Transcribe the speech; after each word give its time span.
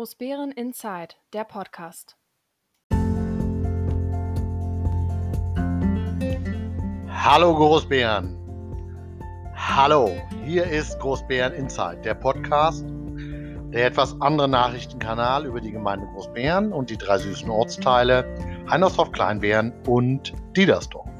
Großbären 0.00 0.50
Inside, 0.52 1.16
der 1.34 1.44
Podcast. 1.44 2.16
Hallo 7.10 7.54
Großbären. 7.54 8.34
Hallo, 9.54 10.10
hier 10.46 10.64
ist 10.64 10.98
Großbären 11.00 11.52
Inside, 11.52 11.98
der 12.02 12.14
Podcast, 12.14 12.86
der 12.88 13.84
etwas 13.84 14.18
andere 14.22 14.48
Nachrichtenkanal 14.48 15.44
über 15.44 15.60
die 15.60 15.70
Gemeinde 15.70 16.06
Großbären 16.14 16.72
und 16.72 16.88
die 16.88 16.96
drei 16.96 17.18
süßen 17.18 17.50
Ortsteile 17.50 18.24
Heinersdorf, 18.70 19.12
Kleinbären 19.12 19.70
und 19.86 20.32
Diedersdorf. 20.56 21.10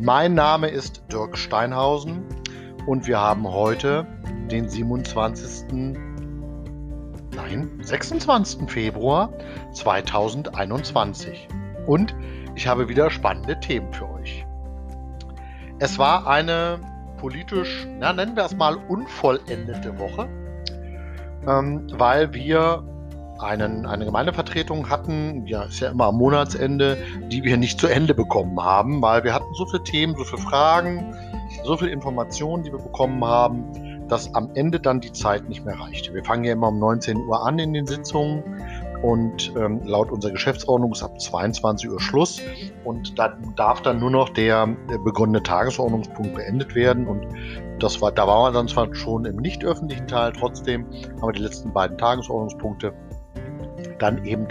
Mein 0.00 0.34
Name 0.34 0.66
ist 0.68 1.04
Dirk 1.12 1.38
Steinhausen 1.38 2.24
und 2.86 3.06
wir 3.06 3.20
haben 3.20 3.46
heute 3.48 4.04
den 4.50 4.68
27. 4.68 6.09
Nein, 7.50 7.68
26. 7.82 8.70
Februar 8.70 9.32
2021. 9.72 11.48
Und 11.86 12.14
ich 12.54 12.68
habe 12.68 12.88
wieder 12.88 13.10
spannende 13.10 13.58
Themen 13.58 13.92
für 13.92 14.08
euch. 14.08 14.46
Es 15.80 15.98
war 15.98 16.28
eine 16.28 16.78
politisch, 17.18 17.86
na, 17.98 18.12
nennen 18.12 18.36
wir 18.36 18.44
es 18.44 18.56
mal, 18.56 18.76
unvollendete 18.76 19.98
Woche, 19.98 20.28
ähm, 21.46 21.86
weil 21.92 22.32
wir 22.34 22.84
einen, 23.40 23.86
eine 23.86 24.04
Gemeindevertretung 24.04 24.88
hatten, 24.88 25.46
ja, 25.46 25.62
ist 25.64 25.80
ja 25.80 25.90
immer 25.90 26.06
am 26.06 26.18
Monatsende, 26.18 26.98
die 27.30 27.42
wir 27.42 27.56
nicht 27.56 27.80
zu 27.80 27.88
Ende 27.88 28.14
bekommen 28.14 28.62
haben, 28.62 29.02
weil 29.02 29.24
wir 29.24 29.34
hatten 29.34 29.52
so 29.54 29.66
viele 29.66 29.82
Themen, 29.82 30.14
so 30.16 30.24
viele 30.24 30.42
Fragen, 30.42 31.16
so 31.64 31.76
viele 31.76 31.90
Informationen, 31.90 32.62
die 32.62 32.70
wir 32.70 32.78
bekommen 32.78 33.24
haben, 33.24 33.89
dass 34.10 34.34
am 34.34 34.50
Ende 34.54 34.80
dann 34.80 35.00
die 35.00 35.12
Zeit 35.12 35.48
nicht 35.48 35.64
mehr 35.64 35.78
reichte. 35.78 36.12
Wir 36.12 36.24
fangen 36.24 36.44
ja 36.44 36.52
immer 36.52 36.68
um 36.68 36.78
19 36.78 37.16
Uhr 37.16 37.44
an 37.44 37.58
in 37.58 37.72
den 37.72 37.86
Sitzungen 37.86 38.42
und 39.02 39.52
ähm, 39.56 39.80
laut 39.84 40.10
unserer 40.10 40.32
Geschäftsordnung 40.32 40.92
ist 40.92 41.02
ab 41.02 41.18
22 41.20 41.90
Uhr 41.90 42.00
Schluss 42.00 42.40
und 42.84 43.18
da 43.18 43.36
darf 43.56 43.80
dann 43.82 43.98
nur 43.98 44.10
noch 44.10 44.28
der 44.28 44.66
begründete 45.04 45.44
Tagesordnungspunkt 45.44 46.34
beendet 46.34 46.74
werden 46.74 47.06
und 47.06 47.26
das 47.78 48.02
war, 48.02 48.12
da 48.12 48.26
waren 48.26 48.52
wir 48.52 48.58
dann 48.58 48.68
zwar 48.68 48.94
schon 48.94 49.24
im 49.24 49.36
nicht 49.36 49.64
öffentlichen 49.64 50.06
Teil, 50.06 50.32
trotzdem 50.32 50.84
haben 50.84 51.28
wir 51.28 51.32
die 51.32 51.42
letzten 51.42 51.72
beiden 51.72 51.96
Tagesordnungspunkte 51.96 52.92
dann 53.98 54.24
eben, 54.24 54.46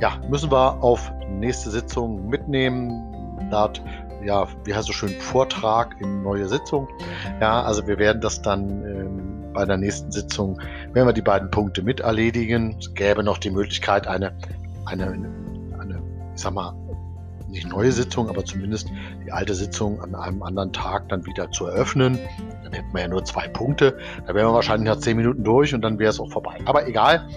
ja, 0.00 0.20
müssen 0.28 0.50
wir 0.50 0.82
auf 0.82 1.12
nächste 1.28 1.70
Sitzung 1.70 2.28
mitnehmen. 2.28 3.10
Dort 3.50 3.82
ja, 4.24 4.46
wie 4.64 4.74
heißt 4.74 4.88
es 4.88 4.94
schön, 4.94 5.10
Vortrag 5.20 6.00
in 6.00 6.22
neue 6.22 6.48
Sitzung. 6.48 6.88
Ja, 7.40 7.62
also 7.62 7.86
wir 7.86 7.98
werden 7.98 8.20
das 8.20 8.42
dann 8.42 8.84
ähm, 8.84 9.52
bei 9.52 9.64
der 9.64 9.76
nächsten 9.76 10.10
Sitzung, 10.10 10.60
werden 10.92 11.06
wir 11.06 11.12
die 11.12 11.22
beiden 11.22 11.50
Punkte 11.50 11.82
mit 11.82 12.00
erledigen. 12.00 12.76
Es 12.78 12.92
gäbe 12.94 13.22
noch 13.22 13.38
die 13.38 13.50
Möglichkeit, 13.50 14.06
eine, 14.06 14.36
eine, 14.84 15.06
eine, 15.78 16.02
ich 16.34 16.40
sag 16.40 16.54
mal, 16.54 16.74
nicht 17.48 17.68
neue 17.68 17.92
Sitzung, 17.92 18.28
aber 18.28 18.44
zumindest 18.44 18.90
die 19.24 19.32
alte 19.32 19.54
Sitzung 19.54 20.00
an 20.00 20.14
einem 20.14 20.42
anderen 20.42 20.72
Tag 20.72 21.08
dann 21.08 21.24
wieder 21.24 21.50
zu 21.52 21.66
eröffnen. 21.66 22.18
Dann 22.64 22.72
hätten 22.72 22.92
wir 22.92 23.02
ja 23.02 23.08
nur 23.08 23.24
zwei 23.24 23.46
Punkte. 23.48 23.96
Da 24.26 24.34
wären 24.34 24.48
wir 24.48 24.54
wahrscheinlich 24.54 24.88
nach 24.88 24.98
zehn 24.98 25.16
Minuten 25.16 25.44
durch 25.44 25.72
und 25.72 25.82
dann 25.82 25.98
wäre 25.98 26.10
es 26.10 26.18
auch 26.18 26.30
vorbei. 26.30 26.58
Aber 26.66 26.86
egal. 26.86 27.28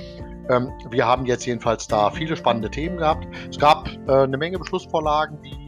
Ähm, 0.49 0.71
wir 0.89 1.05
haben 1.05 1.25
jetzt 1.25 1.45
jedenfalls 1.45 1.87
da 1.87 2.09
viele 2.09 2.35
spannende 2.37 2.71
Themen 2.71 2.97
gehabt. 2.97 3.27
Es 3.49 3.59
gab 3.59 3.89
äh, 4.07 4.23
eine 4.23 4.37
Menge 4.37 4.57
Beschlussvorlagen, 4.57 5.41
die 5.41 5.66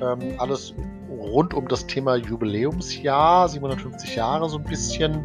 ähm, 0.00 0.34
alles 0.38 0.74
rund 1.10 1.54
um 1.54 1.68
das 1.68 1.86
Thema 1.86 2.16
Jubiläumsjahr, 2.16 3.48
750 3.48 4.16
Jahre 4.16 4.48
so 4.48 4.58
ein 4.58 4.64
bisschen 4.64 5.24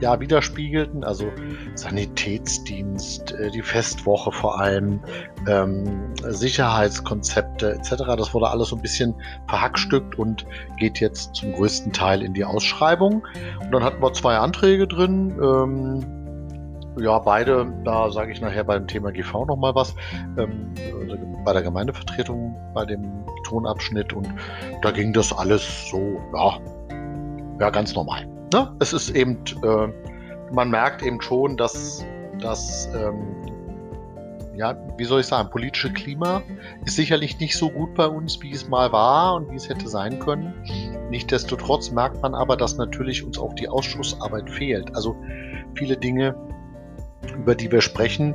ja, 0.00 0.18
widerspiegelten, 0.20 1.04
also 1.04 1.30
Sanitätsdienst, 1.74 3.32
äh, 3.32 3.50
die 3.50 3.62
Festwoche 3.62 4.32
vor 4.32 4.60
allem, 4.60 5.00
ähm, 5.48 6.12
Sicherheitskonzepte 6.22 7.72
etc. 7.72 8.04
Das 8.16 8.34
wurde 8.34 8.48
alles 8.48 8.68
so 8.68 8.76
ein 8.76 8.82
bisschen 8.82 9.14
verhackstückt 9.48 10.18
und 10.18 10.46
geht 10.78 11.00
jetzt 11.00 11.36
zum 11.36 11.52
größten 11.52 11.92
Teil 11.92 12.22
in 12.22 12.34
die 12.34 12.44
Ausschreibung. 12.44 13.26
Und 13.60 13.72
dann 13.72 13.84
hatten 13.84 14.02
wir 14.02 14.12
zwei 14.12 14.36
Anträge 14.36 14.86
drin. 14.86 15.38
Ähm, 15.40 16.23
ja, 16.98 17.18
beide, 17.18 17.72
da 17.84 18.10
sage 18.10 18.32
ich 18.32 18.40
nachher 18.40 18.64
beim 18.64 18.86
Thema 18.86 19.10
GV 19.10 19.46
nochmal 19.46 19.74
was. 19.74 19.94
Ähm, 20.38 20.72
bei 21.44 21.52
der 21.52 21.62
Gemeindevertretung, 21.62 22.56
bei 22.72 22.84
dem 22.84 23.24
Tonabschnitt 23.44 24.12
und 24.12 24.28
da 24.82 24.90
ging 24.90 25.12
das 25.12 25.32
alles 25.32 25.88
so, 25.90 26.20
ja, 26.34 26.58
ja 27.60 27.70
ganz 27.70 27.94
normal. 27.94 28.26
Ne? 28.52 28.74
Es 28.80 28.92
ist 28.92 29.10
eben, 29.10 29.38
äh, 29.62 29.88
man 30.52 30.70
merkt 30.70 31.02
eben 31.02 31.20
schon, 31.20 31.56
dass 31.56 32.04
das, 32.40 32.88
ähm, 32.94 33.26
ja, 34.54 34.76
wie 34.96 35.04
soll 35.04 35.20
ich 35.20 35.26
sagen, 35.26 35.50
politische 35.50 35.92
Klima 35.92 36.42
ist 36.84 36.96
sicherlich 36.96 37.40
nicht 37.40 37.56
so 37.56 37.68
gut 37.68 37.94
bei 37.94 38.06
uns, 38.06 38.40
wie 38.40 38.52
es 38.52 38.68
mal 38.68 38.92
war 38.92 39.34
und 39.34 39.50
wie 39.50 39.56
es 39.56 39.68
hätte 39.68 39.88
sein 39.88 40.20
können. 40.20 40.54
Nichtsdestotrotz 41.10 41.90
merkt 41.90 42.22
man 42.22 42.34
aber, 42.34 42.56
dass 42.56 42.76
natürlich 42.76 43.24
uns 43.24 43.38
auch 43.38 43.52
die 43.54 43.68
Ausschussarbeit 43.68 44.48
fehlt. 44.48 44.94
Also 44.94 45.16
viele 45.74 45.96
Dinge, 45.96 46.36
über 47.32 47.54
die 47.54 47.70
wir 47.70 47.80
sprechen, 47.80 48.34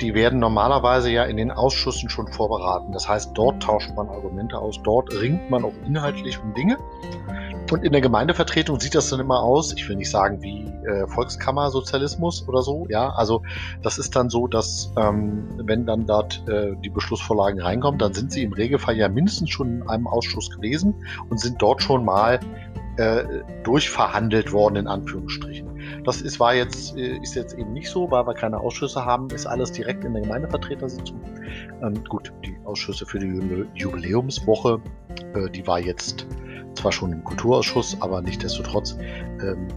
die 0.00 0.14
werden 0.14 0.38
normalerweise 0.38 1.10
ja 1.10 1.24
in 1.24 1.36
den 1.36 1.50
Ausschüssen 1.50 2.08
schon 2.08 2.26
vorberaten. 2.28 2.92
Das 2.92 3.08
heißt, 3.08 3.30
dort 3.34 3.62
tauscht 3.62 3.94
man 3.94 4.08
Argumente 4.08 4.58
aus, 4.58 4.80
dort 4.82 5.12
ringt 5.12 5.50
man 5.50 5.64
auch 5.64 5.74
inhaltlich 5.86 6.40
um 6.42 6.52
Dinge. 6.54 6.78
Und 7.70 7.82
in 7.82 7.92
der 7.92 8.02
Gemeindevertretung 8.02 8.78
sieht 8.78 8.94
das 8.94 9.08
dann 9.08 9.20
immer 9.20 9.40
aus, 9.40 9.72
ich 9.72 9.88
will 9.88 9.96
nicht 9.96 10.10
sagen 10.10 10.42
wie 10.42 10.66
äh, 10.86 11.06
Volkskammersozialismus 11.06 12.46
oder 12.46 12.62
so, 12.62 12.86
ja, 12.90 13.08
also 13.10 13.42
das 13.82 13.96
ist 13.96 14.14
dann 14.14 14.28
so, 14.28 14.46
dass 14.46 14.92
ähm, 14.98 15.48
wenn 15.56 15.86
dann 15.86 16.06
dort 16.06 16.46
äh, 16.46 16.76
die 16.84 16.90
Beschlussvorlagen 16.90 17.60
reinkommen, 17.60 17.98
dann 17.98 18.12
sind 18.12 18.32
sie 18.32 18.42
im 18.42 18.52
Regelfall 18.52 18.96
ja 18.96 19.08
mindestens 19.08 19.50
schon 19.50 19.80
in 19.80 19.88
einem 19.88 20.06
Ausschuss 20.06 20.50
gewesen 20.50 20.94
und 21.30 21.40
sind 21.40 21.62
dort 21.62 21.82
schon 21.82 22.04
mal 22.04 22.38
äh, 22.96 23.24
durchverhandelt 23.64 24.52
worden, 24.52 24.76
in 24.76 24.86
Anführungsstrichen. 24.86 26.02
Das 26.04 26.20
ist, 26.22 26.38
war 26.40 26.54
jetzt, 26.54 26.96
äh, 26.96 27.18
ist 27.18 27.34
jetzt 27.34 27.58
eben 27.58 27.72
nicht 27.72 27.88
so, 27.88 28.10
weil 28.10 28.26
wir 28.26 28.34
keine 28.34 28.60
Ausschüsse 28.60 29.04
haben, 29.04 29.28
ist 29.30 29.46
alles 29.46 29.72
direkt 29.72 30.04
in 30.04 30.12
der 30.12 30.22
Gemeindevertretersitzung. 30.22 31.20
Ähm, 31.82 32.04
gut, 32.08 32.32
die 32.44 32.56
Ausschüsse 32.64 33.06
für 33.06 33.18
die 33.18 33.66
Jubiläumswoche, 33.74 34.80
äh, 35.34 35.50
die 35.50 35.66
war 35.66 35.80
jetzt 35.80 36.26
zwar 36.74 36.92
schon 36.92 37.12
im 37.12 37.24
Kulturausschuss, 37.24 37.96
aber 38.00 38.20
nicht-destotrotz. 38.20 38.96
Ähm, 39.42 39.68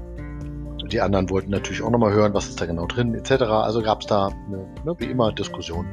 die 0.91 1.01
anderen 1.01 1.29
wollten 1.29 1.51
natürlich 1.51 1.81
auch 1.81 1.89
nochmal 1.89 2.13
hören, 2.13 2.33
was 2.33 2.47
ist 2.47 2.61
da 2.61 2.65
genau 2.65 2.85
drin, 2.85 3.13
etc. 3.13 3.43
Also 3.43 3.81
gab 3.81 4.01
es 4.01 4.07
da 4.07 4.27
eine, 4.27 4.57
ne, 4.85 4.95
wie 4.97 5.05
immer 5.05 5.31
Diskussionen. 5.33 5.87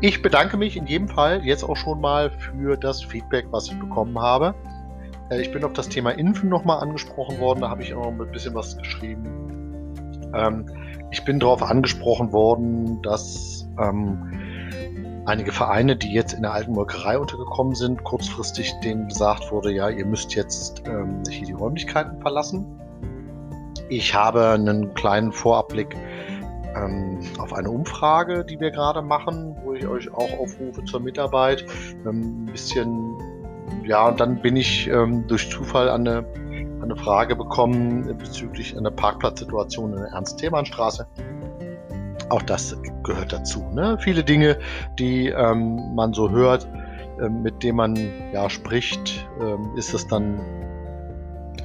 Ich 0.00 0.22
bedanke 0.22 0.56
mich 0.56 0.76
in 0.76 0.86
jedem 0.86 1.08
Fall 1.08 1.44
jetzt 1.44 1.64
auch 1.64 1.76
schon 1.76 2.00
mal 2.00 2.30
für 2.30 2.76
das 2.76 3.02
Feedback, 3.02 3.46
was 3.50 3.68
ich 3.68 3.78
bekommen 3.78 4.18
habe. 4.20 4.54
Äh, 5.30 5.40
ich 5.40 5.52
bin 5.52 5.64
auf 5.64 5.72
das 5.72 5.88
Thema 5.88 6.10
Impfen 6.10 6.48
nochmal 6.48 6.80
angesprochen 6.80 7.38
worden, 7.38 7.60
da 7.60 7.70
habe 7.70 7.82
ich 7.82 7.94
auch 7.94 8.06
ein 8.06 8.18
bisschen 8.30 8.54
was 8.54 8.76
geschrieben. 8.76 9.26
Ähm, 10.34 10.66
ich 11.10 11.24
bin 11.24 11.38
darauf 11.38 11.62
angesprochen 11.62 12.32
worden, 12.32 13.00
dass 13.02 13.68
ähm, 13.80 15.22
einige 15.26 15.52
Vereine, 15.52 15.96
die 15.96 16.12
jetzt 16.12 16.32
in 16.32 16.42
der 16.42 16.52
alten 16.52 16.72
Molkerei 16.72 17.18
untergekommen 17.18 17.74
sind, 17.74 18.02
kurzfristig 18.04 18.72
denen 18.84 19.08
gesagt 19.08 19.50
wurde, 19.50 19.72
ja, 19.72 19.88
ihr 19.88 20.06
müsst 20.06 20.34
jetzt 20.34 20.82
ähm, 20.86 21.22
hier 21.28 21.46
die 21.46 21.52
Räumlichkeiten 21.52 22.20
verlassen. 22.20 22.66
Ich 23.88 24.14
habe 24.14 24.50
einen 24.50 24.94
kleinen 24.94 25.32
Vorabblick 25.32 25.96
auf 27.38 27.54
eine 27.54 27.70
Umfrage, 27.70 28.44
die 28.44 28.60
wir 28.60 28.70
gerade 28.70 29.00
machen, 29.00 29.56
wo 29.64 29.72
ich 29.72 29.86
euch 29.86 30.12
auch 30.12 30.38
aufrufe 30.38 30.84
zur 30.84 31.00
Mitarbeit, 31.00 31.64
ein 32.04 32.44
bisschen 32.44 33.15
ja, 33.86 34.08
und 34.08 34.18
dann 34.20 34.42
bin 34.42 34.56
ich 34.56 34.88
ähm, 34.88 35.26
durch 35.28 35.50
Zufall 35.50 35.88
an 35.88 36.06
eine, 36.06 36.24
eine 36.82 36.96
Frage 36.96 37.36
bekommen 37.36 38.16
bezüglich 38.18 38.76
einer 38.76 38.90
Parkplatzsituation 38.90 39.92
in 39.92 39.98
der 40.00 40.08
Ernst-Thälmann-Straße. 40.08 41.06
Auch 42.28 42.42
das 42.42 42.76
gehört 43.04 43.32
dazu. 43.32 43.64
Ne? 43.72 43.96
Viele 44.00 44.24
Dinge, 44.24 44.58
die 44.98 45.28
ähm, 45.28 45.94
man 45.94 46.12
so 46.12 46.30
hört, 46.30 46.66
äh, 47.20 47.28
mit 47.28 47.62
denen 47.62 47.76
man 47.76 47.96
ja 48.32 48.50
spricht, 48.50 49.28
äh, 49.40 49.78
ist 49.78 49.94
es 49.94 50.06
dann 50.08 50.40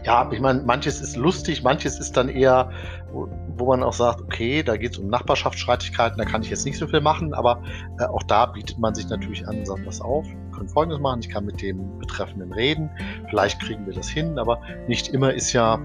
ja, 0.03 0.27
ich 0.31 0.39
meine, 0.39 0.61
manches 0.61 0.99
ist 0.99 1.15
lustig, 1.15 1.63
manches 1.63 1.99
ist 1.99 2.17
dann 2.17 2.27
eher, 2.27 2.71
wo, 3.11 3.27
wo 3.55 3.67
man 3.67 3.83
auch 3.83 3.93
sagt, 3.93 4.21
okay, 4.21 4.63
da 4.63 4.77
geht 4.77 4.93
es 4.93 4.97
um 4.97 5.07
Nachbarschaftsstreitigkeiten, 5.07 6.17
da 6.17 6.25
kann 6.25 6.41
ich 6.41 6.49
jetzt 6.49 6.65
nicht 6.65 6.77
so 6.77 6.87
viel 6.87 7.01
machen, 7.01 7.33
aber 7.33 7.61
äh, 7.99 8.05
auch 8.05 8.23
da 8.23 8.47
bietet 8.47 8.79
man 8.79 8.95
sich 8.95 9.07
natürlich 9.09 9.47
an 9.47 9.59
und 9.59 9.67
sagt, 9.67 9.85
was 9.85 10.01
auf, 10.01 10.25
können 10.51 10.69
Folgendes 10.69 10.99
machen, 10.99 11.21
ich 11.21 11.29
kann 11.29 11.45
mit 11.45 11.61
dem 11.61 11.99
Betreffenden 11.99 12.51
reden, 12.53 12.89
vielleicht 13.29 13.61
kriegen 13.61 13.85
wir 13.85 13.93
das 13.93 14.09
hin, 14.09 14.37
aber 14.37 14.61
nicht 14.87 15.09
immer 15.09 15.33
ist 15.33 15.53
ja, 15.53 15.75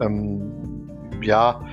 ähm, 0.00 0.90
ja, 1.22 1.64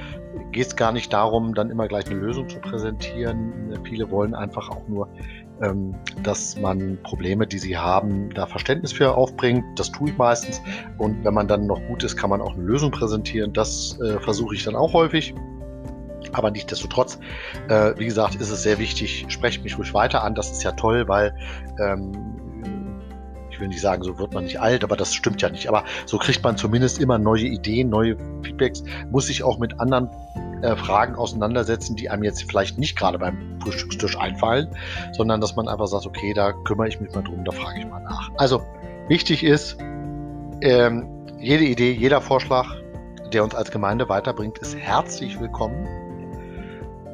geht 0.51 0.68
es 0.68 0.75
gar 0.75 0.92
nicht 0.92 1.12
darum, 1.13 1.54
dann 1.54 1.69
immer 1.69 1.88
gleich 1.88 2.06
eine 2.07 2.15
Lösung 2.15 2.48
zu 2.50 2.59
präsentieren. 2.59 3.77
Viele 3.83 4.09
wollen 4.12 4.36
einfach 4.36 4.69
auch 4.69 4.88
nur 4.88 5.09
ähm, 5.62 5.95
dass 6.24 6.56
man 6.59 7.00
Probleme, 7.04 7.48
die 7.48 7.57
sie 7.57 7.77
haben, 7.77 8.30
da 8.33 8.45
Verständnis 8.45 8.94
für 8.94 9.15
aufbringt. 9.15 9.63
Das 9.75 9.92
tue 9.92 10.09
ich 10.09 10.18
meistens. 10.18 10.62
Und 10.98 11.24
wenn 11.24 11.33
man 11.33 11.48
dann 11.48 11.65
noch 11.65 11.81
gut 11.88 12.04
ist, 12.04 12.15
kann 12.15 12.30
man 12.30 12.42
auch 12.42 12.54
eine 12.54 12.63
Lösung 12.63 12.92
präsentieren. 12.92 13.54
Das 13.54 14.00
äh, 14.01 14.19
versuche 14.19 14.56
ich 14.56 14.63
dann 14.63 14.75
auch 14.75 14.94
häufig. 14.94 15.33
Aber 16.33 16.51
nichtsdestotrotz, 16.51 17.19
äh, 17.69 17.94
wie 17.97 18.06
gesagt, 18.06 18.35
ist 18.35 18.50
es 18.50 18.63
sehr 18.63 18.79
wichtig, 18.79 19.25
sprecht 19.29 19.63
mich 19.63 19.77
ruhig 19.77 19.94
weiter 19.94 20.24
an. 20.24 20.35
Das 20.35 20.51
ist 20.51 20.63
ja 20.63 20.71
toll, 20.71 21.07
weil 21.07 21.35
ähm, 21.79 22.12
ich 23.57 23.62
will 23.62 23.69
nicht 23.69 23.81
sagen, 23.81 24.03
so 24.03 24.19
wird 24.19 24.33
man 24.33 24.44
nicht 24.44 24.59
alt, 24.59 24.83
aber 24.83 24.95
das 24.95 25.15
stimmt 25.15 25.41
ja 25.41 25.50
nicht. 25.50 25.68
Aber 25.68 25.83
so 26.06 26.19
kriegt 26.19 26.44
man 26.44 26.57
zumindest 26.57 27.00
immer 27.00 27.18
neue 27.18 27.45
Ideen, 27.45 27.89
neue 27.89 28.15
Feedbacks, 28.44 28.83
muss 29.09 29.25
sich 29.27 29.44
auch 29.44 29.57
mit 29.57 29.79
anderen 29.79 30.09
äh, 30.62 30.75
Fragen 30.75 31.15
auseinandersetzen, 31.15 31.95
die 31.95 32.09
einem 32.09 32.24
jetzt 32.24 32.44
vielleicht 32.44 32.77
nicht 32.77 32.97
gerade 32.97 33.18
beim 33.18 33.59
Frühstückstisch 33.62 34.18
einfallen, 34.18 34.68
sondern 35.13 35.41
dass 35.41 35.56
man 35.56 35.68
einfach 35.68 35.88
sagt, 35.88 36.06
okay, 36.06 36.33
da 36.33 36.51
kümmere 36.51 36.88
ich 36.88 37.00
mich 37.00 37.13
mal 37.15 37.23
drum, 37.23 37.44
da 37.44 37.51
frage 37.51 37.80
ich 37.80 37.88
mal 37.88 38.01
nach. 38.01 38.30
Also 38.38 38.62
wichtig 39.07 39.44
ist, 39.44 39.77
ähm, 40.62 41.07
jede 41.39 41.65
Idee, 41.65 41.91
jeder 41.91 42.21
Vorschlag, 42.21 42.68
der 43.33 43.44
uns 43.44 43.56
als 43.56 43.71
Gemeinde 43.71 44.07
weiterbringt, 44.09 44.57
ist 44.59 44.75
herzlich 44.75 45.39
willkommen. 45.39 46.06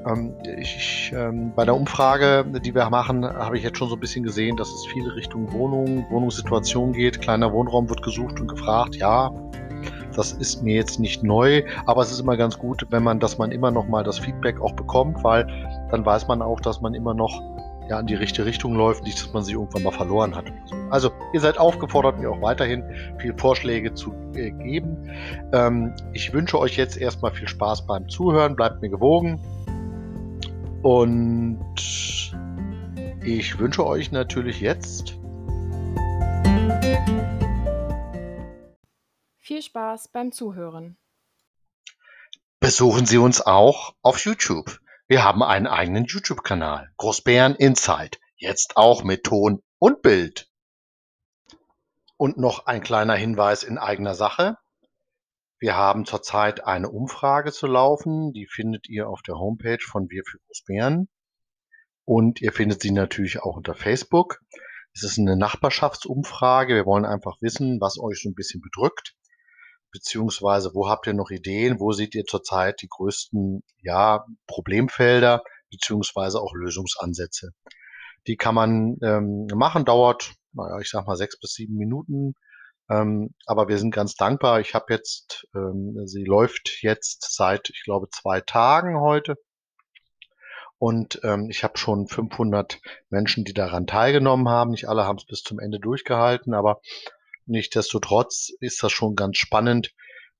Ähm, 0.06 0.34
ich, 0.58 1.12
ähm, 1.16 1.54
bei 1.56 1.66
der 1.66 1.76
Umfrage, 1.76 2.46
die 2.64 2.74
wir 2.74 2.90
machen, 2.90 3.26
habe 3.26 3.58
ich 3.58 3.64
jetzt 3.64 3.78
schon 3.78 3.90
so 3.90 3.96
ein 3.96 4.00
bisschen 4.00 4.24
gesehen, 4.24 4.58
dass 4.58 4.70
es 4.70 4.86
viele 4.88 5.16
Richtung 5.16 5.52
Wohnung, 5.54 6.06
Wohnungssituation 6.10 6.94
geht. 6.94 7.22
Kleiner 7.22 7.52
Wohnraum 7.52 7.90
wird 7.90 8.04
gesucht 8.04 8.40
und 8.40 8.48
gefragt. 8.48 8.96
Ja, 8.96 9.32
das 10.16 10.32
ist 10.32 10.64
mir 10.64 10.76
jetzt 10.76 11.00
nicht 11.00 11.24
neu, 11.24 11.64
aber 11.86 12.02
es 12.02 12.12
ist 12.12 12.20
immer 12.20 12.38
ganz 12.38 12.58
gut, 12.58 12.86
wenn 12.90 13.04
man, 13.04 13.20
dass 13.20 13.38
man 13.38 13.52
immer 13.52 13.72
noch 13.72 13.88
mal 13.88 14.04
das 14.04 14.20
Feedback 14.20 14.62
auch 14.62 14.74
bekommt, 14.74 15.24
weil 15.24 15.48
dann 15.92 16.06
weiß 16.06 16.28
man 16.28 16.42
auch, 16.42 16.60
dass 16.60 16.82
man 16.82 16.94
immer 16.94 17.14
noch 17.14 17.42
ja, 17.90 18.00
in 18.00 18.08
die 18.08 18.16
richtige 18.16 18.46
Richtung 18.46 18.76
läuft, 18.76 19.04
nicht, 19.04 19.20
dass 19.20 19.34
man 19.34 19.44
sie 19.44 19.54
irgendwann 19.54 19.84
mal 19.84 19.92
verloren 19.92 20.36
hat. 20.36 20.46
Also 20.90 21.12
ihr 21.34 21.42
seid 21.42 21.58
aufgefordert, 21.58 22.20
mir 22.20 22.32
auch 22.32 22.42
weiterhin 22.42 22.84
viele 23.18 23.38
Vorschläge 23.38 23.94
zu 23.94 24.14
äh, 24.36 24.52
geben. 24.52 25.10
Ähm, 25.52 25.94
ich 26.14 26.34
wünsche 26.34 26.58
euch 26.60 26.78
jetzt 26.78 26.98
erstmal 26.98 27.32
viel 27.32 27.48
Spaß 27.48 27.86
beim 27.86 28.08
Zuhören, 28.08 28.56
bleibt 28.56 28.82
mir 28.82 28.90
gewogen. 28.90 29.40
Und 30.84 31.66
ich 33.24 33.58
wünsche 33.58 33.86
euch 33.86 34.12
natürlich 34.12 34.60
jetzt 34.60 35.18
viel 39.40 39.62
Spaß 39.62 40.10
beim 40.10 40.34
Zuhören. 40.34 40.98
Besuchen 42.60 43.06
Sie 43.06 43.18
uns 43.18 43.40
auch 43.40 43.96
auf 44.02 44.26
YouTube. 44.26 44.82
Wir 45.08 45.24
haben 45.24 45.42
einen 45.42 45.68
eigenen 45.68 46.04
YouTube-Kanal, 46.04 46.92
Großbären 46.98 47.56
Insight, 47.56 48.20
jetzt 48.36 48.76
auch 48.76 49.04
mit 49.04 49.24
Ton 49.24 49.64
und 49.80 50.02
Bild. 50.02 50.50
Und 52.18 52.38
noch 52.38 52.66
ein 52.66 52.84
kleiner 52.84 53.16
Hinweis 53.16 53.64
in 53.64 53.78
eigener 53.78 54.16
Sache. 54.16 54.58
Wir 55.64 55.78
haben 55.78 56.04
zurzeit 56.04 56.66
eine 56.66 56.90
Umfrage 56.90 57.54
zu 57.54 57.68
laufen, 57.68 58.34
die 58.34 58.48
findet 58.48 58.90
ihr 58.90 59.08
auf 59.08 59.22
der 59.22 59.36
Homepage 59.36 59.80
von 59.80 60.10
Wir 60.10 60.24
für 60.30 60.38
Großbären. 60.40 61.08
Und 62.04 62.42
ihr 62.42 62.52
findet 62.52 62.82
sie 62.82 62.92
natürlich 62.92 63.42
auch 63.42 63.56
unter 63.56 63.74
Facebook. 63.74 64.42
Es 64.94 65.04
ist 65.04 65.18
eine 65.18 65.38
Nachbarschaftsumfrage. 65.38 66.76
Wir 66.76 66.86
wollen 66.86 67.06
einfach 67.06 67.38
wissen, 67.40 67.80
was 67.80 67.98
euch 67.98 68.22
so 68.22 68.28
ein 68.28 68.34
bisschen 68.36 68.60
bedrückt, 68.60 69.16
beziehungsweise 69.94 70.72
wo 70.74 70.90
habt 70.90 71.08
ihr 71.08 71.14
noch 71.14 71.30
Ideen, 71.30 71.80
wo 71.80 71.94
seht 71.94 72.14
ihr 72.14 72.26
zurzeit 72.26 72.82
die 72.82 72.90
größten 72.90 73.64
ja, 73.84 74.26
Problemfelder, 74.48 75.44
beziehungsweise 75.72 76.42
auch 76.42 76.54
Lösungsansätze. 76.54 77.52
Die 78.28 78.36
kann 78.36 78.56
man 78.56 78.98
ähm, 79.02 79.48
machen, 79.56 79.86
dauert, 79.86 80.34
naja, 80.52 80.80
ich 80.82 80.90
sag 80.90 81.08
mal 81.08 81.16
sechs 81.16 81.40
bis 81.40 81.54
sieben 81.54 81.78
Minuten. 81.78 82.34
Ähm, 82.90 83.34
aber 83.46 83.68
wir 83.68 83.78
sind 83.78 83.94
ganz 83.94 84.16
dankbar. 84.16 84.60
Ich 84.60 84.74
habe 84.74 84.94
jetzt, 84.94 85.48
ähm, 85.56 86.06
sie 86.06 86.24
läuft 86.24 86.80
jetzt 86.82 87.36
seit, 87.36 87.70
ich 87.70 87.84
glaube, 87.84 88.10
zwei 88.10 88.42
Tagen 88.42 89.00
heute. 89.00 89.36
Und 90.78 91.22
ähm, 91.24 91.50
ich 91.50 91.64
habe 91.64 91.78
schon 91.78 92.08
500 92.08 92.82
Menschen, 93.10 93.46
die 93.46 93.54
daran 93.54 93.88
teilgenommen 93.88 94.50
haben. 94.50 94.72
Nicht 94.72 94.90
alle 94.90 95.06
haben 95.06 95.18
es 95.18 95.26
bis 95.26 95.42
zum 95.42 95.60
Ende 95.60 95.80
durchgehalten, 95.80 96.54
aber 96.54 96.82
nichtdestotrotz 97.46 98.50
ist 98.60 98.84
das 98.84 98.92
schon 98.92 99.16
ganz 99.16 99.38
spannend, 99.38 99.94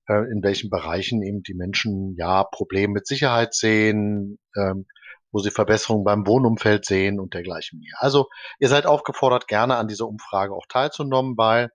äh, 0.06 0.30
in 0.30 0.42
welchen 0.42 0.68
Bereichen 0.68 1.22
eben 1.22 1.42
die 1.42 1.54
Menschen 1.54 2.14
ja 2.16 2.44
Probleme 2.44 2.92
mit 2.92 3.06
Sicherheit 3.06 3.54
sehen, 3.54 4.38
ähm, 4.54 4.86
wo 5.32 5.38
sie 5.38 5.50
Verbesserungen 5.50 6.04
beim 6.04 6.26
Wohnumfeld 6.26 6.84
sehen 6.84 7.20
und 7.20 7.32
dergleichen 7.32 7.80
mehr. 7.80 7.94
Also 7.98 8.28
ihr 8.58 8.68
seid 8.68 8.84
aufgefordert, 8.84 9.48
gerne 9.48 9.76
an 9.76 9.88
dieser 9.88 10.06
Umfrage 10.06 10.54
auch 10.54 10.66
teilzunehmen, 10.68 11.38
weil 11.38 11.70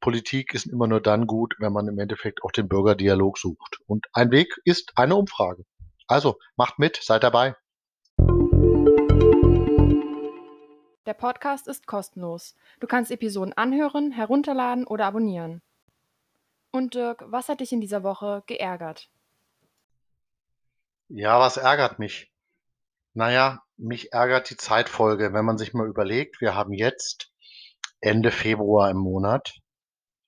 Politik 0.00 0.52
ist 0.52 0.66
immer 0.66 0.88
nur 0.88 1.00
dann 1.00 1.26
gut, 1.26 1.54
wenn 1.58 1.72
man 1.72 1.86
im 1.86 1.98
Endeffekt 1.98 2.42
auch 2.42 2.50
den 2.50 2.68
Bürgerdialog 2.68 3.38
sucht. 3.38 3.78
Und 3.86 4.06
ein 4.12 4.32
Weg 4.32 4.60
ist 4.64 4.92
eine 4.96 5.14
Umfrage. 5.14 5.64
Also 6.08 6.38
macht 6.56 6.78
mit, 6.78 6.98
seid 7.00 7.22
dabei. 7.22 7.54
Der 11.06 11.14
Podcast 11.14 11.68
ist 11.68 11.86
kostenlos. 11.86 12.56
Du 12.80 12.88
kannst 12.88 13.12
Episoden 13.12 13.52
anhören, 13.52 14.10
herunterladen 14.10 14.88
oder 14.88 15.06
abonnieren. 15.06 15.62
Und 16.72 16.94
Dirk, 16.94 17.22
was 17.28 17.48
hat 17.48 17.60
dich 17.60 17.72
in 17.72 17.80
dieser 17.80 18.02
Woche 18.02 18.42
geärgert? 18.46 19.08
Ja, 21.08 21.38
was 21.38 21.56
ärgert 21.56 22.00
mich? 22.00 22.32
Naja, 23.14 23.62
mich 23.76 24.12
ärgert 24.12 24.50
die 24.50 24.56
Zeitfolge, 24.56 25.32
wenn 25.32 25.44
man 25.44 25.58
sich 25.58 25.74
mal 25.74 25.86
überlegt, 25.86 26.40
wir 26.40 26.56
haben 26.56 26.72
jetzt 26.72 27.32
Ende 28.00 28.32
Februar 28.32 28.90
im 28.90 28.98
Monat 28.98 29.54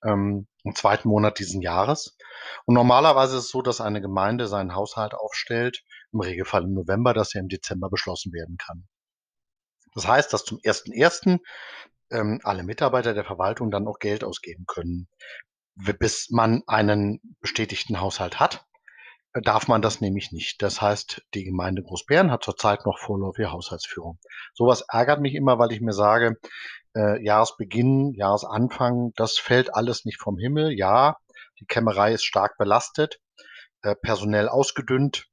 ähm, 0.03 0.47
im 0.63 0.75
zweiten 0.75 1.09
Monat 1.09 1.39
diesen 1.39 1.61
Jahres. 1.61 2.17
Und 2.65 2.75
normalerweise 2.75 3.37
ist 3.37 3.45
es 3.45 3.49
so, 3.49 3.61
dass 3.61 3.81
eine 3.81 4.01
Gemeinde 4.01 4.47
seinen 4.47 4.75
Haushalt 4.75 5.13
aufstellt, 5.13 5.83
im 6.11 6.21
Regelfall 6.21 6.63
im 6.63 6.73
November, 6.73 7.13
dass 7.13 7.33
er 7.35 7.41
im 7.41 7.49
Dezember 7.49 7.89
beschlossen 7.89 8.33
werden 8.33 8.57
kann. 8.57 8.87
Das 9.93 10.07
heißt, 10.07 10.31
dass 10.33 10.45
zum 10.45 10.59
1.1. 10.59 11.39
Ähm, 12.11 12.39
alle 12.43 12.63
Mitarbeiter 12.63 13.13
der 13.13 13.25
Verwaltung 13.25 13.69
dann 13.69 13.87
auch 13.87 13.99
Geld 13.99 14.23
ausgeben 14.23 14.65
können. 14.65 15.07
Bis 15.75 16.29
man 16.29 16.63
einen 16.67 17.21
bestätigten 17.39 18.01
Haushalt 18.01 18.39
hat, 18.39 18.65
darf 19.33 19.67
man 19.67 19.81
das 19.81 20.01
nämlich 20.01 20.31
nicht. 20.31 20.61
Das 20.61 20.81
heißt, 20.81 21.21
die 21.33 21.43
Gemeinde 21.43 21.83
Großbären 21.83 22.31
hat 22.31 22.43
zurzeit 22.43 22.85
noch 22.85 22.97
vorläufige 22.97 23.51
Haushaltsführung. 23.51 24.19
Sowas 24.53 24.83
ärgert 24.89 25.21
mich 25.21 25.35
immer, 25.35 25.59
weil 25.59 25.71
ich 25.71 25.81
mir 25.81 25.93
sage, 25.93 26.37
äh, 26.95 27.23
Jahresbeginn, 27.23 28.13
Jahresanfang, 28.13 29.11
das 29.15 29.37
fällt 29.37 29.73
alles 29.73 30.05
nicht 30.05 30.19
vom 30.21 30.37
Himmel. 30.37 30.71
Ja, 30.71 31.17
die 31.59 31.65
Kämmerei 31.65 32.13
ist 32.13 32.23
stark 32.23 32.57
belastet, 32.57 33.19
äh, 33.81 33.95
personell 33.95 34.49
ausgedünnt 34.49 35.27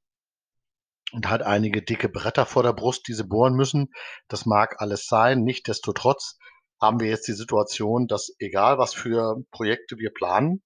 und 1.11 1.29
hat 1.29 1.41
einige 1.41 1.81
dicke 1.81 2.09
Bretter 2.09 2.45
vor 2.45 2.63
der 2.63 2.73
Brust, 2.73 3.07
die 3.07 3.13
sie 3.13 3.23
bohren 3.23 3.53
müssen. 3.53 3.91
Das 4.27 4.45
mag 4.45 4.81
alles 4.81 5.07
sein. 5.07 5.43
Nichtsdestotrotz 5.43 6.37
haben 6.81 6.99
wir 6.99 7.07
jetzt 7.07 7.27
die 7.27 7.33
Situation, 7.33 8.07
dass 8.07 8.35
egal 8.39 8.77
was 8.77 8.93
für 8.93 9.37
Projekte 9.51 9.97
wir 9.97 10.11
planen, 10.13 10.61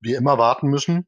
wir 0.00 0.16
immer 0.16 0.38
warten 0.38 0.68
müssen, 0.68 1.06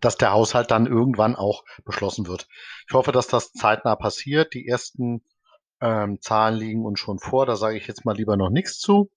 dass 0.00 0.16
der 0.16 0.32
Haushalt 0.32 0.70
dann 0.70 0.86
irgendwann 0.86 1.36
auch 1.36 1.64
beschlossen 1.84 2.26
wird. 2.26 2.48
Ich 2.88 2.94
hoffe, 2.94 3.12
dass 3.12 3.26
das 3.26 3.52
zeitnah 3.52 3.96
passiert. 3.96 4.54
Die 4.54 4.66
ersten 4.66 5.22
ähm, 5.82 6.20
Zahlen 6.22 6.56
liegen 6.56 6.86
uns 6.86 7.00
schon 7.00 7.18
vor. 7.18 7.44
Da 7.44 7.56
sage 7.56 7.76
ich 7.76 7.86
jetzt 7.86 8.04
mal 8.04 8.16
lieber 8.16 8.36
noch 8.36 8.50
nichts 8.50 8.78
zu, 8.78 9.10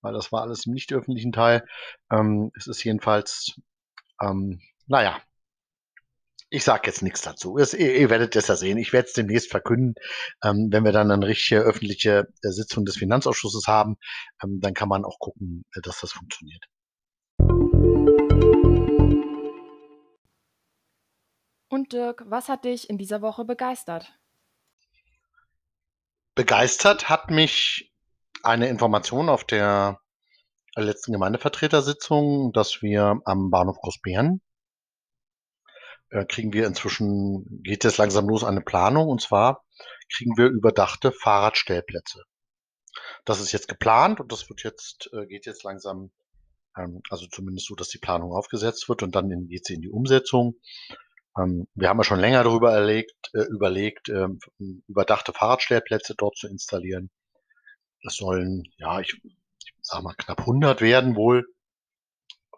weil 0.00 0.14
das 0.14 0.32
war 0.32 0.42
alles 0.42 0.66
im 0.66 0.72
nicht 0.72 0.92
öffentlichen 0.92 1.32
Teil. 1.32 1.66
Ähm, 2.10 2.52
es 2.56 2.66
ist 2.66 2.82
jedenfalls, 2.84 3.60
ähm, 4.22 4.60
naja, 4.86 5.20
ich 6.50 6.62
sage 6.62 6.82
jetzt 6.86 7.02
nichts 7.02 7.22
dazu. 7.22 7.58
Es, 7.58 7.74
ihr, 7.74 7.96
ihr, 7.96 8.10
werdet 8.10 8.36
es 8.36 8.46
ja 8.46 8.54
sehen. 8.54 8.78
Ich 8.78 8.92
werde 8.92 9.08
es 9.08 9.14
demnächst 9.14 9.50
verkünden. 9.50 9.94
Ähm, 10.42 10.68
wenn 10.70 10.84
wir 10.84 10.92
dann 10.92 11.10
eine 11.10 11.26
richtige 11.26 11.60
öffentliche 11.60 12.28
äh, 12.42 12.48
Sitzung 12.50 12.84
des 12.84 12.96
Finanzausschusses 12.96 13.66
haben, 13.66 13.96
ähm, 14.42 14.60
dann 14.60 14.72
kann 14.72 14.88
man 14.88 15.04
auch 15.04 15.18
gucken, 15.18 15.64
äh, 15.74 15.80
dass 15.82 16.00
das 16.00 16.12
funktioniert. 16.12 16.64
Und 21.68 21.92
Dirk, 21.92 22.22
was 22.26 22.48
hat 22.48 22.64
dich 22.64 22.88
in 22.88 22.98
dieser 22.98 23.20
Woche 23.20 23.44
begeistert? 23.44 24.16
Begeistert 26.34 27.08
hat 27.08 27.30
mich 27.30 27.92
eine 28.42 28.68
Information 28.68 29.28
auf 29.28 29.44
der 29.44 30.00
letzten 30.76 31.12
Gemeindevertretersitzung, 31.12 32.52
dass 32.52 32.82
wir 32.82 33.20
am 33.24 33.50
Bahnhof 33.50 33.78
Großbären 33.80 34.42
äh, 36.14 36.24
kriegen 36.26 36.52
wir 36.52 36.66
inzwischen, 36.66 37.62
geht 37.62 37.84
jetzt 37.84 37.98
langsam 37.98 38.28
los 38.28 38.44
eine 38.44 38.60
Planung 38.60 39.08
und 39.08 39.20
zwar 39.20 39.64
kriegen 40.12 40.36
wir 40.36 40.46
überdachte 40.46 41.12
Fahrradstellplätze. 41.12 42.22
Das 43.24 43.40
ist 43.40 43.52
jetzt 43.52 43.68
geplant 43.68 44.20
und 44.20 44.30
das 44.30 44.48
wird 44.48 44.62
jetzt, 44.62 45.10
äh, 45.12 45.26
geht 45.26 45.46
jetzt 45.46 45.64
langsam, 45.64 46.12
ähm, 46.76 47.02
also 47.10 47.26
zumindest 47.26 47.66
so, 47.66 47.74
dass 47.74 47.88
die 47.88 47.98
Planung 47.98 48.32
aufgesetzt 48.32 48.88
wird 48.88 49.02
und 49.02 49.14
dann 49.14 49.48
geht 49.48 49.66
sie 49.66 49.74
in 49.74 49.82
die 49.82 49.90
Umsetzung. 49.90 50.60
Ähm, 51.38 51.66
wir 51.74 51.88
haben 51.88 51.98
ja 51.98 52.04
schon 52.04 52.20
länger 52.20 52.44
darüber 52.44 52.72
erlegt, 52.72 53.30
äh, 53.34 53.42
überlegt, 53.50 54.08
ähm, 54.08 54.38
überdachte 54.88 55.32
Fahrradstellplätze 55.32 56.14
dort 56.16 56.36
zu 56.36 56.48
installieren. 56.48 57.10
Das 58.02 58.16
sollen, 58.16 58.64
ja, 58.78 59.00
ich, 59.00 59.20
ich 59.24 59.36
sag 59.82 60.02
mal, 60.02 60.14
knapp 60.14 60.40
100 60.40 60.80
werden 60.80 61.16
wohl. 61.16 61.46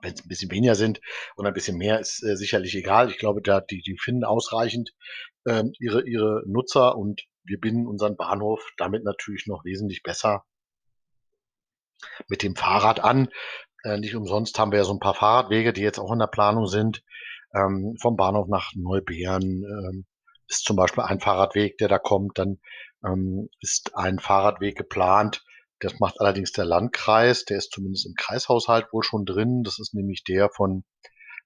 wenn 0.02 0.12
es 0.14 0.24
ein 0.24 0.28
bisschen 0.28 0.50
weniger 0.50 0.74
sind 0.74 1.00
und 1.36 1.46
ein 1.46 1.54
bisschen 1.54 1.76
mehr, 1.78 1.98
ist 2.00 2.22
äh, 2.22 2.36
sicherlich 2.36 2.74
egal. 2.74 3.10
Ich 3.10 3.18
glaube, 3.18 3.42
da 3.42 3.60
die, 3.60 3.82
die 3.82 3.96
finden 3.98 4.24
ausreichend 4.24 4.92
ähm, 5.46 5.72
ihre, 5.78 6.06
ihre 6.06 6.42
Nutzer 6.46 6.96
und 6.96 7.22
wir 7.44 7.58
binden 7.60 7.86
unseren 7.86 8.16
Bahnhof 8.16 8.62
damit 8.76 9.04
natürlich 9.04 9.46
noch 9.46 9.64
wesentlich 9.64 10.02
besser 10.02 10.44
mit 12.28 12.42
dem 12.42 12.56
Fahrrad 12.56 13.00
an. 13.00 13.28
Äh, 13.84 13.98
nicht 13.98 14.14
umsonst 14.16 14.58
haben 14.58 14.72
wir 14.72 14.78
ja 14.78 14.84
so 14.84 14.92
ein 14.92 15.00
paar 15.00 15.14
Fahrradwege, 15.14 15.72
die 15.72 15.82
jetzt 15.82 15.98
auch 15.98 16.12
in 16.12 16.18
der 16.18 16.26
Planung 16.26 16.66
sind. 16.66 17.02
Ähm, 17.56 17.96
vom 18.00 18.16
Bahnhof 18.16 18.48
nach 18.48 18.72
Neubären 18.74 19.64
ähm, 19.64 20.06
ist 20.48 20.64
zum 20.64 20.76
Beispiel 20.76 21.04
ein 21.04 21.20
Fahrradweg, 21.20 21.78
der 21.78 21.88
da 21.88 21.98
kommt. 21.98 22.38
Dann 22.38 22.58
ähm, 23.04 23.48
ist 23.60 23.96
ein 23.96 24.18
Fahrradweg 24.18 24.76
geplant. 24.76 25.44
Das 25.80 25.98
macht 25.98 26.20
allerdings 26.20 26.52
der 26.52 26.64
Landkreis. 26.64 27.44
Der 27.44 27.58
ist 27.58 27.72
zumindest 27.72 28.06
im 28.06 28.14
Kreishaushalt 28.14 28.92
wohl 28.92 29.02
schon 29.02 29.24
drin. 29.24 29.62
Das 29.62 29.78
ist 29.78 29.94
nämlich 29.94 30.22
der 30.24 30.50
von 30.50 30.84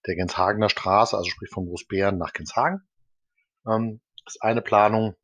der 0.07 0.17
Genshagener 0.17 0.69
Straße, 0.69 1.17
also 1.17 1.29
sprich 1.29 1.51
von 1.51 1.67
Großbären 1.67 2.19
nach 2.19 2.33
Genshagen. 2.33 2.81
Ähm, 3.67 4.01
das 4.25 4.37
ist 4.37 4.43
eine 4.43 4.63
Planung. 4.63 5.15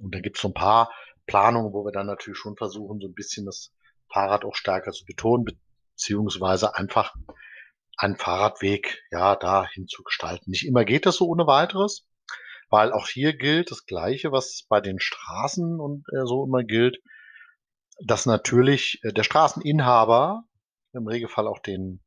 Und 0.00 0.14
da 0.14 0.20
gibt 0.20 0.36
es 0.36 0.42
so 0.42 0.48
ein 0.48 0.54
paar 0.54 0.90
Planungen, 1.26 1.72
wo 1.72 1.84
wir 1.84 1.92
dann 1.92 2.06
natürlich 2.06 2.38
schon 2.38 2.56
versuchen, 2.56 3.00
so 3.00 3.08
ein 3.08 3.14
bisschen 3.14 3.46
das 3.46 3.72
Fahrrad 4.12 4.44
auch 4.44 4.54
stärker 4.54 4.92
zu 4.92 5.04
betonen, 5.04 5.46
beziehungsweise 5.96 6.76
einfach 6.76 7.14
einen 7.96 8.16
Fahrradweg 8.16 9.02
ja 9.10 9.36
dahin 9.36 9.86
zu 9.86 10.02
gestalten. 10.02 10.50
Nicht 10.50 10.66
immer 10.66 10.84
geht 10.84 11.06
das 11.06 11.16
so 11.16 11.26
ohne 11.26 11.46
weiteres, 11.46 12.06
weil 12.70 12.92
auch 12.92 13.08
hier 13.08 13.36
gilt 13.36 13.70
das 13.70 13.86
Gleiche, 13.86 14.32
was 14.32 14.66
bei 14.68 14.80
den 14.80 14.98
Straßen 14.98 15.80
und 15.80 16.04
äh, 16.12 16.26
so 16.26 16.44
immer 16.44 16.64
gilt, 16.64 16.98
dass 18.04 18.26
natürlich 18.26 19.00
äh, 19.02 19.12
der 19.12 19.22
Straßeninhaber 19.22 20.44
im 20.92 21.06
Regelfall 21.06 21.46
auch 21.46 21.60
den 21.60 22.02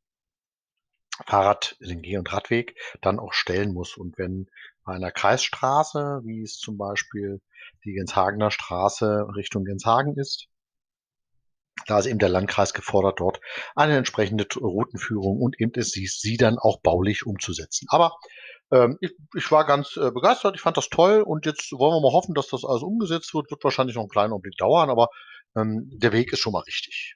Fahrrad, 1.25 1.77
den 1.79 2.01
Geh- 2.01 2.17
und 2.17 2.31
Radweg 2.31 2.77
dann 3.01 3.19
auch 3.19 3.33
stellen 3.33 3.73
muss. 3.73 3.97
Und 3.97 4.17
wenn 4.17 4.47
bei 4.83 4.93
einer 4.93 5.11
Kreisstraße, 5.11 6.21
wie 6.23 6.43
es 6.43 6.57
zum 6.57 6.77
Beispiel 6.77 7.41
die 7.85 7.93
Genshagener 7.93 8.51
Straße 8.51 9.27
Richtung 9.35 9.63
Genshagen 9.63 10.15
ist, 10.15 10.47
da 11.85 11.99
ist 11.99 12.05
eben 12.05 12.19
der 12.19 12.29
Landkreis 12.29 12.73
gefordert, 12.73 13.19
dort 13.19 13.39
eine 13.75 13.97
entsprechende 13.97 14.47
Routenführung 14.59 15.39
und 15.39 15.59
eben 15.59 15.71
ist 15.73 15.91
sie, 15.91 16.07
sie 16.07 16.37
dann 16.37 16.57
auch 16.57 16.81
baulich 16.81 17.25
umzusetzen. 17.25 17.87
Aber 17.89 18.17
ähm, 18.71 18.97
ich, 18.99 19.15
ich, 19.35 19.51
war 19.51 19.65
ganz 19.65 19.95
äh, 19.97 20.11
begeistert, 20.11 20.55
ich 20.55 20.61
fand 20.61 20.77
das 20.77 20.89
toll 20.89 21.21
und 21.21 21.45
jetzt 21.45 21.71
wollen 21.71 21.93
wir 21.93 22.01
mal 22.01 22.13
hoffen, 22.13 22.33
dass 22.33 22.47
das 22.47 22.65
alles 22.65 22.83
umgesetzt 22.83 23.33
wird. 23.33 23.49
Wird 23.49 23.63
wahrscheinlich 23.63 23.95
noch 23.95 24.03
einen 24.03 24.09
kleinen 24.09 24.33
Augenblick 24.33 24.57
dauern, 24.57 24.89
aber 24.89 25.07
ähm, 25.55 25.89
der 25.93 26.11
Weg 26.11 26.33
ist 26.33 26.39
schon 26.39 26.53
mal 26.53 26.63
richtig. 26.63 27.15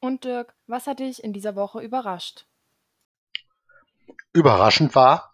Und 0.00 0.24
Dirk, 0.24 0.54
was 0.66 0.86
hat 0.86 1.00
dich 1.00 1.22
in 1.22 1.32
dieser 1.32 1.56
Woche 1.56 1.80
überrascht? 1.80 2.46
Überraschend 4.32 4.94
war, 4.94 5.32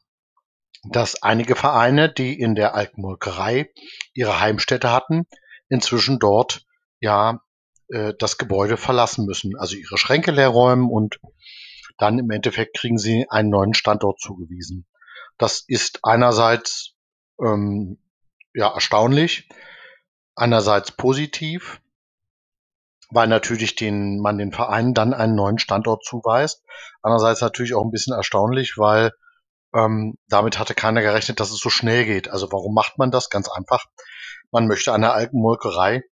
dass 0.85 1.23
einige 1.23 1.55
Vereine, 1.55 2.13
die 2.13 2.39
in 2.39 2.55
der 2.55 2.75
Altenmolkerei 2.75 3.71
ihre 4.15 4.41
Heimstätte 4.41 4.91
hatten, 4.91 5.27
inzwischen 5.69 6.19
dort 6.19 6.67
ja 7.01 7.41
äh, 7.89 8.15
das 8.19 8.39
Gebäude 8.39 8.77
verlassen 8.77 9.27
müssen, 9.27 9.57
also 9.57 9.77
ihre 9.77 9.99
Schränke 9.99 10.33
leer 10.33 10.49
räumen 10.49 10.91
und 10.91 11.21
dann 11.99 12.19
im 12.19 12.31
Endeffekt 12.31 12.77
kriegen 12.77 12.99
sie 12.99 13.27
einen 13.29 13.51
neuen 13.51 13.75
Standort 13.75 14.21
zugewiesen. 14.21 14.87
Das 15.39 15.65
ist 15.67 16.01
einerseits 16.03 16.95
ähm, 17.41 17.99
ja 18.55 18.73
erstaunlich, 18.73 19.49
einerseits 20.35 20.93
positiv, 20.93 21.81
weil 23.11 23.29
natürlich 23.29 23.77
den, 23.77 24.21
man 24.21 24.39
den 24.39 24.53
Vereinen 24.53 24.95
dann 24.95 25.15
einen 25.15 25.35
neuen 25.35 25.59
Standort 25.59 26.05
zuweist. 26.05 26.65
Andererseits 27.03 27.41
natürlich 27.41 27.75
auch 27.75 27.85
ein 27.85 27.91
bisschen 27.91 28.15
erstaunlich, 28.15 28.79
weil 28.79 29.13
ähm, 29.75 30.15
damit 30.29 30.59
hatte 30.59 30.75
keiner 30.75 31.03
gerechnet, 31.03 31.41
dass 31.41 31.51
es 31.51 31.59
so 31.59 31.71
schnell 31.71 32.05
geht. 32.05 32.29
Also 32.29 32.51
warum 32.53 32.75
macht 32.75 32.99
man 32.99 33.11
das? 33.11 33.31
Ganz 33.31 33.49
einfach. 33.49 33.87
Man 34.51 34.67
möchte 34.67 34.93
einer 34.93 35.15
alten 35.15 35.41
Molkerei 35.41 36.03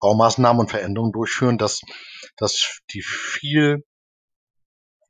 Baumaßnahmen 0.00 0.60
und 0.60 0.70
Veränderungen 0.70 1.12
durchführen, 1.12 1.58
dass, 1.58 1.80
dass 2.36 2.80
die 2.92 3.02
viel 3.02 3.84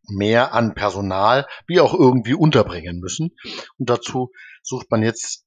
mehr 0.05 0.53
an 0.53 0.75
Personal 0.75 1.47
wie 1.67 1.81
auch 1.81 1.95
irgendwie 1.95 2.35
unterbringen 2.35 2.99
müssen. 2.99 3.31
Und 3.79 3.91
dazu 3.91 4.31
sucht 4.63 4.91
man 4.91 5.03
jetzt 5.03 5.45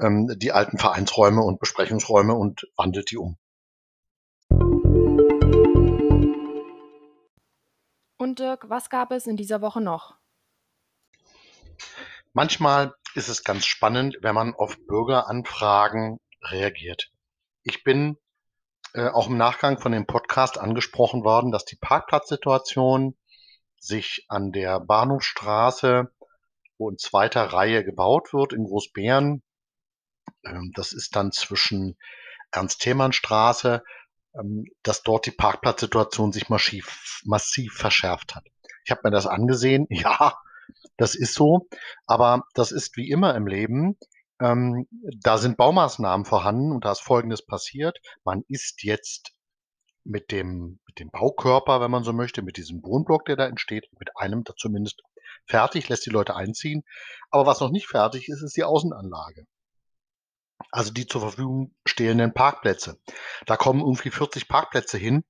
ähm, 0.00 0.28
die 0.36 0.52
alten 0.52 0.78
Vereinsräume 0.78 1.42
und 1.42 1.60
Besprechungsräume 1.60 2.34
und 2.34 2.66
wandelt 2.76 3.10
die 3.10 3.16
um. 3.16 3.38
Und 8.18 8.38
Dirk, 8.38 8.68
was 8.68 8.88
gab 8.90 9.10
es 9.10 9.26
in 9.26 9.36
dieser 9.36 9.60
Woche 9.60 9.80
noch? 9.80 10.21
Manchmal 12.32 12.94
ist 13.14 13.28
es 13.28 13.44
ganz 13.44 13.66
spannend, 13.66 14.16
wenn 14.20 14.34
man 14.34 14.54
auf 14.54 14.76
Bürgeranfragen 14.86 16.18
reagiert. 16.42 17.10
Ich 17.62 17.84
bin 17.84 18.16
äh, 18.94 19.08
auch 19.08 19.28
im 19.28 19.36
Nachgang 19.36 19.78
von 19.78 19.92
dem 19.92 20.06
Podcast 20.06 20.58
angesprochen 20.58 21.24
worden, 21.24 21.52
dass 21.52 21.64
die 21.64 21.76
Parkplatzsituation 21.76 23.16
sich 23.78 24.24
an 24.28 24.52
der 24.52 24.80
Bahnhofstraße, 24.80 26.12
wo 26.78 26.90
in 26.90 26.98
zweiter 26.98 27.44
Reihe 27.52 27.84
gebaut 27.84 28.32
wird, 28.32 28.52
in 28.52 28.64
Großbären, 28.64 29.42
ähm, 30.44 30.72
das 30.74 30.92
ist 30.92 31.16
dann 31.16 31.32
zwischen 31.32 31.96
Ernst-Themann-Straße, 32.52 33.82
ähm, 34.34 34.66
dass 34.82 35.02
dort 35.02 35.26
die 35.26 35.30
Parkplatzsituation 35.30 36.32
sich 36.32 36.48
massiv, 36.48 37.20
massiv 37.24 37.74
verschärft 37.74 38.34
hat. 38.34 38.44
Ich 38.84 38.90
habe 38.90 39.02
mir 39.04 39.10
das 39.10 39.26
angesehen. 39.26 39.86
Ja, 39.90 40.36
das 40.96 41.14
ist 41.14 41.34
so, 41.34 41.68
aber 42.06 42.44
das 42.54 42.72
ist 42.72 42.96
wie 42.96 43.10
immer 43.10 43.34
im 43.34 43.46
Leben. 43.46 43.96
Ähm, 44.40 44.86
da 45.20 45.38
sind 45.38 45.56
Baumaßnahmen 45.56 46.24
vorhanden 46.26 46.72
und 46.72 46.84
da 46.84 46.92
ist 46.92 47.00
Folgendes 47.00 47.44
passiert. 47.44 47.98
Man 48.24 48.42
ist 48.48 48.82
jetzt 48.82 49.32
mit 50.04 50.32
dem, 50.32 50.80
mit 50.86 50.98
dem 50.98 51.10
Baukörper, 51.10 51.80
wenn 51.80 51.90
man 51.90 52.04
so 52.04 52.12
möchte, 52.12 52.42
mit 52.42 52.56
diesem 52.56 52.82
Wohnblock, 52.82 53.24
der 53.26 53.36
da 53.36 53.46
entsteht, 53.46 53.88
mit 53.98 54.16
einem 54.16 54.42
da 54.44 54.54
zumindest 54.56 55.02
fertig, 55.46 55.88
lässt 55.88 56.06
die 56.06 56.10
Leute 56.10 56.34
einziehen. 56.34 56.82
Aber 57.30 57.46
was 57.46 57.60
noch 57.60 57.70
nicht 57.70 57.86
fertig 57.86 58.28
ist, 58.28 58.42
ist 58.42 58.56
die 58.56 58.64
Außenanlage. 58.64 59.46
Also 60.70 60.92
die 60.92 61.06
zur 61.06 61.20
Verfügung 61.20 61.74
stehenden 61.86 62.34
Parkplätze. 62.34 63.00
Da 63.46 63.56
kommen 63.56 63.80
irgendwie 63.80 64.10
40 64.10 64.48
Parkplätze 64.48 64.98
hin. 64.98 65.24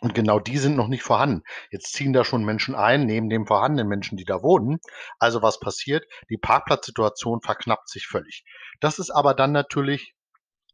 Und 0.00 0.14
genau 0.14 0.40
die 0.40 0.56
sind 0.56 0.76
noch 0.76 0.88
nicht 0.88 1.02
vorhanden. 1.02 1.42
Jetzt 1.70 1.92
ziehen 1.92 2.14
da 2.14 2.24
schon 2.24 2.42
Menschen 2.42 2.74
ein, 2.74 3.04
neben 3.04 3.28
den 3.28 3.46
vorhandenen 3.46 3.86
Menschen, 3.86 4.16
die 4.16 4.24
da 4.24 4.42
wohnen. 4.42 4.80
Also 5.18 5.42
was 5.42 5.60
passiert? 5.60 6.06
Die 6.30 6.38
Parkplatzsituation 6.38 7.42
verknappt 7.42 7.88
sich 7.88 8.06
völlig. 8.06 8.44
Das 8.80 8.98
ist 8.98 9.10
aber 9.10 9.34
dann 9.34 9.52
natürlich 9.52 10.14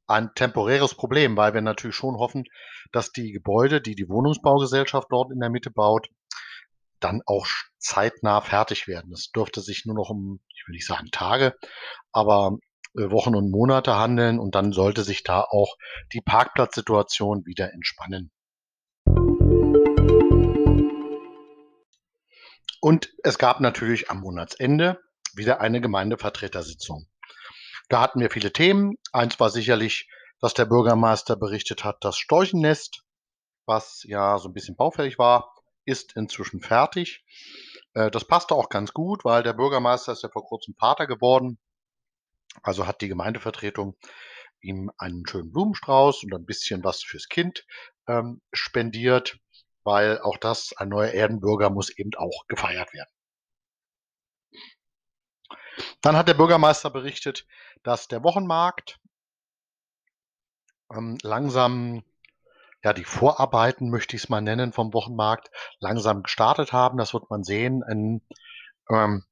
ein 0.07 0.31
temporäres 0.35 0.95
Problem, 0.95 1.37
weil 1.37 1.55
wir 1.55 1.61
natürlich 1.61 1.97
schon 1.97 2.17
hoffen, 2.17 2.45
dass 2.93 3.11
die 3.11 3.33
Gebäude, 3.33 3.81
die 3.81 3.97
die 3.97 4.09
Wohnungsbaugesellschaft 4.09 5.09
dort 5.11 5.33
in 5.33 5.41
der 5.41 5.51
Mitte 5.51 5.73
baut, 5.73 6.09
dann 7.01 7.23
auch 7.27 7.47
zeitnah 7.79 8.41
fertig 8.41 8.87
werden. 8.87 9.13
Es 9.13 9.31
dürfte 9.33 9.61
sich 9.61 9.85
nur 9.85 9.97
noch 9.97 10.11
um, 10.11 10.41
ich 10.55 10.65
will 10.67 10.75
nicht 10.75 10.87
sagen 10.87 11.09
Tage, 11.11 11.55
aber 12.13 12.59
äh, 12.97 13.11
Wochen 13.11 13.35
und 13.35 13.51
Monate 13.51 13.97
handeln 13.97 14.39
und 14.39 14.55
dann 14.55 14.73
sollte 14.73 15.03
sich 15.03 15.23
da 15.23 15.41
auch 15.41 15.77
die 16.13 16.21
Parkplatzsituation 16.21 17.45
wieder 17.45 17.73
entspannen. 17.73 18.31
Und 22.87 23.13
es 23.25 23.37
gab 23.37 23.59
natürlich 23.59 24.13
am 24.13 24.21
Monatsende 24.21 25.03
wieder 25.35 25.61
eine 25.61 25.81
Gemeindevertretersitzung. 25.81 27.09
Da 27.89 28.01
hatten 28.01 28.21
wir 28.21 28.31
viele 28.31 28.53
Themen. 28.53 28.95
Eins 29.11 29.41
war 29.41 29.51
sicherlich, 29.51 30.09
dass 30.39 30.55
der 30.55 30.67
Bürgermeister 30.67 31.35
berichtet 31.35 31.83
hat, 31.83 31.97
das 32.03 32.17
Storchennest, 32.17 33.03
was 33.65 34.05
ja 34.05 34.39
so 34.39 34.49
ein 34.49 34.53
bisschen 34.53 34.77
baufällig 34.77 35.19
war, 35.19 35.53
ist 35.85 36.15
inzwischen 36.15 36.61
fertig. 36.61 37.25
Äh, 37.95 38.09
das 38.13 38.25
passte 38.25 38.55
auch 38.55 38.69
ganz 38.69 38.93
gut, 38.93 39.25
weil 39.25 39.43
der 39.43 39.55
Bürgermeister 39.55 40.13
ist 40.13 40.23
ja 40.23 40.29
vor 40.29 40.47
kurzem 40.47 40.77
Vater 40.79 41.09
geworden. 41.09 41.59
Also 42.63 42.87
hat 42.87 43.01
die 43.01 43.09
Gemeindevertretung 43.09 43.97
ihm 44.61 44.93
einen 44.97 45.27
schönen 45.27 45.51
Blumenstrauß 45.51 46.23
und 46.23 46.33
ein 46.33 46.47
bisschen 46.47 46.85
was 46.85 47.03
fürs 47.03 47.29
Kind 47.29 47.67
ähm, 48.07 48.43
spendiert 48.53 49.41
weil 49.87 50.21
auch 50.21 50.37
das, 50.37 50.75
ein 50.77 50.89
neuer 50.89 51.13
Erdenbürger 51.13 51.71
muss 51.71 51.89
eben 51.89 52.11
auch 52.17 52.47
gefeiert 52.49 52.93
werden. 52.93 53.11
Dann 56.03 56.17
hat 56.17 56.29
der 56.29 56.35
Bürgermeister 56.35 56.91
berichtet, 56.91 57.47
dass 57.83 58.09
der 58.09 58.23
Wochenmarkt 58.23 58.99
ähm, 60.93 61.19
langsam, 61.23 62.03
ja, 62.83 62.93
die 62.93 63.05
Vorarbeiten, 63.05 63.91
möchte 63.91 64.17
ich 64.17 64.25
es 64.25 64.29
mal 64.29 64.41
nennen, 64.41 64.73
vom 64.73 64.93
Wochenmarkt 64.93 65.51
langsam 65.79 66.23
gestartet 66.23 66.73
haben. 66.73 66.99
Das 66.99 67.15
wird 67.15 67.31
man 67.31 67.45
sehen. 67.45 67.83
In, 67.89 68.23
ähm, 68.91 69.25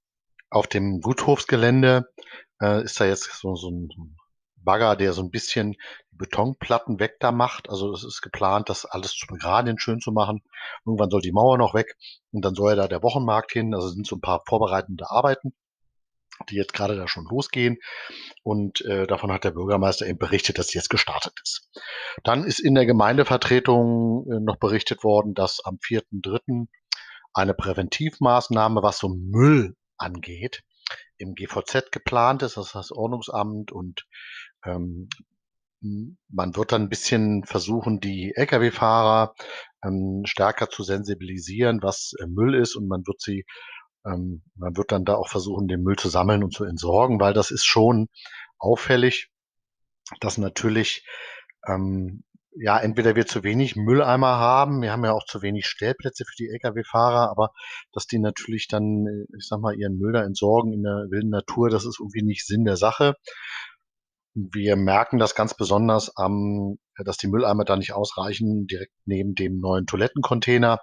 auf 0.51 0.67
dem 0.69 1.01
Guthofsgelände 1.01 2.13
äh, 2.61 2.85
ist 2.85 3.01
da 3.01 3.07
jetzt 3.07 3.25
so, 3.33 3.57
so 3.57 3.71
ein 3.71 4.17
Bagger, 4.65 4.97
der 4.97 5.13
so 5.13 5.23
ein 5.23 5.31
bisschen 5.31 5.73
die 6.13 6.17
Betonplatten 6.17 6.99
weg 6.99 7.17
da 7.21 7.33
macht. 7.33 7.69
Also 7.69 7.93
es 7.93 8.05
ist 8.05 8.23
geplant, 8.23 8.69
das 8.69 8.85
alles 8.85 9.13
zu 9.13 9.27
begraden, 9.27 9.79
schön 9.79 10.01
zu 10.01 10.13
machen. 10.13 10.43
Irgendwann 10.85 11.11
soll 11.11 11.21
die 11.21 11.33
Mauer 11.33 11.59
noch 11.59 11.75
weg 11.75 11.97
und 12.33 12.45
dann 12.45 12.55
soll 12.55 12.71
ja 12.71 12.77
da 12.77 12.89
der 12.89 13.03
Wochenmarkt 13.03 13.53
hin. 13.53 13.75
Also 13.75 13.89
sind 13.89 14.07
so 14.07 14.17
ein 14.17 14.21
paar 14.21 14.43
vorbereitende 14.47 15.11
Arbeiten, 15.11 15.55
die 16.49 16.57
jetzt 16.57 16.73
gerade 16.73 16.97
da 16.97 17.09
schon 17.09 17.27
losgehen. 17.27 17.79
Und 18.43 18.81
äh, 18.83 19.07
davon 19.07 19.33
hat 19.33 19.45
der 19.45 19.53
Bürgermeister 19.53 20.07
eben 20.07 20.19
berichtet, 20.19 20.59
dass 20.59 20.75
jetzt 20.75 20.91
gestartet 20.91 21.35
ist. 21.43 21.71
Dann 22.23 22.45
ist 22.45 22.59
in 22.59 22.75
der 22.75 22.87
Gemeindevertretung 22.87 24.27
äh, 24.31 24.41
noch 24.41 24.57
berichtet 24.57 25.05
worden, 25.05 25.35
dass 25.35 25.61
am 25.65 25.77
4.3. 25.77 26.67
eine 27.33 27.55
Präventivmaßnahme, 27.55 28.83
was 28.83 28.99
so 28.99 29.09
Müll 29.09 29.77
angeht, 29.97 30.63
im 31.17 31.35
GVZ 31.35 31.93
geplant 31.93 32.43
ist, 32.43 32.57
das 32.57 32.73
das 32.73 32.93
Ordnungsamt 32.93 33.73
und 33.73 34.07
ähm, 34.65 35.09
man 35.81 36.57
wird 36.57 36.73
dann 36.73 36.83
ein 36.83 36.89
bisschen 36.89 37.45
versuchen, 37.45 38.01
die 38.01 38.33
Lkw-Fahrer 38.35 39.35
ähm, 39.85 40.23
stärker 40.25 40.71
zu 40.71 40.83
sensibilisieren, 40.83 41.83
was 41.83 42.15
äh, 42.21 42.27
Müll 42.27 42.55
ist 42.55 42.75
und 42.75 42.89
man 42.89 43.07
wird 43.07 43.21
sie, 43.21 43.45
ähm, 44.07 44.43
man 44.55 44.77
wird 44.77 44.93
dann 44.93 45.05
da 45.05 45.15
auch 45.15 45.29
versuchen, 45.29 45.69
den 45.69 45.83
Müll 45.83 45.97
zu 45.97 46.09
sammeln 46.09 46.43
und 46.43 46.55
zu 46.55 46.65
entsorgen, 46.65 47.21
weil 47.21 47.35
das 47.35 47.51
ist 47.51 47.67
schon 47.67 48.09
auffällig, 48.59 49.31
dass 50.21 50.39
natürlich 50.39 51.07
ähm, 51.67 52.25
ja, 52.57 52.79
entweder 52.79 53.17
wir 53.17 53.27
zu 53.27 53.43
wenig 53.43 53.75
Mülleimer 53.75 54.39
haben, 54.39 54.81
wir 54.81 54.93
haben 54.93 55.05
ja 55.05 55.13
auch 55.13 55.25
zu 55.25 55.43
wenig 55.43 55.67
Stellplätze 55.67 56.25
für 56.25 56.37
die 56.39 56.51
Lkw-Fahrer, 56.51 57.29
aber 57.31 57.51
dass 57.93 58.07
die 58.07 58.19
natürlich 58.19 58.69
dann, 58.69 59.07
äh, 59.07 59.37
ich 59.37 59.47
sag 59.47 59.61
mal, 59.61 59.75
ihren 59.75 59.99
Müll 59.99 60.13
da 60.13 60.23
entsorgen 60.23 60.73
in 60.73 60.83
der 60.83 61.07
wilden 61.11 61.31
Natur, 61.31 61.69
das 61.69 61.85
ist 61.85 61.99
irgendwie 62.01 62.23
nicht 62.23 62.47
Sinn 62.47 62.65
der 62.65 62.77
Sache. 62.77 63.17
Wir 64.35 64.77
merken 64.77 65.19
das 65.19 65.35
ganz 65.35 65.55
besonders 65.55 66.17
am, 66.17 66.79
dass 66.97 67.17
die 67.17 67.29
Mülleimer 67.29 67.65
da 67.65 67.77
nicht 67.77 67.93
ausreichen, 67.93 68.67
direkt 68.67 68.93
neben 69.05 69.35
dem 69.35 69.61
neuen 69.61 69.87
Toilettencontainer. 69.87 70.81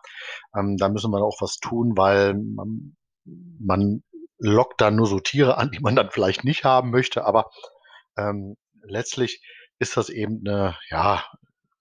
Ähm, 0.58 0.78
da 0.78 0.90
müssen 0.90 1.12
wir 1.12 1.22
auch 1.22 1.42
was 1.42 1.58
tun, 1.58 1.98
weil 1.98 2.34
man, 2.34 2.96
man 3.26 4.04
lockt 4.38 4.80
da 4.82 4.90
nur 4.90 5.06
so 5.06 5.20
Tiere 5.20 5.58
an, 5.58 5.72
die 5.72 5.80
man 5.80 5.96
dann 5.96 6.12
vielleicht 6.12 6.44
nicht 6.44 6.64
haben 6.64 6.92
möchte, 6.92 7.26
aber 7.26 7.50
ähm, 8.18 8.56
letztlich 8.84 9.42
ist 9.80 9.98
das 9.98 10.10
eben 10.10 10.42
eine, 10.46 10.78
ja, 10.90 11.24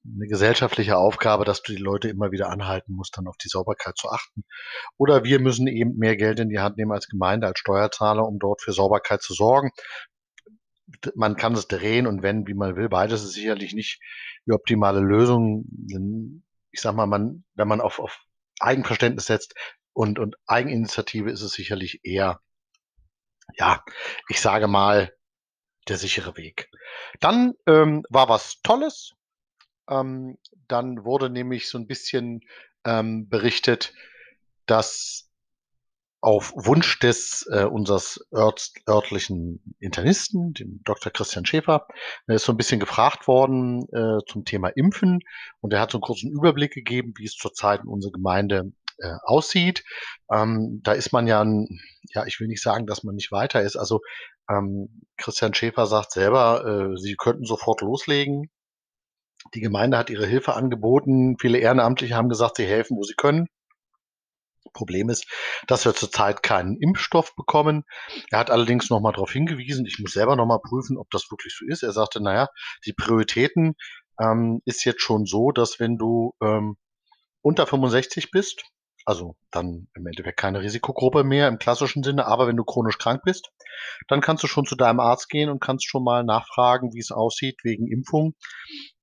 eine 0.05 0.27
gesellschaftliche 0.27 0.97
Aufgabe, 0.97 1.45
dass 1.45 1.63
du 1.63 1.73
die 1.73 1.83
Leute 1.83 2.09
immer 2.09 2.33
wieder 2.33 2.49
anhalten 2.49 2.95
musst, 2.95 3.17
dann 3.17 3.27
auf 3.27 3.37
die 3.37 3.49
Sauberkeit 3.49 3.97
zu 3.97 4.09
achten. 4.09 4.45
Oder 4.97 5.25
wir 5.25 5.41
müssen 5.41 5.67
eben 5.67 5.97
mehr 5.99 6.17
Geld 6.17 6.41
in 6.41 6.49
die 6.49 6.59
Hand 6.59 6.79
nehmen 6.79 6.93
als 6.93 7.09
Gemeinde, 7.09 7.47
als 7.47 7.59
Steuerzahler, 7.59 8.27
um 8.27 8.39
dort 8.39 8.63
für 8.63 8.73
Sauberkeit 8.73 9.23
zu 9.23 9.35
sorgen. 9.35 9.71
Man 11.15 11.37
kann 11.37 11.55
es 11.55 11.69
drehen 11.69 12.07
und 12.07 12.23
wenden, 12.23 12.47
wie 12.47 12.55
man 12.55 12.77
will. 12.77 12.89
Beides 12.89 13.23
ist 13.23 13.33
sicherlich 13.33 13.75
nicht 13.75 14.01
die 14.47 14.53
optimale 14.53 15.01
Lösung. 15.01 15.65
Ich 16.71 16.81
sag 16.81 16.95
mal, 16.95 17.07
man, 17.07 17.45
wenn 17.55 17.69
man 17.69 17.81
auf, 17.81 17.99
auf 17.99 18.25
Eigenverständnis 18.61 19.27
setzt 19.27 19.55
und, 19.93 20.19
und 20.19 20.37
Eigeninitiative 20.47 21.31
ist 21.31 21.43
es 21.43 21.53
sicherlich 21.53 22.01
eher, 22.05 22.41
ja, 23.55 23.83
ich 24.29 24.41
sage 24.41 24.69
mal, 24.69 25.13
der 25.89 25.97
sichere 25.97 26.37
Weg. 26.37 26.71
Dann 27.21 27.55
ähm, 27.67 28.05
war 28.11 28.29
was 28.29 28.61
Tolles, 28.63 29.15
ähm, 29.89 30.39
dann 30.69 31.05
wurde 31.05 31.31
nämlich 31.31 31.69
so 31.69 31.79
ein 31.79 31.87
bisschen 31.87 32.43
ähm, 32.85 33.29
berichtet, 33.29 33.93
dass 34.67 35.30
auf 36.21 36.53
Wunsch 36.55 36.99
des 36.99 37.49
äh, 37.51 37.65
unseres 37.65 38.27
ört, 38.31 38.73
örtlichen 38.89 39.75
Internisten, 39.79 40.53
dem 40.53 40.81
Dr. 40.85 41.11
Christian 41.13 41.47
Schäfer, 41.47 41.87
er 42.27 42.35
ist 42.35 42.45
so 42.45 42.53
ein 42.53 42.59
bisschen 42.59 42.81
gefragt 42.81 43.27
worden 43.27 43.87
äh, 43.93 44.19
zum 44.27 44.45
Thema 44.45 44.69
Impfen 44.69 45.21
und 45.61 45.73
er 45.73 45.81
hat 45.81 45.93
so 45.93 45.99
einen 45.99 46.03
kurzen 46.03 46.31
Überblick 46.31 46.73
gegeben, 46.73 47.15
wie 47.17 47.25
es 47.25 47.35
zurzeit 47.35 47.81
in 47.81 47.89
unserer 47.89 48.13
Gemeinde 48.13 48.73
äh, 48.99 49.15
aussieht. 49.23 49.83
Ähm, 50.31 50.81
da 50.83 50.93
ist 50.93 51.13
man 51.13 51.27
ja, 51.27 51.43
ein, 51.43 51.81
ja, 52.15 52.27
ich 52.27 52.39
will 52.39 52.49
nicht 52.49 52.63
sagen, 52.63 52.87
dass 52.87 53.03
man 53.03 53.15
nicht 53.15 53.33
weiter 53.33 53.63
ist. 53.63 53.77
Also 53.77 54.01
ähm, 54.51 55.03
Christian 55.17 55.55
Schäfer 55.55 55.87
sagt 55.87 56.13
selber, 56.13 56.93
äh, 56.93 56.99
sie 56.99 57.17
könnten 57.17 57.45
sofort 57.45 57.81
loslegen. 57.81 58.51
Die 59.55 59.61
Gemeinde 59.61 59.97
hat 59.97 60.11
ihre 60.11 60.27
Hilfe 60.27 60.55
angeboten. 60.55 61.37
Viele 61.41 61.59
Ehrenamtliche 61.59 62.15
haben 62.15 62.29
gesagt, 62.29 62.57
sie 62.57 62.67
helfen, 62.67 62.99
wo 62.99 63.05
sie 63.05 63.15
können. 63.15 63.47
Problem 64.73 65.09
ist, 65.09 65.27
dass 65.67 65.85
wir 65.85 65.95
zurzeit 65.95 66.43
keinen 66.43 66.77
Impfstoff 66.77 67.35
bekommen. 67.35 67.85
Er 68.31 68.39
hat 68.39 68.51
allerdings 68.51 68.91
nochmal 68.91 69.13
darauf 69.13 69.33
hingewiesen, 69.33 69.87
ich 69.87 69.99
muss 69.99 70.13
selber 70.13 70.37
nochmal 70.37 70.61
prüfen, 70.61 70.97
ob 70.97 71.11
das 71.11 71.31
wirklich 71.31 71.55
so 71.59 71.65
ist. 71.67 71.83
Er 71.83 71.93
sagte, 71.93 72.23
naja, 72.23 72.49
die 72.87 72.93
Prioritäten 72.93 73.75
ähm, 74.21 74.61
ist 74.65 74.85
jetzt 74.85 75.03
schon 75.03 75.27
so, 75.27 75.51
dass 75.51 75.81
wenn 75.81 75.97
du 75.97 76.35
ähm, 76.43 76.77
unter 77.43 77.67
65 77.67 78.31
bist, 78.31 78.63
also 79.05 79.37
dann 79.51 79.89
im 79.95 80.07
Endeffekt 80.07 80.39
keine 80.39 80.61
Risikogruppe 80.61 81.25
mehr 81.25 81.49
im 81.49 81.59
klassischen 81.59 82.03
Sinne, 82.03 82.27
aber 82.27 82.47
wenn 82.47 82.57
du 82.57 82.65
chronisch 82.65 82.99
krank 82.99 83.23
bist, 83.25 83.51
dann 84.09 84.21
kannst 84.21 84.43
du 84.43 84.47
schon 84.47 84.67
zu 84.67 84.77
deinem 84.77 85.01
Arzt 85.01 85.29
gehen 85.29 85.49
und 85.49 85.61
kannst 85.61 85.89
schon 85.89 86.05
mal 86.05 86.23
nachfragen, 86.25 86.93
wie 86.93 87.01
es 87.01 87.11
aussieht 87.11 87.61
wegen 87.63 87.87
Impfung, 87.87 88.35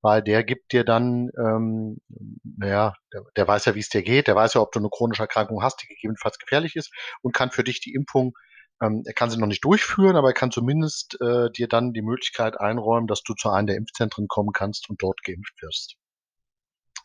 weil 0.01 0.21
der 0.21 0.43
gibt 0.43 0.71
dir 0.71 0.83
dann, 0.83 1.29
ähm, 1.37 1.97
naja, 2.43 2.93
der, 3.13 3.23
der 3.35 3.47
weiß 3.47 3.65
ja, 3.65 3.75
wie 3.75 3.79
es 3.79 3.89
dir 3.89 4.03
geht, 4.03 4.27
der 4.27 4.35
weiß 4.35 4.53
ja, 4.53 4.61
ob 4.61 4.71
du 4.71 4.79
eine 4.79 4.89
chronische 4.89 5.23
Erkrankung 5.23 5.63
hast, 5.63 5.81
die 5.81 5.87
gegebenenfalls 5.87 6.37
gefährlich 6.37 6.75
ist 6.75 6.91
und 7.21 7.33
kann 7.33 7.51
für 7.51 7.63
dich 7.63 7.81
die 7.81 7.93
Impfung 7.93 8.33
ähm, 8.81 9.01
er 9.05 9.13
kann 9.13 9.29
sie 9.29 9.37
noch 9.37 9.47
nicht 9.47 9.65
durchführen, 9.65 10.15
aber 10.15 10.29
er 10.29 10.33
kann 10.33 10.51
zumindest 10.51 11.17
äh, 11.21 11.49
dir 11.51 11.67
dann 11.67 11.93
die 11.93 12.03
Möglichkeit 12.03 12.59
einräumen, 12.59 13.07
dass 13.07 13.23
du 13.23 13.33
zu 13.33 13.49
einem 13.49 13.67
der 13.67 13.75
Impfzentren 13.75 14.27
kommen 14.27 14.51
kannst 14.53 14.89
und 14.89 15.01
dort 15.01 15.23
geimpft 15.23 15.61
wirst. 15.61 15.95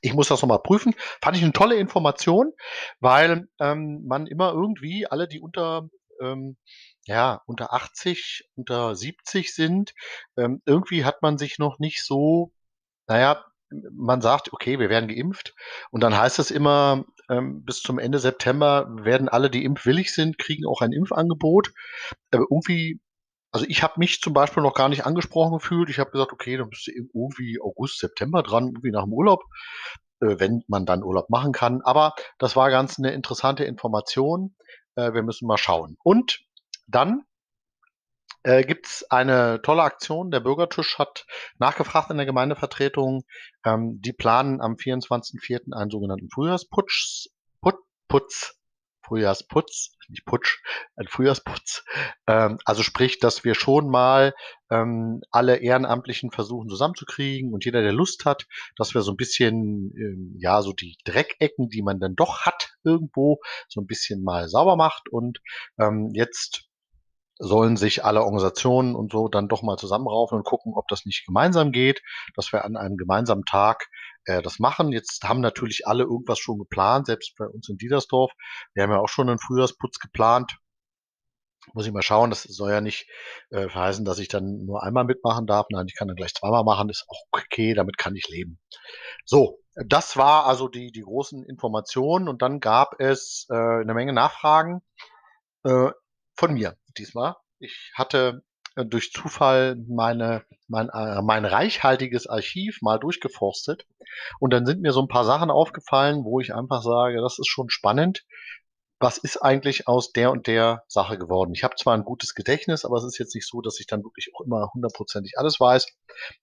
Ich 0.03 0.13
muss 0.13 0.29
das 0.29 0.43
nochmal 0.43 0.63
prüfen. 0.63 0.95
Fand 1.23 1.37
ich 1.37 1.43
eine 1.43 1.53
tolle 1.53 1.77
Information, 1.77 2.53
weil 3.01 3.49
ähm, 3.61 4.05
man 4.07 4.27
immer 4.27 4.53
irgendwie 4.53 5.07
alle, 5.07 5.27
die 5.27 5.41
unter 5.41 5.89
ähm, 6.21 6.57
ja, 7.07 7.43
unter 7.47 7.73
80, 7.73 8.49
unter 8.55 8.95
70 8.95 9.55
sind, 9.55 9.95
ähm, 10.37 10.63
irgendwie 10.67 11.05
hat 11.05 11.23
man 11.23 11.39
sich 11.39 11.59
noch 11.59 11.79
nicht 11.79 12.05
so, 12.05 12.53
naja, 13.09 13.45
man 13.91 14.21
sagt, 14.21 14.53
okay, 14.53 14.79
wir 14.79 14.91
werden 14.91 15.09
geimpft 15.09 15.55
und 15.91 16.03
dann 16.03 16.17
heißt 16.17 16.39
es 16.39 16.51
immer, 16.51 17.05
ähm, 17.31 17.65
bis 17.65 17.81
zum 17.81 17.99
Ende 17.99 18.19
September 18.19 18.87
werden 18.91 19.29
alle, 19.29 19.51
die 19.51 19.65
impfwillig 19.65 20.13
sind, 20.13 20.39
kriegen 20.39 20.67
auch 20.67 20.83
ein 20.83 20.93
Impfangebot. 20.93 21.73
Aber 22.31 22.45
irgendwie, 22.51 23.01
also 23.53 23.67
ich 23.69 23.83
habe 23.83 23.95
mich 23.99 24.21
zum 24.21 24.33
Beispiel 24.33 24.63
noch 24.63 24.75
gar 24.75 24.89
nicht 24.89 25.07
angesprochen 25.07 25.53
gefühlt. 25.59 25.91
Ich 25.91 25.99
habe 25.99 26.11
gesagt, 26.11 26.33
okay, 26.33 26.57
dann 26.57 26.71
bist 26.71 26.87
du 26.87 26.93
irgendwie 26.93 27.61
August, 27.61 27.99
September 27.99 28.43
dran, 28.43 28.69
irgendwie 28.69 28.91
nach 28.91 29.05
dem 29.05 29.13
Urlaub. 29.13 29.45
Äh, 30.23 30.39
wenn 30.39 30.63
man 30.69 30.87
dann 30.87 31.03
Urlaub 31.03 31.31
machen 31.31 31.53
kann. 31.53 31.83
Aber 31.83 32.15
das 32.39 32.57
war 32.57 32.71
ganz 32.71 32.99
eine 32.99 33.13
interessante 33.13 33.65
Information. 33.65 34.55
Äh, 34.95 35.13
wir 35.15 35.23
müssen 35.23 35.47
mal 35.47 35.59
schauen. 35.59 35.97
Und 36.03 36.41
dann 36.87 37.25
äh, 38.45 38.65
gibt 38.65 38.87
es 38.87 39.11
eine 39.11 39.61
tolle 39.63 39.83
Aktion. 39.83 40.31
Der 40.31 40.41
Bürgertisch 40.41 40.99
hat 40.99 41.27
nachgefragt 41.59 42.11
in 42.11 42.19
der 42.19 42.27
Gemeindevertretung. 42.27 43.25
Ähm, 43.65 44.01
die 44.01 44.13
planen 44.13 44.61
am 44.61 44.75
24.04. 44.75 45.73
einen 45.73 45.91
sogenannten 45.91 46.31
Frühjahrsputz, 46.31 47.29
Put, 47.61 47.77
Putz 48.09 48.55
Frühjahrsputz, 49.03 49.97
nicht 50.09 50.25
Putsch, 50.25 50.63
ein 50.97 51.07
Frühjahrsputz. 51.09 51.85
Ähm, 52.27 52.59
also 52.65 52.83
sprich, 52.83 53.19
dass 53.19 53.45
wir 53.45 53.55
schon 53.55 53.89
mal 53.89 54.35
ähm, 54.71 55.21
alle 55.31 55.57
Ehrenamtlichen 55.57 56.31
versuchen 56.31 56.69
zusammenzukriegen 56.69 57.53
und 57.53 57.65
jeder, 57.65 57.83
der 57.83 57.93
Lust 57.93 58.25
hat, 58.25 58.47
dass 58.77 58.95
wir 58.95 59.03
so 59.03 59.13
ein 59.13 59.17
bisschen, 59.17 59.93
ähm, 59.97 60.35
ja, 60.39 60.63
so 60.63 60.73
die 60.73 60.97
Dreckecken, 61.05 61.69
die 61.69 61.83
man 61.83 62.01
dann 62.01 62.15
doch 62.15 62.43
hat 62.43 62.75
irgendwo, 62.85 63.41
so 63.69 63.81
ein 63.81 63.87
bisschen 63.87 64.23
mal 64.23 64.49
sauber 64.49 64.77
macht 64.77 65.09
und 65.11 65.41
ähm, 65.79 66.11
jetzt 66.15 66.69
sollen 67.39 67.77
sich 67.77 68.05
alle 68.05 68.23
Organisationen 68.23 68.95
und 68.95 69.11
so 69.11 69.29
dann 69.29 69.49
doch 69.49 69.63
mal 69.63 69.77
zusammenraufen 69.77 70.39
und 70.39 70.45
gucken, 70.45 70.75
ob 70.75 70.87
das 70.89 71.05
nicht 71.07 71.27
gemeinsam 71.27 71.73
geht, 71.73 72.03
dass 72.37 72.53
wir 72.53 72.65
an 72.65 72.77
einem 72.77 72.97
gemeinsamen 72.97 73.45
Tag 73.45 73.89
äh, 74.25 74.43
das 74.43 74.59
machen. 74.59 74.93
Jetzt 74.93 75.23
haben 75.25 75.41
natürlich 75.41 75.87
alle 75.87 76.05
irgendwas 76.05 76.39
schon 76.39 76.59
geplant, 76.59 77.07
selbst 77.07 77.35
bei 77.37 77.47
uns 77.47 77.69
in 77.69 77.77
Diedersdorf. 77.77 78.33
Wir 78.75 78.83
haben 78.83 78.91
ja 78.91 78.99
auch 78.99 79.09
schon 79.09 79.29
einen 79.29 79.39
Frühjahrsputz 79.39 79.99
geplant. 79.99 80.57
Muss 81.75 81.87
ich 81.87 81.93
mal 81.93 82.03
schauen, 82.03 82.31
das 82.31 82.43
soll 82.43 82.73
ja 82.73 82.81
nicht 82.81 83.09
äh, 83.51 83.69
verheißen, 83.69 84.05
dass 84.05 84.19
ich 84.19 84.29
dann 84.29 84.65
nur 84.65 84.83
einmal 84.83 85.05
mitmachen 85.05 85.47
darf. 85.47 85.67
Nein, 85.71 85.87
ich 85.87 85.97
kann 85.97 86.09
dann 86.09 86.17
gleich 86.17 86.35
zweimal 86.35 86.65
machen, 86.65 86.89
ist 86.89 87.05
auch 87.09 87.23
okay, 87.31 87.75
damit 87.75 87.99
kann 87.99 88.17
ich 88.17 88.29
leben. 88.29 88.59
So, 89.25 89.61
das 89.75 90.17
war 90.17 90.47
also 90.47 90.69
die, 90.69 90.91
die 90.91 91.03
großen 91.03 91.45
Informationen 91.45 92.29
und 92.29 92.43
dann 92.43 92.59
gab 92.59 93.01
es 93.01 93.47
äh, 93.49 93.55
eine 93.55 93.95
Menge 93.95 94.13
Nachfragen 94.13 94.83
äh, 95.65 95.91
von 96.35 96.55
mir 96.55 96.77
diesmal. 96.99 97.37
Ich 97.61 97.93
hatte 97.95 98.43
durch 98.77 99.13
Zufall 99.13 99.77
meine, 99.89 100.45
mein, 100.69 100.89
äh, 100.89 101.23
mein 101.23 101.45
reichhaltiges 101.45 102.27
Archiv 102.27 102.81
mal 102.83 102.99
durchgeforstet. 102.99 103.87
Und 104.41 104.53
dann 104.53 104.67
sind 104.67 104.81
mir 104.83 104.93
so 104.93 105.01
ein 105.03 105.09
paar 105.09 105.25
Sachen 105.25 105.51
aufgefallen, 105.51 106.25
wo 106.25 106.41
ich 106.41 106.55
einfach 106.55 106.83
sage, 106.83 107.21
das 107.21 107.39
ist 107.39 107.49
schon 107.49 107.71
spannend. 107.71 108.25
was 109.03 109.19
ist 109.19 109.39
eigentlich 109.39 109.89
aus 109.89 110.13
der 110.13 110.31
und 110.31 110.47
der 110.47 110.85
Sache 110.87 111.19
geworden? 111.19 111.53
Ich 111.55 111.65
habe 111.65 111.75
zwar 111.77 111.95
ein 111.95 112.05
gutes 112.05 112.35
Gedächtnis, 112.35 112.85
aber 112.85 112.97
es 112.97 113.05
ist 113.05 113.19
jetzt 113.19 113.35
nicht 113.35 113.49
so, 113.49 113.61
dass 113.61 113.81
ich 113.81 113.87
dann 113.87 114.05
wirklich 114.05 114.31
auch 114.35 114.43
immer 114.43 114.71
hundertprozentig 114.73 115.35
alles 115.37 115.59
weiß. 115.59 115.89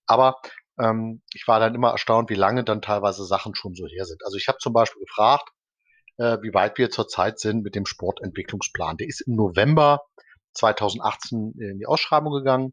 Aber 0.06 0.36
ähm, 0.78 1.22
ich 1.32 1.48
war 1.48 1.58
dann 1.58 1.74
immer 1.74 1.90
erstaunt, 1.90 2.28
wie 2.30 2.34
lange 2.34 2.62
dann 2.62 2.82
teilweise 2.82 3.24
Sachen 3.24 3.54
schon 3.54 3.74
so 3.74 3.86
her 3.86 4.04
sind. 4.04 4.22
Also 4.24 4.36
ich 4.36 4.46
habe 4.48 4.58
zum 4.58 4.74
Beispiel 4.74 5.02
gefragt, 5.02 5.48
äh, 6.18 6.38
wie 6.42 6.52
weit 6.52 6.76
wir 6.78 6.90
zurzeit 6.90 7.40
sind 7.40 7.62
mit 7.62 7.74
dem 7.74 7.86
Sportentwicklungsplan. 7.86 8.98
Der 8.98 9.08
ist 9.08 9.22
im 9.22 9.36
November 9.36 10.02
2018 10.54 11.54
in 11.58 11.78
die 11.78 11.86
Ausschreibung 11.86 12.32
gegangen. 12.32 12.72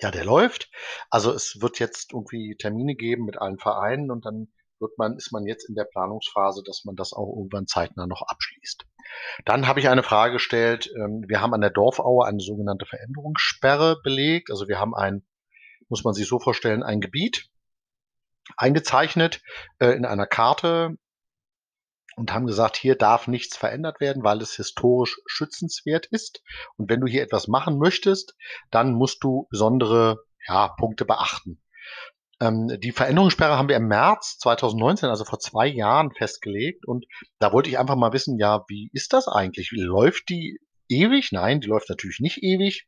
Ja, 0.00 0.10
der 0.10 0.24
läuft. 0.24 0.70
Also 1.10 1.32
es 1.32 1.60
wird 1.60 1.78
jetzt 1.78 2.12
irgendwie 2.12 2.56
Termine 2.56 2.94
geben 2.94 3.24
mit 3.24 3.38
allen 3.38 3.58
Vereinen 3.58 4.10
und 4.10 4.26
dann 4.26 4.48
wird 4.78 4.98
man, 4.98 5.16
ist 5.16 5.32
man 5.32 5.46
jetzt 5.46 5.68
in 5.68 5.74
der 5.74 5.84
Planungsphase, 5.84 6.62
dass 6.64 6.84
man 6.84 6.96
das 6.96 7.12
auch 7.12 7.34
irgendwann 7.36 7.66
zeitnah 7.66 8.06
noch 8.06 8.22
abschließt. 8.22 8.84
Dann 9.44 9.66
habe 9.66 9.80
ich 9.80 9.88
eine 9.88 10.02
Frage 10.02 10.34
gestellt. 10.34 10.90
Ähm, 10.96 11.24
wir 11.28 11.40
haben 11.40 11.54
an 11.54 11.60
der 11.60 11.70
Dorfaue 11.70 12.26
eine 12.26 12.40
sogenannte 12.40 12.84
Veränderungssperre 12.84 14.00
belegt. 14.02 14.50
Also 14.50 14.68
wir 14.68 14.78
haben 14.78 14.94
ein, 14.94 15.24
muss 15.88 16.04
man 16.04 16.14
sich 16.14 16.26
so 16.26 16.40
vorstellen, 16.40 16.82
ein 16.82 17.00
Gebiet 17.00 17.48
eingezeichnet 18.56 19.40
äh, 19.78 19.90
in 19.90 20.04
einer 20.04 20.26
Karte 20.26 20.96
und 22.16 22.32
haben 22.32 22.46
gesagt, 22.46 22.76
hier 22.76 22.96
darf 22.96 23.28
nichts 23.28 23.56
verändert 23.56 24.00
werden, 24.00 24.24
weil 24.24 24.40
es 24.40 24.56
historisch 24.56 25.20
schützenswert 25.26 26.06
ist. 26.06 26.42
Und 26.76 26.90
wenn 26.90 27.00
du 27.00 27.06
hier 27.06 27.22
etwas 27.22 27.46
machen 27.46 27.78
möchtest, 27.78 28.34
dann 28.70 28.92
musst 28.94 29.22
du 29.22 29.46
besondere 29.50 30.18
ja, 30.48 30.68
Punkte 30.68 31.04
beachten. 31.04 31.60
Ähm, 32.40 32.68
die 32.80 32.92
Veränderungssperre 32.92 33.56
haben 33.56 33.68
wir 33.68 33.76
im 33.76 33.88
März 33.88 34.38
2019, 34.38 35.10
also 35.10 35.24
vor 35.24 35.38
zwei 35.38 35.66
Jahren, 35.66 36.10
festgelegt. 36.10 36.86
Und 36.86 37.06
da 37.38 37.52
wollte 37.52 37.68
ich 37.68 37.78
einfach 37.78 37.96
mal 37.96 38.14
wissen, 38.14 38.38
ja, 38.38 38.64
wie 38.68 38.90
ist 38.92 39.12
das 39.12 39.28
eigentlich? 39.28 39.70
Läuft 39.72 40.30
die 40.30 40.58
ewig? 40.88 41.32
Nein, 41.32 41.60
die 41.60 41.68
läuft 41.68 41.90
natürlich 41.90 42.20
nicht 42.20 42.42
ewig. 42.42 42.86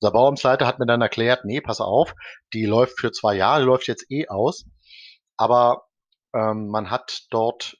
Unser 0.00 0.12
Bauamtsleiter 0.12 0.66
hat 0.66 0.78
mir 0.78 0.86
dann 0.86 1.02
erklärt, 1.02 1.44
nee, 1.44 1.60
pass 1.60 1.80
auf, 1.80 2.14
die 2.54 2.64
läuft 2.64 2.98
für 2.98 3.12
zwei 3.12 3.36
Jahre, 3.36 3.60
die 3.60 3.66
läuft 3.66 3.88
jetzt 3.88 4.10
eh 4.10 4.28
aus. 4.28 4.64
Aber 5.36 5.84
ähm, 6.34 6.68
man 6.68 6.90
hat 6.90 7.26
dort 7.30 7.76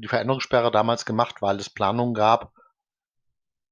die 0.00 0.08
Veränderungssperre 0.08 0.70
damals 0.70 1.04
gemacht, 1.04 1.42
weil 1.42 1.56
es 1.56 1.70
Planungen 1.70 2.14
gab, 2.14 2.52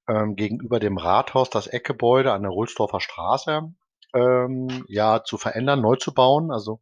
ähm, 0.08 0.36
gegenüber 0.36 0.80
dem 0.80 0.98
Rathaus 0.98 1.50
das 1.50 1.66
Eckgebäude 1.66 2.32
an 2.32 2.42
der 2.42 2.50
Rulsdorfer 2.50 3.00
Straße 3.00 3.72
ähm, 4.14 4.84
ja 4.88 5.22
zu 5.24 5.38
verändern, 5.38 5.80
neu 5.80 5.96
zu 5.96 6.12
bauen, 6.12 6.50
also 6.50 6.80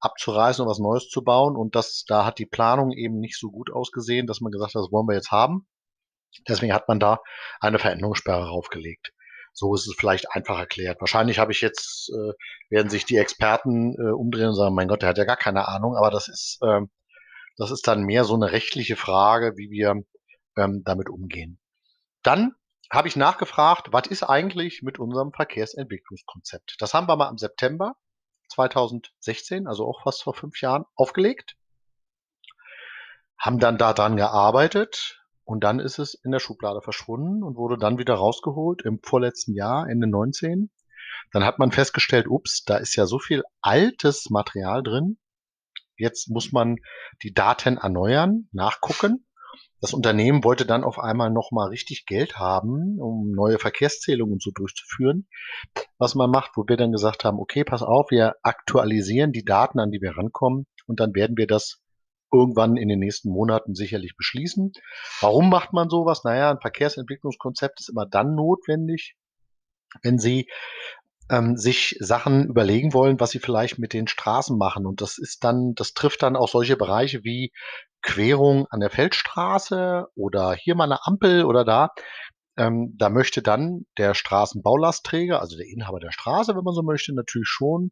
abzureißen 0.00 0.62
und 0.62 0.70
was 0.70 0.78
Neues 0.78 1.08
zu 1.08 1.22
bauen. 1.24 1.56
Und 1.56 1.74
das, 1.74 2.04
da 2.06 2.24
hat 2.24 2.38
die 2.38 2.46
Planung 2.46 2.92
eben 2.92 3.18
nicht 3.18 3.38
so 3.38 3.50
gut 3.50 3.72
ausgesehen, 3.72 4.26
dass 4.26 4.40
man 4.40 4.52
gesagt 4.52 4.74
hat, 4.74 4.82
das 4.82 4.92
wollen 4.92 5.08
wir 5.08 5.14
jetzt 5.14 5.30
haben. 5.30 5.66
Deswegen 6.48 6.74
hat 6.74 6.88
man 6.88 7.00
da 7.00 7.20
eine 7.60 7.78
Veränderungssperre 7.78 8.48
raufgelegt. 8.48 9.12
So 9.54 9.74
ist 9.74 9.86
es 9.86 9.94
vielleicht 9.98 10.30
einfach 10.32 10.58
erklärt. 10.58 11.00
Wahrscheinlich 11.00 11.38
habe 11.38 11.52
ich 11.52 11.62
jetzt, 11.62 12.10
äh, 12.10 12.32
werden 12.68 12.90
sich 12.90 13.06
die 13.06 13.16
Experten 13.16 13.94
äh, 13.94 14.12
umdrehen 14.12 14.48
und 14.48 14.54
sagen, 14.54 14.74
mein 14.74 14.88
Gott, 14.88 15.00
der 15.00 15.08
hat 15.08 15.18
ja 15.18 15.24
gar 15.24 15.38
keine 15.38 15.66
Ahnung, 15.66 15.96
aber 15.96 16.10
das 16.10 16.28
ist, 16.28 16.58
äh, 16.60 16.82
das 17.56 17.70
ist 17.70 17.86
dann 17.86 18.02
mehr 18.02 18.24
so 18.24 18.34
eine 18.34 18.52
rechtliche 18.52 18.96
Frage, 18.96 19.56
wie 19.56 19.70
wir 19.70 20.02
ähm, 20.56 20.82
damit 20.84 21.08
umgehen. 21.08 21.58
Dann 22.22 22.54
habe 22.90 23.08
ich 23.08 23.16
nachgefragt, 23.16 23.92
was 23.92 24.06
ist 24.06 24.22
eigentlich 24.22 24.82
mit 24.82 24.98
unserem 24.98 25.32
Verkehrsentwicklungskonzept? 25.32 26.76
Das 26.78 26.94
haben 26.94 27.08
wir 27.08 27.16
mal 27.16 27.30
im 27.30 27.38
September 27.38 27.96
2016, 28.48 29.66
also 29.66 29.86
auch 29.86 30.02
fast 30.02 30.22
vor 30.22 30.34
fünf 30.34 30.60
Jahren, 30.60 30.84
aufgelegt, 30.94 31.56
haben 33.38 33.58
dann 33.58 33.78
daran 33.78 34.16
gearbeitet 34.16 35.22
und 35.44 35.64
dann 35.64 35.78
ist 35.78 35.98
es 35.98 36.14
in 36.14 36.32
der 36.32 36.40
Schublade 36.40 36.80
verschwunden 36.80 37.42
und 37.42 37.56
wurde 37.56 37.78
dann 37.78 37.98
wieder 37.98 38.14
rausgeholt 38.14 38.82
im 38.82 39.00
vorletzten 39.02 39.54
Jahr, 39.54 39.88
Ende 39.88 40.06
19. 40.06 40.70
Dann 41.32 41.44
hat 41.44 41.58
man 41.58 41.72
festgestellt, 41.72 42.28
ups, 42.28 42.64
da 42.64 42.76
ist 42.76 42.96
ja 42.96 43.06
so 43.06 43.18
viel 43.18 43.42
altes 43.60 44.30
Material 44.30 44.82
drin. 44.82 45.18
Jetzt 45.98 46.28
muss 46.30 46.52
man 46.52 46.76
die 47.22 47.32
Daten 47.32 47.76
erneuern, 47.78 48.48
nachgucken. 48.52 49.26
Das 49.80 49.92
Unternehmen 49.92 50.42
wollte 50.42 50.64
dann 50.64 50.84
auf 50.84 50.98
einmal 50.98 51.30
nochmal 51.30 51.68
richtig 51.68 52.06
Geld 52.06 52.38
haben, 52.38 52.98
um 52.98 53.32
neue 53.32 53.58
Verkehrszählungen 53.58 54.38
so 54.40 54.50
durchzuführen. 54.50 55.28
Was 55.98 56.14
man 56.14 56.30
macht, 56.30 56.52
wo 56.56 56.64
wir 56.66 56.76
dann 56.76 56.92
gesagt 56.92 57.24
haben, 57.24 57.38
okay, 57.38 57.62
pass 57.62 57.82
auf, 57.82 58.10
wir 58.10 58.36
aktualisieren 58.42 59.32
die 59.32 59.44
Daten, 59.44 59.78
an 59.78 59.90
die 59.90 60.00
wir 60.00 60.16
rankommen 60.16 60.66
und 60.86 60.98
dann 61.00 61.14
werden 61.14 61.36
wir 61.36 61.46
das 61.46 61.82
irgendwann 62.32 62.76
in 62.76 62.88
den 62.88 62.98
nächsten 62.98 63.30
Monaten 63.30 63.74
sicherlich 63.74 64.16
beschließen. 64.16 64.72
Warum 65.20 65.48
macht 65.50 65.72
man 65.72 65.88
sowas? 65.88 66.24
Naja, 66.24 66.50
ein 66.50 66.60
Verkehrsentwicklungskonzept 66.60 67.80
ist 67.80 67.88
immer 67.88 68.06
dann 68.06 68.34
notwendig, 68.34 69.16
wenn 70.02 70.18
Sie 70.18 70.48
ähm, 71.30 71.56
sich 71.56 71.96
Sachen 72.00 72.46
überlegen 72.46 72.92
wollen, 72.92 73.20
was 73.20 73.30
sie 73.30 73.38
vielleicht 73.38 73.78
mit 73.78 73.92
den 73.92 74.08
Straßen 74.08 74.56
machen. 74.56 74.86
Und 74.86 75.00
das 75.00 75.18
ist 75.18 75.44
dann, 75.44 75.74
das 75.74 75.92
trifft 75.92 76.22
dann 76.22 76.36
auch 76.36 76.48
solche 76.48 76.76
Bereiche 76.76 77.24
wie 77.24 77.52
Querung 78.02 78.66
an 78.70 78.80
der 78.80 78.90
Feldstraße 78.90 80.06
oder 80.14 80.54
hier 80.54 80.74
mal 80.74 80.84
eine 80.84 81.04
Ampel 81.06 81.44
oder 81.44 81.64
da. 81.64 81.90
Ähm, 82.56 82.94
da 82.96 83.10
möchte 83.10 83.42
dann 83.42 83.86
der 83.98 84.14
Straßenbaulastträger, 84.14 85.40
also 85.40 85.56
der 85.56 85.66
Inhaber 85.66 86.00
der 86.00 86.12
Straße, 86.12 86.56
wenn 86.56 86.64
man 86.64 86.74
so 86.74 86.82
möchte, 86.82 87.14
natürlich 87.14 87.48
schon, 87.48 87.90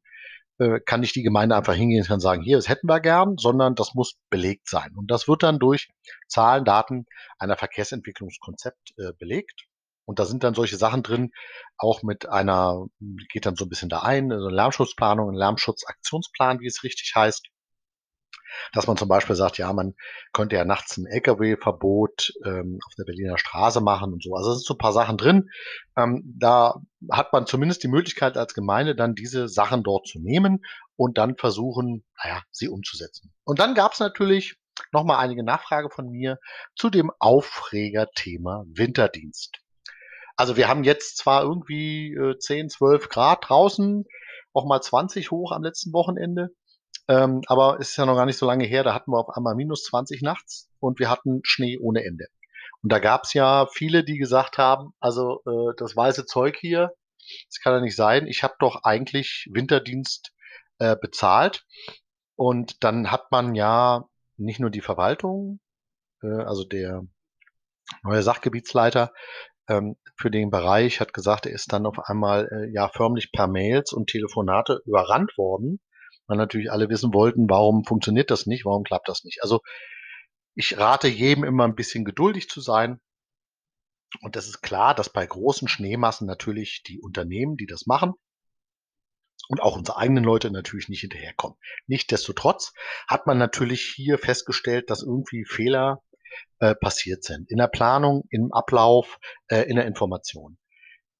äh, 0.59 0.81
kann 0.81 1.01
nicht 1.01 1.16
die 1.16 1.23
Gemeinde 1.23 1.57
einfach 1.57 1.75
hingehen 1.75 2.07
und 2.09 2.20
sagen, 2.20 2.42
hier, 2.42 2.57
das 2.57 2.68
hätten 2.68 2.88
wir 2.88 3.01
gern, 3.01 3.37
sondern 3.37 3.75
das 3.75 3.94
muss 3.94 4.14
belegt 4.31 4.68
sein. 4.68 4.92
Und 4.97 5.11
das 5.11 5.29
wird 5.29 5.42
dann 5.42 5.59
durch 5.59 5.90
Zahlen, 6.29 6.64
Daten 6.64 7.07
einer 7.38 7.57
Verkehrsentwicklungskonzept 7.57 8.94
äh, 8.99 9.12
belegt. 9.18 9.66
Und 10.05 10.19
da 10.19 10.25
sind 10.25 10.45
dann 10.45 10.55
solche 10.55 10.77
Sachen 10.77 11.03
drin, 11.03 11.33
auch 11.77 12.03
mit 12.03 12.29
einer, 12.29 12.87
geht 13.33 13.47
dann 13.47 13.57
so 13.57 13.64
ein 13.64 13.69
bisschen 13.69 13.88
da 13.88 14.01
ein, 14.01 14.33
also 14.33 14.49
Lärmschutzplanung, 14.49 15.31
ein 15.31 15.35
Lärmschutzaktionsplan, 15.35 16.61
wie 16.61 16.67
es 16.67 16.83
richtig 16.83 17.12
heißt. 17.14 17.49
Dass 18.73 18.87
man 18.87 18.97
zum 18.97 19.09
Beispiel 19.09 19.35
sagt, 19.35 19.59
ja, 19.59 19.73
man 19.73 19.95
könnte 20.33 20.55
ja 20.55 20.64
nachts 20.64 20.97
ein 20.97 21.07
Lkw-Verbot 21.07 22.35
ähm, 22.45 22.79
auf 22.87 22.95
der 22.97 23.05
Berliner 23.05 23.37
Straße 23.37 23.81
machen 23.81 24.12
und 24.12 24.23
so. 24.23 24.35
Also 24.37 24.53
es 24.53 24.59
sind 24.59 24.67
so 24.67 24.75
ein 24.75 24.79
paar 24.79 24.93
Sachen 24.93 25.17
drin. 25.17 25.51
Ähm, 25.97 26.23
da 26.38 26.77
hat 27.11 27.33
man 27.33 27.47
zumindest 27.47 27.83
die 27.83 27.88
Möglichkeit 27.88 28.37
als 28.37 28.55
Gemeinde 28.55 28.95
dann 28.95 29.17
diese 29.17 29.49
Sachen 29.49 29.83
dort 29.83 30.07
zu 30.07 30.21
nehmen 30.21 30.64
und 30.95 31.19
dann 31.19 31.37
versuchen, 31.37 32.05
naja, 32.23 32.43
sie 32.53 32.69
umzusetzen. 32.69 33.33
Und 33.43 33.59
dann 33.59 33.75
gab 33.75 33.95
es 33.95 33.99
natürlich 33.99 34.57
nochmal 34.93 35.19
einige 35.19 35.43
Nachfrage 35.43 35.90
von 35.90 36.09
mir 36.09 36.38
zu 36.77 36.90
dem 36.90 37.11
Aufregerthema 37.19 38.64
Winterdienst. 38.69 39.63
Also 40.37 40.57
wir 40.57 40.68
haben 40.68 40.85
jetzt 40.85 41.18
zwar 41.18 41.42
irgendwie 41.42 42.14
äh, 42.14 42.38
10, 42.38 42.68
12 42.70 43.09
Grad 43.09 43.49
draußen, 43.49 44.05
auch 44.53 44.66
mal 44.66 44.81
20 44.81 45.31
hoch 45.31 45.53
am 45.53 45.62
letzten 45.62 45.92
Wochenende. 45.92 46.51
Ähm, 47.07 47.42
aber 47.47 47.79
es 47.81 47.90
ist 47.90 47.97
ja 47.97 48.07
noch 48.07 48.16
gar 48.16 48.27
nicht 48.27 48.38
so 48.38 48.47
lange 48.47 48.64
her, 48.64 48.83
da 48.83 48.94
hatten 48.94 49.12
wir 49.12 49.18
auf 49.18 49.37
einmal 49.37 49.55
minus 49.55 49.85
20 49.85 50.23
nachts 50.23 50.70
und 50.81 50.99
wir 50.99 51.11
hatten 51.11 51.40
Schnee 51.44 51.79
ohne 51.79 52.05
Ende. 52.05 52.27
Und 52.83 52.92
da 52.92 52.99
gab 52.99 53.25
es 53.25 53.35
ja 53.35 53.66
viele, 53.73 54.05
die 54.05 54.18
gesagt 54.18 54.59
haben, 54.59 54.92
also 55.01 55.40
äh, 55.47 55.75
das 55.77 55.97
weiße 55.97 56.27
Zeug 56.27 56.57
hier, 56.59 56.92
das 57.49 57.61
kann 57.61 57.75
ja 57.75 57.81
nicht 57.81 57.97
sein. 57.97 58.27
Ich 58.27 58.42
habe 58.42 58.55
doch 58.59 58.85
eigentlich 58.85 59.49
Winterdienst 59.51 60.33
äh, 60.79 60.97
bezahlt. 60.97 61.64
Und 62.37 62.83
dann 62.83 63.11
hat 63.11 63.31
man 63.31 63.55
ja 63.55 64.05
nicht 64.37 64.61
nur 64.61 64.70
die 64.70 64.81
Verwaltung, 64.81 65.61
äh, 66.23 66.27
also 66.27 66.64
der 66.64 67.03
neue 68.03 68.23
Sachgebietsleiter, 68.23 69.12
ähm, 69.68 69.96
für 70.16 70.31
den 70.31 70.50
Bereich, 70.50 71.00
hat 71.00 71.12
gesagt, 71.14 71.46
er 71.46 71.53
ist 71.53 71.72
dann 71.72 71.87
auf 71.87 71.98
einmal 71.98 72.48
äh, 72.50 72.72
ja 72.72 72.88
förmlich 72.88 73.33
per 73.33 73.46
Mails 73.46 73.92
und 73.92 74.09
Telefonate 74.09 74.81
überrannt 74.87 75.37
worden, 75.37 75.81
weil 76.27 76.37
natürlich 76.37 76.70
alle 76.70 76.88
wissen 76.88 77.12
wollten, 77.12 77.48
warum 77.48 77.85
funktioniert 77.85 78.31
das 78.31 78.46
nicht, 78.46 78.64
warum 78.64 78.85
klappt 78.85 79.09
das 79.09 79.24
nicht. 79.24 79.42
Also 79.42 79.61
ich 80.55 80.79
rate 80.79 81.09
jedem 81.09 81.44
immer 81.44 81.64
ein 81.64 81.74
bisschen 81.74 82.05
geduldig 82.05 82.48
zu 82.48 82.61
sein. 82.61 83.00
Und 84.20 84.37
das 84.37 84.46
ist 84.46 84.62
klar, 84.62 84.94
dass 84.94 85.11
bei 85.11 85.27
großen 85.27 85.66
Schneemassen 85.66 86.27
natürlich 86.27 86.85
die 86.87 87.00
Unternehmen, 87.00 87.57
die 87.57 87.66
das 87.66 87.87
machen, 87.87 88.14
und 89.48 89.61
auch 89.61 89.77
unsere 89.77 89.98
eigenen 89.98 90.24
Leute 90.24 90.50
natürlich 90.50 90.88
nicht 90.88 91.00
hinterherkommen. 91.00 91.59
Nichtsdestotrotz 91.87 92.72
hat 93.07 93.27
man 93.27 93.38
natürlich 93.38 93.83
hier 93.83 94.18
festgestellt, 94.18 94.90
dass 94.90 95.03
irgendwie 95.03 95.44
Fehler 95.44 96.03
äh, 96.59 96.75
passiert 96.75 97.25
sind. 97.25 97.51
In 97.51 97.59
der 97.59 97.68
Planung, 97.68 98.25
im 98.31 98.53
Ablauf, 98.53 99.18
äh, 99.49 99.62
in 99.62 99.77
der 99.77 99.87
Information 99.87 100.59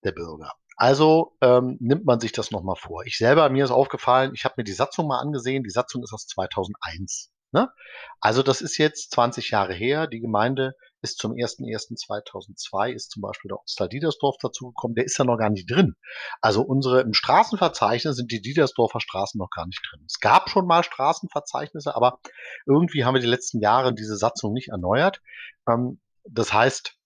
der 0.05 0.13
Bürger. 0.13 0.53
Also 0.77 1.37
ähm, 1.41 1.77
nimmt 1.81 2.05
man 2.05 2.21
sich 2.21 2.33
das 2.33 2.51
nochmal 2.51 2.77
vor. 2.77 3.05
Ich 3.07 3.17
selber, 3.17 3.49
mir 3.49 3.65
ist 3.65 3.71
aufgefallen, 3.71 4.33
ich 4.35 4.45
habe 4.45 4.55
mir 4.59 4.65
die 4.65 4.73
Satzung 4.73 5.07
mal 5.07 5.21
angesehen. 5.21 5.63
Die 5.63 5.71
Satzung 5.71 6.03
ist 6.03 6.13
aus 6.13 6.27
2001. 6.27 7.31
Ne? 7.55 7.71
Also 8.19 8.43
das 8.43 8.61
ist 8.61 8.79
jetzt 8.79 9.13
20 9.13 9.51
Jahre 9.51 9.73
her. 9.73 10.09
Die 10.09 10.19
Gemeinde 10.19 10.75
ist 11.03 11.19
zum 11.19 11.35
01.01.2002 11.35 12.93
ist 12.93 13.13
zum 13.13 13.23
Beispiel 13.23 13.51
der 13.51 13.59
Ortsteil 13.59 13.89
Diedersdorf 13.89 14.39
dazugekommen. 14.43 14.97
Der 14.97 15.05
ist 15.05 15.17
ja 15.19 15.25
noch 15.25 15.37
gar 15.37 15.51
nicht 15.51 15.71
drin. 15.71 15.95
Also 16.41 16.63
unsere 16.63 17.03
im 17.03 17.13
Straßenverzeichnis 17.13 18.17
sind 18.17 18.33
die 18.33 18.43
Diedersdorfer 18.43 19.01
Straßen 19.01 19.39
noch 19.39 19.51
gar 19.51 19.67
nicht 19.67 19.87
drin. 19.89 20.05
Es 20.09 20.19
gab 20.19 20.51
schon 20.51 20.67
mal 20.67 20.83
Straßenverzeichnisse, 20.83 21.95
aber 21.95 22.19
irgendwie 22.67 23.05
haben 23.05 23.15
wir 23.15 23.21
die 23.21 23.29
letzten 23.29 23.61
Jahre 23.61 23.95
diese 23.95 24.17
Satzung 24.17 24.53
nicht 24.53 24.71
erneuert. 24.71 25.23
Ähm, 25.69 26.01
das 26.25 26.53
heißt, 26.53 26.97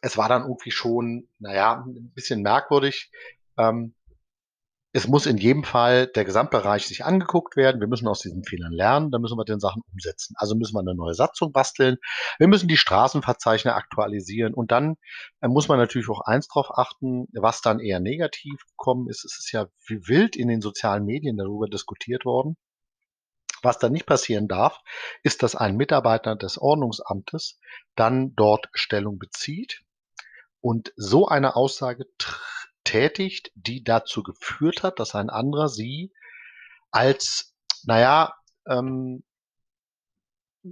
es 0.00 0.16
war 0.16 0.30
dann 0.30 0.42
irgendwie 0.42 0.70
schon, 0.70 1.28
naja, 1.38 1.84
ein 1.86 2.12
bisschen 2.14 2.40
merkwürdig. 2.40 3.10
Ähm, 3.58 3.95
es 4.96 5.06
muss 5.06 5.26
in 5.26 5.36
jedem 5.36 5.62
Fall 5.62 6.06
der 6.06 6.24
Gesamtbereich 6.24 6.86
sich 6.86 7.04
angeguckt 7.04 7.54
werden. 7.54 7.82
Wir 7.82 7.86
müssen 7.86 8.08
aus 8.08 8.20
diesen 8.20 8.44
Fehlern 8.44 8.72
lernen. 8.72 9.10
Da 9.10 9.18
müssen 9.18 9.36
wir 9.36 9.44
den 9.44 9.60
Sachen 9.60 9.82
umsetzen. 9.92 10.34
Also 10.38 10.54
müssen 10.54 10.74
wir 10.74 10.80
eine 10.80 10.94
neue 10.94 11.12
Satzung 11.12 11.52
basteln. 11.52 11.98
Wir 12.38 12.48
müssen 12.48 12.66
die 12.66 12.78
Straßenverzeichner 12.78 13.76
aktualisieren. 13.76 14.54
Und 14.54 14.72
dann 14.72 14.96
äh, 15.42 15.48
muss 15.48 15.68
man 15.68 15.76
natürlich 15.76 16.08
auch 16.08 16.22
eins 16.22 16.48
drauf 16.48 16.70
achten, 16.70 17.26
was 17.34 17.60
dann 17.60 17.78
eher 17.78 18.00
negativ 18.00 18.54
gekommen 18.70 19.10
ist. 19.10 19.26
Es 19.26 19.38
ist 19.38 19.52
ja 19.52 19.66
wild 19.86 20.34
in 20.34 20.48
den 20.48 20.62
sozialen 20.62 21.04
Medien 21.04 21.36
darüber 21.36 21.68
diskutiert 21.68 22.24
worden. 22.24 22.56
Was 23.60 23.78
dann 23.78 23.92
nicht 23.92 24.06
passieren 24.06 24.48
darf, 24.48 24.78
ist, 25.22 25.42
dass 25.42 25.54
ein 25.54 25.76
Mitarbeiter 25.76 26.36
des 26.36 26.56
Ordnungsamtes 26.56 27.58
dann 27.96 28.34
dort 28.34 28.70
Stellung 28.72 29.18
bezieht 29.18 29.82
und 30.62 30.94
so 30.96 31.28
eine 31.28 31.54
Aussage 31.54 32.06
tätigt, 32.86 33.50
die 33.54 33.84
dazu 33.84 34.22
geführt 34.22 34.82
hat, 34.82 34.98
dass 34.98 35.14
ein 35.14 35.28
anderer 35.28 35.68
sie 35.68 36.12
als, 36.90 37.54
naja, 37.84 38.34
ähm, 38.66 39.22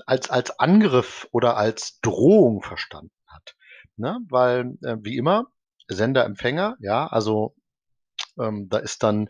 als, 0.06 0.30
als 0.30 0.58
Angriff 0.58 1.28
oder 1.32 1.56
als 1.56 2.00
Drohung 2.00 2.62
verstanden 2.62 3.12
hat. 3.26 3.54
Ne? 3.96 4.20
Weil, 4.30 4.78
äh, 4.82 4.96
wie 5.00 5.16
immer, 5.16 5.46
Sender-Empfänger, 5.88 6.76
ja, 6.80 7.06
also 7.06 7.54
ähm, 8.38 8.68
da 8.68 8.78
ist 8.78 9.02
dann, 9.02 9.28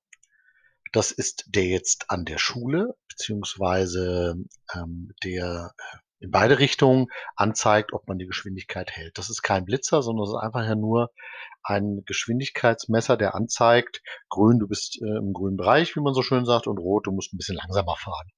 Das 0.91 1.11
ist 1.11 1.45
der 1.47 1.65
jetzt 1.65 2.11
an 2.11 2.25
der 2.25 2.37
Schule, 2.37 2.95
beziehungsweise 3.09 4.35
ähm, 4.75 5.11
der 5.23 5.73
in 6.21 6.31
beide 6.31 6.59
Richtungen 6.59 7.07
anzeigt, 7.35 7.93
ob 7.93 8.07
man 8.07 8.17
die 8.17 8.27
Geschwindigkeit 8.27 8.91
hält. 8.91 9.17
Das 9.17 9.29
ist 9.29 9.41
kein 9.41 9.65
Blitzer, 9.65 10.01
sondern 10.03 10.23
es 10.23 10.29
ist 10.29 10.39
einfach 10.39 10.75
nur 10.75 11.11
ein 11.63 12.03
Geschwindigkeitsmesser, 12.05 13.17
der 13.17 13.35
anzeigt, 13.35 14.01
grün, 14.29 14.59
du 14.59 14.67
bist 14.67 15.01
äh, 15.01 15.17
im 15.17 15.33
grünen 15.33 15.57
Bereich, 15.57 15.95
wie 15.95 16.01
man 16.01 16.13
so 16.13 16.21
schön 16.21 16.45
sagt, 16.45 16.67
und 16.67 16.77
rot, 16.77 17.07
du 17.07 17.11
musst 17.11 17.33
ein 17.33 17.37
bisschen 17.37 17.57
langsamer 17.57 17.95
fahren. 17.97 18.29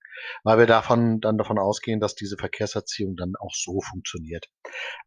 Weil 0.44 0.60
wir 0.60 0.68
davon 0.68 1.20
dann 1.20 1.38
davon 1.38 1.60
ausgehen, 1.60 2.00
dass 2.00 2.16
diese 2.16 2.38
Verkehrserziehung 2.38 3.16
dann 3.16 3.34
auch 3.40 3.54
so 3.54 3.82
funktioniert. 3.82 4.50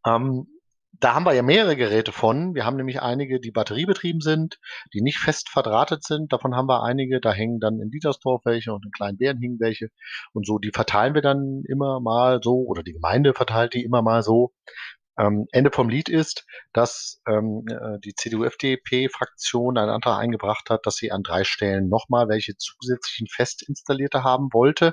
Ähm, 0.06 0.46
da 1.00 1.14
haben 1.14 1.24
wir 1.26 1.34
ja 1.34 1.42
mehrere 1.42 1.76
Geräte 1.76 2.12
von. 2.12 2.54
Wir 2.54 2.64
haben 2.64 2.76
nämlich 2.76 3.02
einige, 3.02 3.40
die 3.40 3.50
batteriebetrieben 3.50 4.20
sind, 4.20 4.58
die 4.94 5.02
nicht 5.02 5.18
fest 5.18 5.48
verdrahtet 5.48 6.04
sind. 6.04 6.32
Davon 6.32 6.54
haben 6.54 6.68
wir 6.68 6.82
einige. 6.82 7.20
Da 7.20 7.32
hängen 7.32 7.60
dann 7.60 7.80
in 7.80 7.90
Dietersdorf 7.90 8.42
welche 8.44 8.72
und 8.72 8.84
in 8.84 8.90
Kleinbären 8.90 9.38
hingen 9.38 9.60
welche. 9.60 9.88
Und 10.32 10.46
so, 10.46 10.58
die 10.58 10.70
verteilen 10.72 11.14
wir 11.14 11.22
dann 11.22 11.62
immer 11.68 12.00
mal 12.00 12.40
so, 12.42 12.64
oder 12.66 12.82
die 12.82 12.92
Gemeinde 12.92 13.34
verteilt 13.34 13.74
die 13.74 13.84
immer 13.84 14.02
mal 14.02 14.22
so. 14.22 14.52
Ähm, 15.18 15.46
Ende 15.52 15.70
vom 15.70 15.88
Lied 15.88 16.08
ist, 16.08 16.46
dass 16.72 17.22
ähm, 17.26 17.64
äh, 17.68 17.98
die 18.00 18.14
CDU-FDP-Fraktion 18.14 19.78
einen 19.78 19.90
Antrag 19.90 20.18
eingebracht 20.18 20.68
hat, 20.68 20.84
dass 20.84 20.96
sie 20.96 21.10
an 21.10 21.22
drei 21.22 21.44
Stellen 21.44 21.88
nochmal 21.88 22.28
welche 22.28 22.56
zusätzlichen 22.56 23.26
fest 23.26 23.62
installierte 23.66 24.24
haben 24.24 24.48
wollte. 24.52 24.92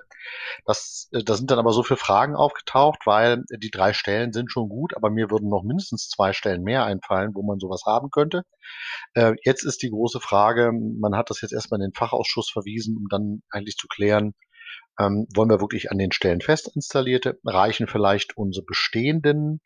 Das, 0.66 1.10
äh, 1.12 1.24
da 1.24 1.36
sind 1.36 1.52
dann 1.52 1.60
aber 1.60 1.74
so 1.74 1.84
viele 1.84 1.98
Fragen 1.98 2.36
aufgetaucht, 2.36 3.00
weil 3.06 3.44
die 3.58 3.72
drei 3.72 3.94
Stellen 3.94 4.32
sind 4.32 4.52
schon 4.52 4.70
gut, 4.70 4.96
aber 4.96 5.10
mir 5.10 5.30
würden 5.30 5.50
noch 5.50 5.64
mindestens 5.64 6.10
zwei 6.10 6.34
Stellen 6.34 6.64
mehr 6.64 6.86
einfallen, 6.86 7.32
wo 7.34 7.44
man 7.44 7.60
sowas 7.60 7.84
haben 7.86 8.10
könnte. 8.10 8.44
Äh, 9.14 9.34
jetzt 9.44 9.64
ist 9.64 9.82
die 9.82 9.90
große 9.90 10.20
Frage, 10.20 10.72
man 10.72 11.16
hat 11.16 11.30
das 11.30 11.42
jetzt 11.42 11.54
erstmal 11.54 11.82
in 11.82 11.90
den 11.90 11.94
Fachausschuss 11.94 12.50
verwiesen, 12.50 12.98
um 12.98 13.08
dann 13.10 13.44
eigentlich 13.50 13.78
zu 13.78 13.88
klären, 13.88 14.34
ähm, 15.00 15.28
wollen 15.36 15.50
wir 15.50 15.62
wirklich 15.62 15.92
an 15.92 15.98
den 15.98 16.12
Stellen 16.12 16.42
fest 16.42 16.72
installierte? 16.76 17.40
Reichen 17.44 17.88
vielleicht 17.88 18.38
unsere 18.38 18.66
bestehenden 18.66 19.62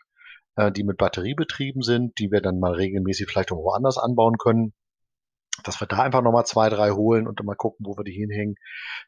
äh, 0.57 0.71
die 0.71 0.83
mit 0.83 0.97
Batterie 0.97 1.35
betrieben 1.35 1.81
sind, 1.81 2.19
die 2.19 2.31
wir 2.31 2.41
dann 2.41 2.59
mal 2.59 2.73
regelmäßig 2.73 3.27
vielleicht 3.29 3.51
auch 3.51 3.63
woanders 3.63 3.97
anbauen 3.97 4.37
können 4.37 4.73
dass 5.63 5.81
wir 5.81 5.87
da 5.87 5.97
einfach 5.97 6.21
nochmal 6.21 6.45
zwei, 6.45 6.69
drei 6.69 6.91
holen 6.91 7.27
und 7.27 7.39
dann 7.39 7.45
mal 7.45 7.55
gucken, 7.55 7.85
wo 7.85 7.97
wir 7.97 8.03
die 8.03 8.11
hinhängen, 8.11 8.55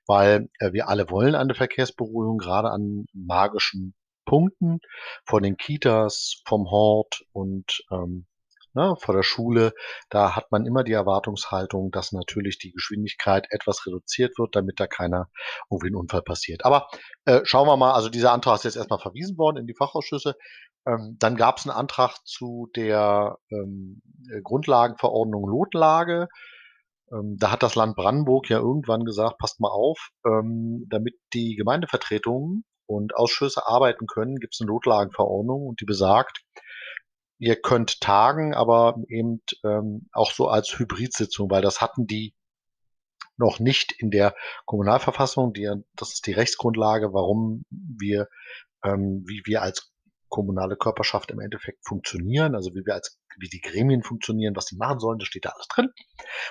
weil 0.07 0.49
äh, 0.59 0.73
wir 0.73 0.89
alle 0.89 1.09
wollen 1.09 1.35
eine 1.35 1.53
Verkehrsberuhigung, 1.53 2.37
gerade 2.37 2.71
an 2.71 3.05
magischen 3.13 3.93
Punkten, 4.25 4.79
von 5.25 5.43
den 5.43 5.57
Kitas, 5.57 6.41
vom 6.45 6.69
Hort 6.69 7.23
und 7.33 7.83
ähm, 7.91 8.25
ne, 8.73 8.95
vor 8.99 9.15
der 9.15 9.23
Schule, 9.23 9.73
da 10.09 10.35
hat 10.35 10.51
man 10.51 10.65
immer 10.65 10.83
die 10.83 10.93
Erwartungshaltung, 10.93 11.91
dass 11.91 12.11
natürlich 12.11 12.59
die 12.59 12.71
Geschwindigkeit 12.71 13.47
etwas 13.49 13.85
reduziert 13.85 14.37
wird, 14.37 14.55
damit 14.55 14.79
da 14.79 14.87
keiner 14.87 15.29
irgendwie 15.69 15.89
ein 15.89 15.95
Unfall 15.95 16.21
passiert. 16.21 16.65
Aber 16.65 16.87
äh, 17.25 17.41
schauen 17.43 17.67
wir 17.67 17.77
mal, 17.77 17.93
also 17.93 18.09
dieser 18.09 18.31
Antrag 18.31 18.57
ist 18.57 18.65
jetzt 18.65 18.77
erstmal 18.77 18.99
verwiesen 18.99 19.37
worden 19.37 19.57
in 19.57 19.67
die 19.67 19.75
Fachausschüsse. 19.75 20.35
Ähm, 20.85 21.17
dann 21.19 21.35
gab 21.35 21.57
es 21.57 21.67
einen 21.67 21.75
Antrag 21.75 22.17
zu 22.25 22.69
der 22.75 23.37
ähm, 23.51 24.01
äh, 24.31 24.41
Grundlagenverordnung 24.41 25.47
Lotlage. 25.47 26.27
Ähm, 27.11 27.37
da 27.37 27.51
hat 27.51 27.63
das 27.63 27.75
Land 27.75 27.95
Brandenburg 27.95 28.49
ja 28.49 28.59
irgendwann 28.59 29.05
gesagt, 29.05 29.37
passt 29.37 29.59
mal 29.59 29.71
auf, 29.71 30.09
ähm, 30.25 30.85
damit 30.89 31.15
die 31.33 31.55
Gemeindevertretungen 31.55 32.63
und 32.85 33.15
Ausschüsse 33.15 33.67
arbeiten 33.67 34.07
können, 34.07 34.37
gibt 34.37 34.55
es 34.55 34.61
eine 34.61 34.69
Notlagenverordnung 34.71 35.67
und 35.67 35.81
die 35.81 35.85
besagt, 35.85 36.43
ihr 37.37 37.55
könnt 37.55 38.01
tagen, 38.01 38.53
aber 38.53 38.97
eben 39.07 39.41
ähm, 39.63 40.09
auch 40.11 40.31
so 40.31 40.47
als 40.47 40.77
Hybridsitzung, 40.77 41.49
weil 41.49 41.61
das 41.61 41.81
hatten 41.81 42.07
die 42.07 42.33
noch 43.37 43.59
nicht 43.59 43.93
in 43.97 44.11
der 44.11 44.35
Kommunalverfassung. 44.65 45.53
Die, 45.53 45.71
das 45.95 46.13
ist 46.13 46.27
die 46.27 46.33
Rechtsgrundlage, 46.33 47.13
warum 47.13 47.63
wir, 47.69 48.27
ähm, 48.83 49.23
wie 49.25 49.41
wir 49.45 49.61
als 49.61 49.91
kommunale 50.29 50.75
Körperschaft 50.75 51.31
im 51.31 51.39
Endeffekt 51.39 51.85
funktionieren, 51.85 52.55
also 52.55 52.73
wie 52.73 52.85
wir 52.85 52.93
als, 52.93 53.19
wie 53.37 53.49
die 53.49 53.61
Gremien 53.61 54.03
funktionieren, 54.03 54.55
was 54.55 54.67
sie 54.67 54.77
machen 54.77 54.99
sollen, 54.99 55.19
das 55.19 55.27
steht 55.27 55.45
da 55.45 55.49
alles 55.49 55.67
drin. 55.67 55.89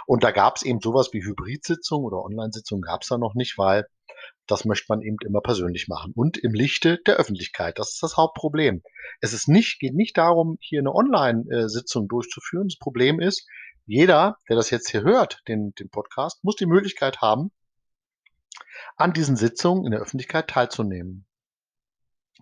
Und 0.07 0.25
da 0.25 0.31
gab 0.31 0.57
es 0.57 0.63
eben 0.63 0.81
sowas 0.81 1.11
wie 1.13 1.23
Hybridsitzungen 1.23 2.07
oder 2.07 2.23
Online-Sitzungen 2.23 2.83
gab 2.83 3.03
es 3.03 3.09
da 3.09 3.19
noch 3.19 3.35
nicht, 3.35 3.57
weil 3.59 3.87
das 4.47 4.65
möchte 4.65 4.87
man 4.89 5.03
eben 5.03 5.17
immer 5.25 5.41
persönlich 5.41 5.89
machen 5.89 6.13
und 6.15 6.39
im 6.39 6.53
Lichte 6.55 6.99
der 7.07 7.17
Öffentlichkeit. 7.17 7.79
Das 7.79 7.93
ist 7.93 8.03
das 8.03 8.17
Hauptproblem. 8.17 8.83
Es 9.21 9.33
ist 9.33 9.49
nicht, 9.49 9.79
geht 9.79 9.95
nicht 9.95 10.17
darum, 10.17 10.57
hier 10.61 10.81
eine 10.81 10.95
Online-Sitzung 10.95 12.09
durchzuführen. 12.09 12.69
Das 12.69 12.79
Problem 12.79 13.21
ist, 13.21 13.47
jeder, 13.87 14.39
der 14.49 14.57
das 14.57 14.71
jetzt 14.71 14.91
hier 14.91 15.03
hört, 15.03 15.43
den, 15.49 15.73
den 15.79 15.89
Podcast, 15.89 16.43
muss 16.43 16.57
die 16.57 16.67
Möglichkeit 16.67 17.21
haben, 17.21 17.51
an 18.97 19.13
diesen 19.13 19.37
Sitzungen 19.37 19.85
in 19.85 19.93
der 19.93 20.01
Öffentlichkeit 20.01 20.49
teilzunehmen. 20.49 21.28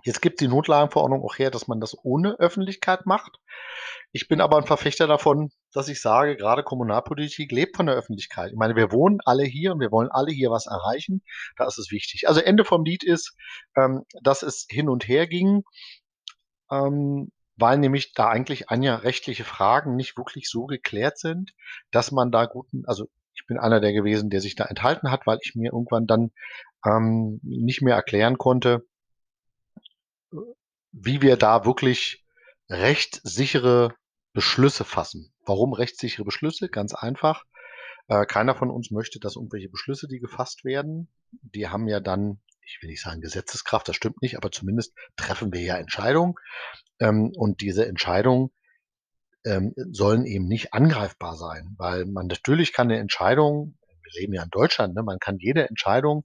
Jetzt 0.04 0.20
gibt 0.20 0.40
die 0.40 0.48
Notlagenverordnung 0.48 1.22
auch 1.22 1.38
her, 1.38 1.50
dass 1.50 1.68
man 1.68 1.80
das 1.80 1.96
ohne 2.04 2.38
Öffentlichkeit 2.38 3.06
macht. 3.06 3.38
Ich 4.12 4.28
bin 4.28 4.40
aber 4.40 4.58
ein 4.58 4.66
Verfechter 4.66 5.06
davon, 5.06 5.50
dass 5.72 5.88
ich 5.88 6.00
sage, 6.00 6.36
gerade 6.36 6.62
Kommunalpolitik 6.62 7.50
lebt 7.50 7.76
von 7.76 7.86
der 7.86 7.96
Öffentlichkeit. 7.96 8.52
Ich 8.52 8.56
meine, 8.56 8.76
wir 8.76 8.92
wohnen 8.92 9.18
alle 9.24 9.44
hier 9.44 9.72
und 9.72 9.80
wir 9.80 9.90
wollen 9.90 10.10
alle 10.10 10.32
hier 10.32 10.50
was 10.50 10.66
erreichen. 10.66 11.22
Da 11.56 11.66
ist 11.66 11.78
es 11.78 11.90
wichtig. 11.90 12.28
Also 12.28 12.40
Ende 12.40 12.64
vom 12.64 12.84
Lied 12.84 13.04
ist, 13.04 13.36
ähm, 13.76 14.04
dass 14.22 14.42
es 14.42 14.66
hin 14.70 14.88
und 14.88 15.08
her 15.08 15.26
ging, 15.26 15.64
ähm, 16.70 17.30
weil 17.56 17.78
nämlich 17.78 18.12
da 18.12 18.28
eigentlich 18.28 18.68
Anja 18.68 18.96
rechtliche 18.96 19.44
Fragen 19.44 19.96
nicht 19.96 20.16
wirklich 20.18 20.48
so 20.48 20.66
geklärt 20.66 21.18
sind, 21.18 21.52
dass 21.90 22.12
man 22.12 22.30
da 22.30 22.44
guten, 22.44 22.84
also 22.86 23.08
ich 23.34 23.46
bin 23.46 23.58
einer 23.58 23.80
der 23.80 23.92
gewesen, 23.92 24.30
der 24.30 24.40
sich 24.40 24.56
da 24.56 24.64
enthalten 24.64 25.10
hat, 25.10 25.26
weil 25.26 25.38
ich 25.42 25.54
mir 25.54 25.72
irgendwann 25.72 26.06
dann 26.06 26.32
ähm, 26.84 27.40
nicht 27.42 27.82
mehr 27.82 27.94
erklären 27.94 28.38
konnte, 28.38 28.86
wie 30.92 31.22
wir 31.22 31.36
da 31.36 31.64
wirklich 31.64 32.24
rechtssichere 32.68 33.94
Beschlüsse 34.32 34.84
fassen. 34.84 35.32
Warum 35.44 35.72
rechtssichere 35.72 36.24
Beschlüsse? 36.24 36.68
Ganz 36.68 36.94
einfach. 36.94 37.44
Äh, 38.08 38.26
keiner 38.26 38.54
von 38.54 38.70
uns 38.70 38.90
möchte, 38.90 39.18
dass 39.18 39.36
irgendwelche 39.36 39.68
Beschlüsse, 39.68 40.08
die 40.08 40.20
gefasst 40.20 40.64
werden, 40.64 41.08
die 41.30 41.68
haben 41.68 41.88
ja 41.88 42.00
dann, 42.00 42.40
ich 42.60 42.78
will 42.80 42.90
nicht 42.90 43.02
sagen 43.02 43.20
Gesetzeskraft, 43.20 43.88
das 43.88 43.96
stimmt 43.96 44.22
nicht, 44.22 44.36
aber 44.36 44.50
zumindest 44.52 44.94
treffen 45.16 45.52
wir 45.52 45.60
ja 45.62 45.76
Entscheidungen. 45.76 46.34
Ähm, 47.00 47.32
und 47.36 47.60
diese 47.60 47.86
Entscheidungen 47.86 48.50
ähm, 49.44 49.72
sollen 49.76 50.24
eben 50.26 50.46
nicht 50.46 50.72
angreifbar 50.74 51.36
sein, 51.36 51.74
weil 51.78 52.04
man 52.04 52.26
natürlich 52.26 52.72
kann 52.72 52.90
eine 52.90 53.00
Entscheidung, 53.00 53.78
wir 54.02 54.20
leben 54.20 54.34
ja 54.34 54.42
in 54.42 54.50
Deutschland, 54.50 54.94
ne, 54.94 55.02
man 55.02 55.18
kann 55.18 55.38
jede 55.38 55.68
Entscheidung 55.68 56.24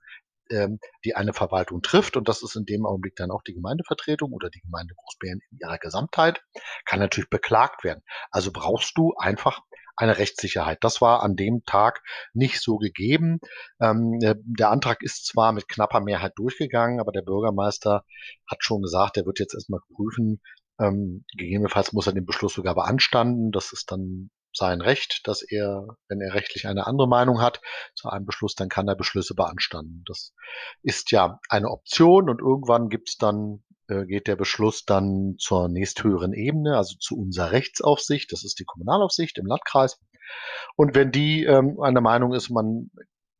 ähm, 0.52 0.80
die 1.06 1.16
eine 1.16 1.34
Verwaltung 1.34 1.82
trifft, 1.82 2.18
und 2.18 2.28
das 2.28 2.44
ist 2.44 2.56
in 2.56 2.66
dem 2.66 2.86
Augenblick 2.86 3.16
dann 3.16 3.32
auch 3.32 3.42
die 3.44 3.54
Gemeindevertretung 3.54 4.32
oder 4.32 4.50
die 4.50 4.62
Gemeinde 4.62 4.94
Großbären 4.96 5.40
in 5.52 5.58
ihrer 5.60 5.78
Gesamtheit, 5.78 6.44
kann 6.86 7.00
natürlich 7.00 7.30
beklagt 7.30 7.84
werden. 7.84 8.04
Also 8.30 8.52
brauchst 8.52 8.98
du 8.98 9.14
einfach 9.18 9.62
eine 9.96 10.18
Rechtssicherheit. 10.18 10.80
Das 10.82 11.02
war 11.02 11.22
an 11.22 11.36
dem 11.36 11.64
Tag 11.66 12.02
nicht 12.34 12.62
so 12.62 12.78
gegeben. 12.78 13.40
Ähm, 13.80 14.20
der 14.20 14.70
Antrag 14.70 15.04
ist 15.04 15.28
zwar 15.28 15.52
mit 15.52 15.68
knapper 15.68 16.02
Mehrheit 16.02 16.34
durchgegangen, 16.38 17.00
aber 17.00 17.12
der 17.12 17.22
Bürgermeister 17.22 18.04
hat 18.50 18.64
schon 18.64 18.82
gesagt, 18.82 19.18
er 19.18 19.26
wird 19.26 19.40
jetzt 19.40 19.54
erstmal 19.54 19.82
prüfen, 19.94 20.42
ähm, 20.80 21.26
gegebenenfalls 21.38 21.94
muss 21.94 22.08
er 22.08 22.14
den 22.14 22.26
Beschluss 22.26 22.54
sogar 22.54 22.76
beanstanden. 22.76 23.52
Das 23.52 23.72
ist 23.74 23.92
dann 23.92 24.32
sein 24.54 24.82
Recht, 24.82 25.22
dass 25.26 25.42
er, 25.42 25.98
wenn 26.08 26.22
er 26.22 26.34
rechtlich 26.34 26.68
eine 26.68 26.88
andere 26.88 27.08
Meinung 27.08 27.42
hat 27.42 27.62
zu 27.96 28.10
einem 28.10 28.26
Beschluss, 28.26 28.56
dann 28.56 28.70
kann 28.70 28.88
er 28.88 28.96
Beschlüsse 28.96 29.36
beanstanden. 29.36 30.04
Das 30.06 30.34
ist 30.82 31.12
ja 31.12 31.40
eine 31.50 31.70
Option 31.70 32.30
und 32.30 32.40
irgendwann 32.40 32.90
gibt's 32.90 33.18
dann, 33.18 33.64
äh, 33.88 34.06
geht 34.06 34.28
der 34.28 34.36
Beschluss 34.36 34.86
dann 34.86 35.36
zur 35.38 35.70
nächsthöheren 35.70 36.34
Ebene, 36.34 36.78
also 36.78 36.96
zu 36.98 37.18
unserer 37.18 37.52
Rechtsaufsicht, 37.52 38.32
das 38.32 38.44
ist 38.44 38.60
die 38.60 38.66
Kommunalaufsicht 38.66 39.38
im 39.38 39.46
Landkreis. 39.46 40.00
Und 40.76 40.96
wenn 40.96 41.12
die 41.12 41.44
ähm, 41.46 41.80
einer 41.82 42.02
Meinung 42.02 42.34
ist, 42.34 42.50
man 42.50 42.92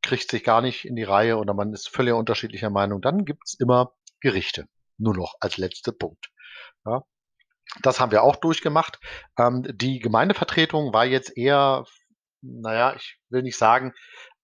kriegt 0.02 0.30
sich 0.30 0.44
gar 0.44 0.60
nicht 0.60 0.84
in 0.84 0.96
die 0.96 1.04
Reihe 1.04 1.38
oder 1.38 1.54
man 1.54 1.72
ist 1.72 1.88
völlig 1.88 2.14
unterschiedlicher 2.14 2.70
Meinung, 2.70 3.00
dann 3.00 3.24
gibt's 3.24 3.54
immer 3.54 3.94
Gerichte. 4.20 4.66
Nur 4.98 5.16
noch 5.16 5.34
als 5.40 5.56
letzter 5.56 5.92
Punkt. 5.92 6.30
Ja, 6.84 7.02
das 7.80 8.00
haben 8.00 8.12
wir 8.12 8.22
auch 8.22 8.36
durchgemacht. 8.36 9.00
Ähm, 9.38 9.64
die 9.74 9.98
Gemeindevertretung 9.98 10.92
war 10.92 11.04
jetzt 11.04 11.36
eher, 11.36 11.84
naja, 12.42 12.94
ich 12.96 13.18
will 13.30 13.42
nicht 13.42 13.56
sagen, 13.56 13.94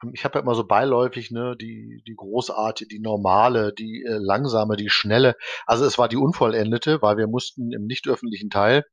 ähm, 0.03 0.13
ich 0.15 0.25
habe 0.25 0.39
ja 0.39 0.43
immer 0.43 0.55
so 0.55 0.67
beiläufig, 0.67 1.31
ne, 1.31 1.57
die, 1.61 2.03
die 2.07 2.15
großartige, 2.17 2.89
die 2.89 3.01
normale, 3.01 3.73
die 3.75 4.05
äh, 4.07 4.19
langsame, 4.19 4.77
die 4.77 4.91
schnelle. 4.91 5.37
Also 5.67 5.85
es 5.85 5.99
war 5.99 6.09
die 6.09 6.17
unvollendete, 6.17 7.03
weil 7.03 7.17
wir 7.17 7.27
mussten 7.27 7.73
im 7.73 7.85
nicht 7.85 8.09
öffentlichen 8.09 8.51
Teil 8.51 8.85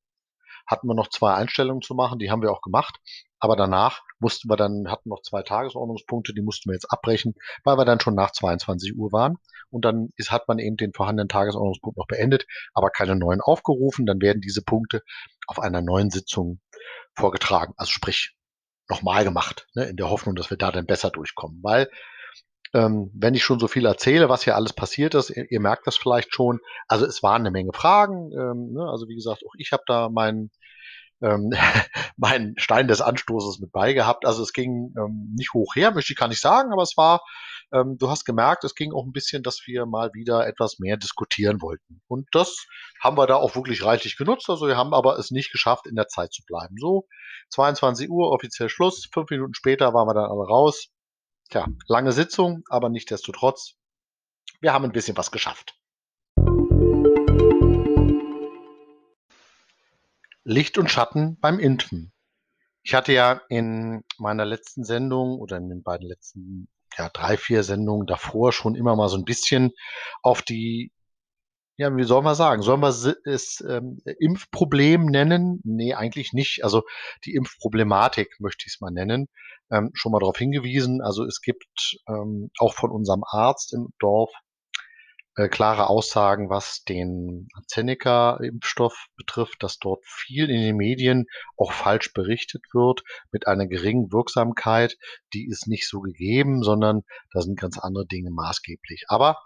hatten 0.68 0.88
wir 0.88 0.96
noch 0.96 1.10
zwei 1.10 1.34
Einstellungen 1.36 1.82
zu 1.82 1.94
machen, 1.94 2.20
die 2.20 2.32
haben 2.32 2.42
wir 2.42 2.52
auch 2.52 2.62
gemacht. 2.62 2.98
Aber 3.46 3.56
danach 3.56 4.02
mussten 4.18 4.50
wir 4.50 4.56
dann, 4.56 4.90
hatten 4.90 5.10
noch 5.10 5.22
zwei 5.22 5.44
Tagesordnungspunkte, 5.44 6.34
die 6.34 6.42
mussten 6.42 6.72
wir 6.72 6.74
jetzt 6.74 6.92
abbrechen, 6.92 7.36
weil 7.64 7.78
wir 7.78 7.86
dann 7.86 8.00
schon 8.00 8.16
nach 8.16 8.32
22 8.32 8.98
Uhr 8.98 9.12
waren. 9.12 9.38
Und 9.70 9.86
dann 9.86 10.10
ist, 10.16 10.32
hat 10.32 10.48
man 10.48 10.58
eben 10.58 10.78
den 10.78 10.94
vorhandenen 10.94 11.30
Tagesordnungspunkt 11.30 11.96
noch 11.96 12.08
beendet, 12.08 12.48
aber 12.74 12.90
keine 12.90 13.16
neuen 13.16 13.42
aufgerufen. 13.42 14.08
Dann 14.08 14.20
werden 14.20 14.42
diese 14.42 14.64
Punkte 14.64 15.04
auf 15.46 15.60
einer 15.60 15.84
neuen 15.84 16.10
Sitzung 16.10 16.60
vorgetragen. 17.14 17.76
Also 17.78 17.92
sprich, 17.92 18.36
nochmal 18.90 19.24
gemacht, 19.24 19.68
ne, 19.76 19.84
in 19.84 19.96
der 19.96 20.10
Hoffnung, 20.10 20.34
dass 20.34 20.50
wir 20.50 20.58
da 20.58 20.72
dann 20.72 20.88
besser 20.88 21.12
durchkommen. 21.12 21.60
Weil 21.62 21.88
ähm, 22.74 23.12
wenn 23.14 23.36
ich 23.36 23.44
schon 23.44 23.60
so 23.60 23.68
viel 23.68 23.86
erzähle, 23.86 24.28
was 24.28 24.44
hier 24.44 24.56
alles 24.56 24.74
passiert 24.74 25.14
ist, 25.14 25.30
ihr, 25.30 25.60
merkt 25.60 25.86
das 25.86 25.98
vielleicht 25.98 26.34
schon. 26.34 26.62
Also 26.88 27.06
es 27.06 27.22
waren 27.22 27.44
eine 27.44 27.52
Menge 27.52 27.74
Fragen. 27.74 28.32
Ähm, 28.32 28.74
ne? 28.74 28.90
Also 28.90 29.08
wie 29.08 29.16
gesagt, 29.16 29.44
auch 29.46 29.54
ich 29.60 29.72
habe 29.72 29.84
da 29.86 30.10
meinen 30.10 30.50
ähm, 31.22 31.52
meinen 32.18 32.58
Stein 32.58 32.88
des 32.88 33.02
Anstoßes 33.02 33.60
mit 33.60 33.72
beigehabt. 33.72 34.26
Also 34.26 34.44
es 34.44 34.54
ging 34.54 34.94
ähm, 34.98 35.34
nicht 35.36 35.54
hoch 35.54 35.76
her, 35.76 35.92
möchte 35.92 36.14
ich 36.14 36.20
gar 36.20 36.28
nicht 36.28 36.42
sagen, 36.42 36.72
aber 36.72 36.84
es 36.84 36.98
war, 36.98 37.22
ähm, 37.74 37.98
du 37.98 38.10
hast 38.10 38.26
gemerkt, 38.26 38.64
es 38.64 38.76
ging 38.76 38.94
auch 38.94 39.06
ein 39.06 39.12
bisschen, 39.12 39.44
dass 39.44 39.62
wir 39.66 39.86
mal 39.86 40.12
wieder 40.14 40.48
etwas 40.48 40.80
mehr 40.80 40.98
diskutieren 40.98 41.62
wollten. 41.62 42.02
Und 42.08 42.28
das 42.32 42.66
haben 43.02 43.18
wir 43.18 43.28
da 43.28 43.36
auch 43.36 43.56
wirklich 43.56 43.84
reichlich 43.84 44.18
genutzt. 44.18 44.50
Also 44.50 44.68
wir 44.68 44.78
haben 44.78 44.94
aber 44.94 45.18
es 45.18 45.32
nicht 45.32 45.52
geschafft, 45.52 45.88
in 45.88 45.96
der 45.96 46.08
Zeit 46.08 46.34
zu 46.34 46.44
bleiben. 46.46 46.76
So, 46.80 47.08
22 47.50 48.10
Uhr, 48.10 48.32
offiziell 48.32 48.70
Schluss. 48.70 49.08
Fünf 49.14 49.30
Minuten 49.30 49.54
später 49.54 49.94
waren 49.94 50.08
wir 50.08 50.14
dann 50.14 50.30
alle 50.30 50.48
raus. 50.48 50.88
Tja, 51.50 51.68
lange 51.88 52.12
Sitzung, 52.12 52.64
aber 52.70 52.90
nichtdestotrotz, 52.90 53.76
wir 54.62 54.74
haben 54.74 54.86
ein 54.86 54.92
bisschen 54.92 55.16
was 55.16 55.30
geschafft. 55.30 55.76
Licht 60.46 60.78
und 60.78 60.90
Schatten 60.90 61.38
beim 61.40 61.60
Impfen. 61.60 62.14
Ich 62.84 62.94
hatte 62.94 63.12
ja 63.12 63.42
in 63.50 64.04
meiner 64.20 64.46
letzten 64.46 64.84
Sendung 64.84 65.40
oder 65.40 65.58
in 65.58 65.70
den 65.70 65.84
beiden 65.84 66.08
letzten 66.08 66.70
ja, 66.98 67.10
drei, 67.10 67.36
vier 67.36 67.64
Sendungen 67.64 68.08
davor 68.08 68.54
schon 68.54 68.76
immer 68.76 68.96
mal 68.96 69.10
so 69.10 69.18
ein 69.18 69.26
bisschen 69.26 69.72
auf 70.22 70.42
die 70.44 70.92
ja, 71.78 71.96
wie 71.96 72.04
soll 72.04 72.22
man 72.22 72.36
sagen? 72.36 72.62
Sollen 72.62 72.80
wir 72.80 72.88
es 73.26 73.64
ähm, 73.68 73.98
Impfproblem 74.06 75.08
nennen? 75.08 75.60
Nee, 75.66 75.94
eigentlich 75.94 76.32
nicht. 76.32 76.64
Also 76.64 76.84
die 77.26 77.34
Impfproblematik 77.36 78.40
möchte 78.40 78.64
ich 78.66 78.76
es 78.76 78.82
mal 78.82 78.92
nennen. 78.92 79.28
Ähm, 79.70 79.92
schon 79.94 80.14
mal 80.14 80.20
darauf 80.20 80.38
hingewiesen. 80.38 81.02
Also 81.02 81.26
es 81.26 81.42
gibt 81.42 81.98
ähm, 82.08 82.50
auch 82.60 82.74
von 82.74 82.92
unserem 82.92 83.24
Arzt 83.26 83.74
im 83.74 83.90
Dorf 84.00 84.32
äh, 85.36 85.50
klare 85.50 85.90
Aussagen, 85.90 86.50
was 86.50 86.84
den 86.84 87.48
AstraZeneca-Impfstoff 87.54 89.08
betrifft, 89.18 89.64
dass 89.64 89.80
dort 89.80 90.04
viel 90.06 90.50
in 90.50 90.62
den 90.62 90.78
Medien 90.78 91.26
auch 91.58 91.72
falsch 91.72 92.14
berichtet 92.14 92.64
wird 92.74 93.04
mit 93.32 93.48
einer 93.48 93.68
geringen 93.68 94.12
Wirksamkeit. 94.12 94.98
Die 95.34 95.48
ist 95.48 95.68
nicht 95.68 95.88
so 95.90 96.00
gegeben, 96.00 96.64
sondern 96.64 97.02
da 97.34 97.42
sind 97.42 97.60
ganz 97.60 97.78
andere 97.78 98.06
Dinge 98.06 98.32
maßgeblich. 98.32 99.06
Aber 99.08 99.38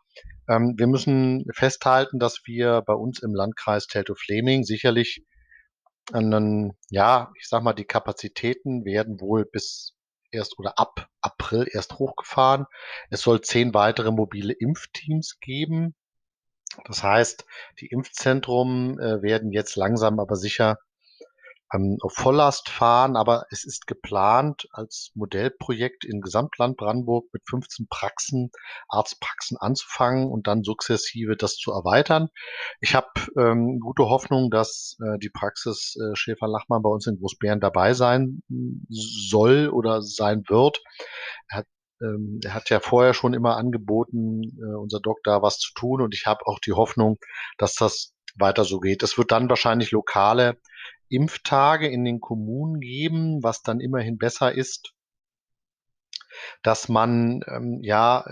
ähm, 0.48 0.76
wir 0.78 0.88
müssen 0.88 1.46
festhalten, 1.54 2.20
dass 2.20 2.42
wir 2.46 2.82
bei 2.86 2.94
uns 2.94 3.20
im 3.24 3.34
Landkreis 3.34 3.88
Teltow-Fleming 3.88 4.64
sicherlich 4.64 5.26
einen, 6.12 6.78
ja, 6.90 7.32
ich 7.40 7.48
sag 7.48 7.64
mal, 7.64 7.74
die 7.74 7.86
Kapazitäten 7.86 8.86
werden 8.86 9.20
wohl 9.20 9.46
bis 9.46 9.96
erst 10.32 10.60
oder 10.60 10.78
ab 10.78 11.10
April 11.22 11.68
erst 11.72 12.00
hochgefahren. 12.00 12.66
Es 13.10 13.22
soll 13.22 13.42
zehn 13.42 13.74
weitere 13.74 14.12
mobile 14.12 14.54
Impfteams 14.54 15.40
geben. 15.40 15.96
Das 16.86 17.04
heißt, 17.04 17.46
die 17.80 17.88
Impfzentren 17.88 19.00
äh, 19.00 19.22
werden 19.22 19.52
jetzt 19.52 19.76
langsam 19.76 20.20
aber 20.20 20.36
sicher 20.36 20.78
ähm, 21.74 21.98
auf 22.02 22.14
Volllast 22.14 22.70
fahren, 22.70 23.16
aber 23.16 23.46
es 23.52 23.66
ist 23.66 23.88
geplant 23.88 24.68
als 24.72 25.12
Modellprojekt 25.16 26.06
in 26.06 26.22
Gesamtland 26.22 26.78
Brandenburg 26.78 27.28
mit 27.34 27.44
15 27.50 27.88
Praxen, 27.90 28.52
Arztpraxen 28.88 29.58
anzufangen 29.58 30.30
und 30.30 30.48
dann 30.48 30.64
sukzessive 30.64 31.36
das 31.36 31.56
zu 31.56 31.72
erweitern. 31.72 32.30
Ich 32.82 32.96
habe 32.96 33.08
ähm, 33.38 33.80
gute 33.80 34.10
Hoffnung, 34.10 34.50
dass 34.50 34.98
äh, 35.02 35.18
die 35.20 35.30
Praxis 35.30 35.96
äh, 35.96 36.16
Schäfer-Lachmann 36.16 36.82
bei 36.82 36.90
uns 36.90 37.08
in 37.08 37.20
Großbären 37.20 37.60
dabei 37.60 37.94
sein 37.94 38.42
soll 38.90 39.70
oder 39.70 40.02
sein 40.02 40.44
wird. 40.48 40.82
Er 41.50 41.60
hat 41.60 41.68
ähm, 42.02 42.40
er 42.46 42.54
hat 42.54 42.70
ja 42.70 42.80
vorher 42.80 43.14
schon 43.14 43.34
immer 43.34 43.58
angeboten, 43.58 44.58
äh, 44.58 44.76
unser 44.76 45.02
Doktor 45.02 45.42
was 45.42 45.58
zu 45.58 45.74
tun 45.74 46.02
und 46.02 46.14
ich 46.14 46.26
habe 46.26 46.48
auch 46.48 46.60
die 46.60 46.72
Hoffnung, 46.72 47.18
dass 47.58 47.76
das 47.76 48.14
weiter 48.38 48.64
so 48.64 48.80
geht. 48.80 49.04
Es 49.04 49.18
wird 49.18 49.32
dann 49.32 49.50
wahrscheinlich 49.50 49.92
lokale 49.92 50.58
Impftage 51.10 51.88
in 51.88 52.06
den 52.06 52.20
Kommunen 52.20 52.80
geben, 52.80 53.44
was 53.44 53.62
dann 53.62 53.80
immerhin 53.80 54.18
besser 54.18 54.54
ist, 54.54 54.94
dass 56.64 56.90
man 56.90 57.42
ähm, 57.48 57.80
ja, 57.82 58.26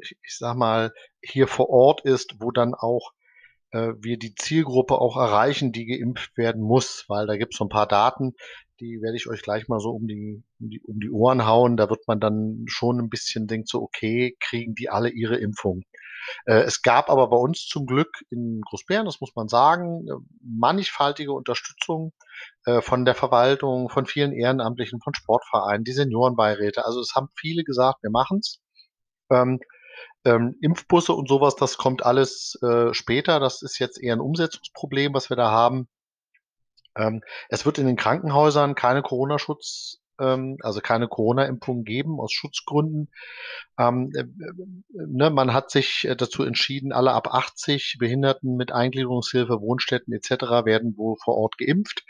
ich, 0.00 0.16
sag 0.38 0.56
mal, 0.56 0.92
hier 1.22 1.46
vor 1.46 1.68
Ort 1.70 2.02
ist, 2.04 2.36
wo 2.38 2.50
dann 2.50 2.74
auch 2.74 3.12
äh, 3.72 3.92
wir 3.98 4.18
die 4.18 4.34
Zielgruppe 4.34 4.98
auch 4.98 5.16
erreichen, 5.16 5.72
die 5.72 5.86
geimpft 5.86 6.36
werden 6.36 6.62
muss, 6.62 7.04
weil 7.08 7.26
da 7.26 7.36
gibt 7.36 7.54
es 7.54 7.58
so 7.58 7.64
ein 7.64 7.70
paar 7.70 7.88
Daten, 7.88 8.34
die 8.80 9.00
werde 9.02 9.16
ich 9.16 9.28
euch 9.28 9.42
gleich 9.42 9.68
mal 9.68 9.80
so 9.80 9.90
um 9.90 10.06
die, 10.06 10.42
um 10.58 10.70
die, 10.70 10.80
um 10.80 11.00
die 11.00 11.10
Ohren 11.10 11.46
hauen. 11.46 11.76
Da 11.76 11.90
wird 11.90 12.06
man 12.08 12.18
dann 12.18 12.64
schon 12.66 12.98
ein 12.98 13.10
bisschen 13.10 13.46
denkt 13.46 13.68
so, 13.68 13.82
okay, 13.82 14.36
kriegen 14.40 14.74
die 14.74 14.88
alle 14.88 15.10
ihre 15.10 15.36
Impfung? 15.36 15.82
Äh, 16.46 16.62
es 16.62 16.82
gab 16.82 17.10
aber 17.10 17.28
bei 17.28 17.36
uns 17.36 17.66
zum 17.66 17.86
Glück 17.86 18.24
in 18.30 18.60
Großbären, 18.62 19.06
das 19.06 19.20
muss 19.20 19.34
man 19.34 19.48
sagen, 19.48 20.06
äh, 20.08 20.12
mannigfaltige 20.42 21.32
Unterstützung 21.32 22.12
äh, 22.66 22.80
von 22.80 23.04
der 23.04 23.14
Verwaltung, 23.14 23.88
von 23.88 24.06
vielen 24.06 24.32
Ehrenamtlichen, 24.32 25.00
von 25.00 25.14
Sportvereinen, 25.14 25.84
die 25.84 25.92
Seniorenbeiräte. 25.92 26.84
Also 26.84 27.00
es 27.00 27.14
haben 27.14 27.28
viele 27.36 27.64
gesagt, 27.64 28.02
wir 28.02 28.10
machen's. 28.10 28.60
Ähm, 29.30 29.60
ähm, 30.24 30.56
Impfbusse 30.60 31.12
und 31.14 31.28
sowas, 31.28 31.56
das 31.56 31.78
kommt 31.78 32.04
alles 32.04 32.58
äh, 32.62 32.92
später. 32.92 33.40
Das 33.40 33.62
ist 33.62 33.78
jetzt 33.78 34.02
eher 34.02 34.14
ein 34.14 34.20
Umsetzungsproblem, 34.20 35.14
was 35.14 35.30
wir 35.30 35.36
da 35.36 35.50
haben. 35.50 35.88
Ähm, 36.96 37.22
es 37.48 37.64
wird 37.64 37.78
in 37.78 37.86
den 37.86 37.96
Krankenhäusern 37.96 38.74
keine 38.74 39.02
Corona-Schutz 39.02 39.99
ähm, 40.20 40.56
also 40.62 40.80
keine 40.80 41.08
Corona-Impfung 41.08 41.84
geben 41.84 42.20
aus 42.20 42.32
Schutzgründen. 42.32 43.10
Ähm, 43.78 44.12
äh, 44.14 44.24
ne, 44.90 45.30
man 45.30 45.52
hat 45.52 45.70
sich 45.70 46.06
äh, 46.06 46.16
dazu 46.16 46.44
entschieden, 46.44 46.92
alle 46.92 47.12
ab 47.12 47.28
80 47.32 47.96
Behinderten 47.98 48.56
mit 48.56 48.72
Eingliederungshilfe, 48.72 49.60
Wohnstätten 49.60 50.12
etc. 50.12 50.30
werden 50.64 50.96
wohl 50.96 51.16
vor 51.22 51.36
Ort 51.36 51.56
geimpft. 51.58 52.04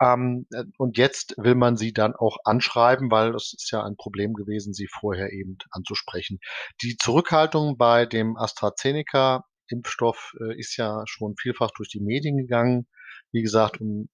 Ähm, 0.00 0.46
äh, 0.52 0.64
und 0.78 0.96
jetzt 0.96 1.34
will 1.36 1.54
man 1.54 1.76
sie 1.76 1.92
dann 1.92 2.14
auch 2.14 2.38
anschreiben, 2.44 3.10
weil 3.10 3.34
es 3.34 3.54
ist 3.56 3.70
ja 3.70 3.84
ein 3.84 3.96
Problem 3.96 4.34
gewesen, 4.34 4.72
sie 4.72 4.88
vorher 4.88 5.32
eben 5.32 5.58
anzusprechen. 5.70 6.38
Die 6.82 6.96
Zurückhaltung 6.96 7.76
bei 7.76 8.06
dem 8.06 8.36
AstraZeneca 8.36 9.44
Impfstoff 9.68 10.32
äh, 10.40 10.58
ist 10.58 10.76
ja 10.76 11.02
schon 11.06 11.36
vielfach 11.36 11.70
durch 11.76 11.88
die 11.88 12.00
Medien 12.00 12.36
gegangen. 12.36 12.86
Wie 13.32 13.42
gesagt, 13.42 13.80
um, 13.80 14.08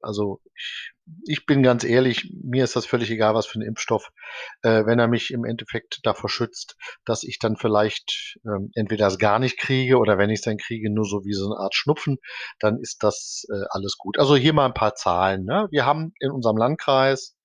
also 0.00 0.40
ich, 0.54 0.92
ich 1.24 1.46
bin 1.46 1.62
ganz 1.62 1.84
ehrlich, 1.84 2.32
mir 2.42 2.64
ist 2.64 2.76
das 2.76 2.86
völlig 2.86 3.10
egal, 3.10 3.34
was 3.34 3.46
für 3.46 3.58
ein 3.58 3.62
Impfstoff, 3.62 4.10
äh, 4.62 4.86
wenn 4.86 4.98
er 4.98 5.08
mich 5.08 5.30
im 5.32 5.44
Endeffekt 5.44 6.00
davor 6.04 6.30
schützt, 6.30 6.76
dass 7.04 7.24
ich 7.24 7.38
dann 7.38 7.56
vielleicht 7.56 8.38
ähm, 8.44 8.70
entweder 8.74 9.06
das 9.06 9.18
gar 9.18 9.38
nicht 9.38 9.58
kriege 9.58 9.98
oder 9.98 10.18
wenn 10.18 10.30
ich 10.30 10.40
es 10.40 10.44
dann 10.44 10.58
kriege, 10.58 10.92
nur 10.92 11.04
so 11.04 11.24
wie 11.24 11.32
so 11.32 11.46
eine 11.46 11.60
Art 11.60 11.74
Schnupfen, 11.74 12.18
dann 12.60 12.78
ist 12.80 13.02
das 13.02 13.44
äh, 13.50 13.64
alles 13.70 13.96
gut. 13.98 14.18
Also 14.18 14.36
hier 14.36 14.52
mal 14.52 14.66
ein 14.66 14.74
paar 14.74 14.94
Zahlen. 14.94 15.44
Ne? 15.44 15.66
Wir 15.70 15.84
haben 15.84 16.12
in 16.20 16.30
unserem 16.30 16.56
Landkreis 16.56 17.36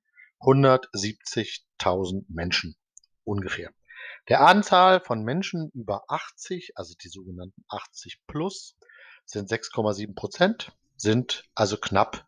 170.000 0.42 2.26
Menschen 2.30 2.76
ungefähr. 3.24 3.72
Der 4.30 4.42
Anzahl 4.42 5.00
von 5.00 5.24
Menschen 5.24 5.72
über 5.74 6.04
80, 6.10 6.74
also 6.76 6.94
die 7.02 7.08
sogenannten 7.08 7.64
80 7.70 8.22
plus, 8.28 8.78
sind 9.26 9.50
6,7 9.50 10.16
Prozent 10.16 10.72
sind 10.98 11.46
also 11.56 11.78
knapp 11.78 12.28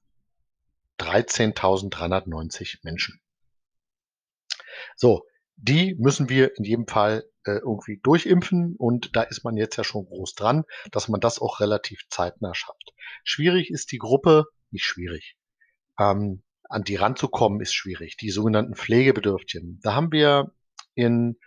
13.390 1.00 2.80
Menschen. 2.84 3.20
So, 4.96 5.26
die 5.56 5.96
müssen 5.96 6.30
wir 6.30 6.58
in 6.58 6.64
jedem 6.64 6.88
Fall 6.88 7.26
äh, 7.46 7.58
irgendwie 7.58 8.00
durchimpfen 8.02 8.76
und 8.78 9.16
da 9.16 9.24
ist 9.24 9.44
man 9.44 9.58
jetzt 9.58 9.76
ja 9.76 9.84
schon 9.84 10.06
groß 10.06 10.36
dran, 10.36 10.64
dass 10.92 11.10
man 11.10 11.20
das 11.20 11.40
auch 11.40 11.60
relativ 11.60 12.08
zeitnah 12.10 12.56
schafft. 12.56 12.94
Schwierig 13.24 13.72
ist 13.72 13.92
die 13.92 13.98
Gruppe, 13.98 14.46
nicht 14.72 14.86
schwierig. 14.86 15.36
Ähm, 16.00 16.44
an 16.70 16.84
die 16.84 16.96
ranzukommen 16.96 17.60
ist 17.62 17.74
schwierig. 17.74 18.18
Die 18.18 18.30
sogenannten 18.30 18.76
Pflegebedürftigen. 18.76 19.80
Da 19.82 19.96
haben 19.96 20.12
wir 20.12 20.52
in 20.94 21.40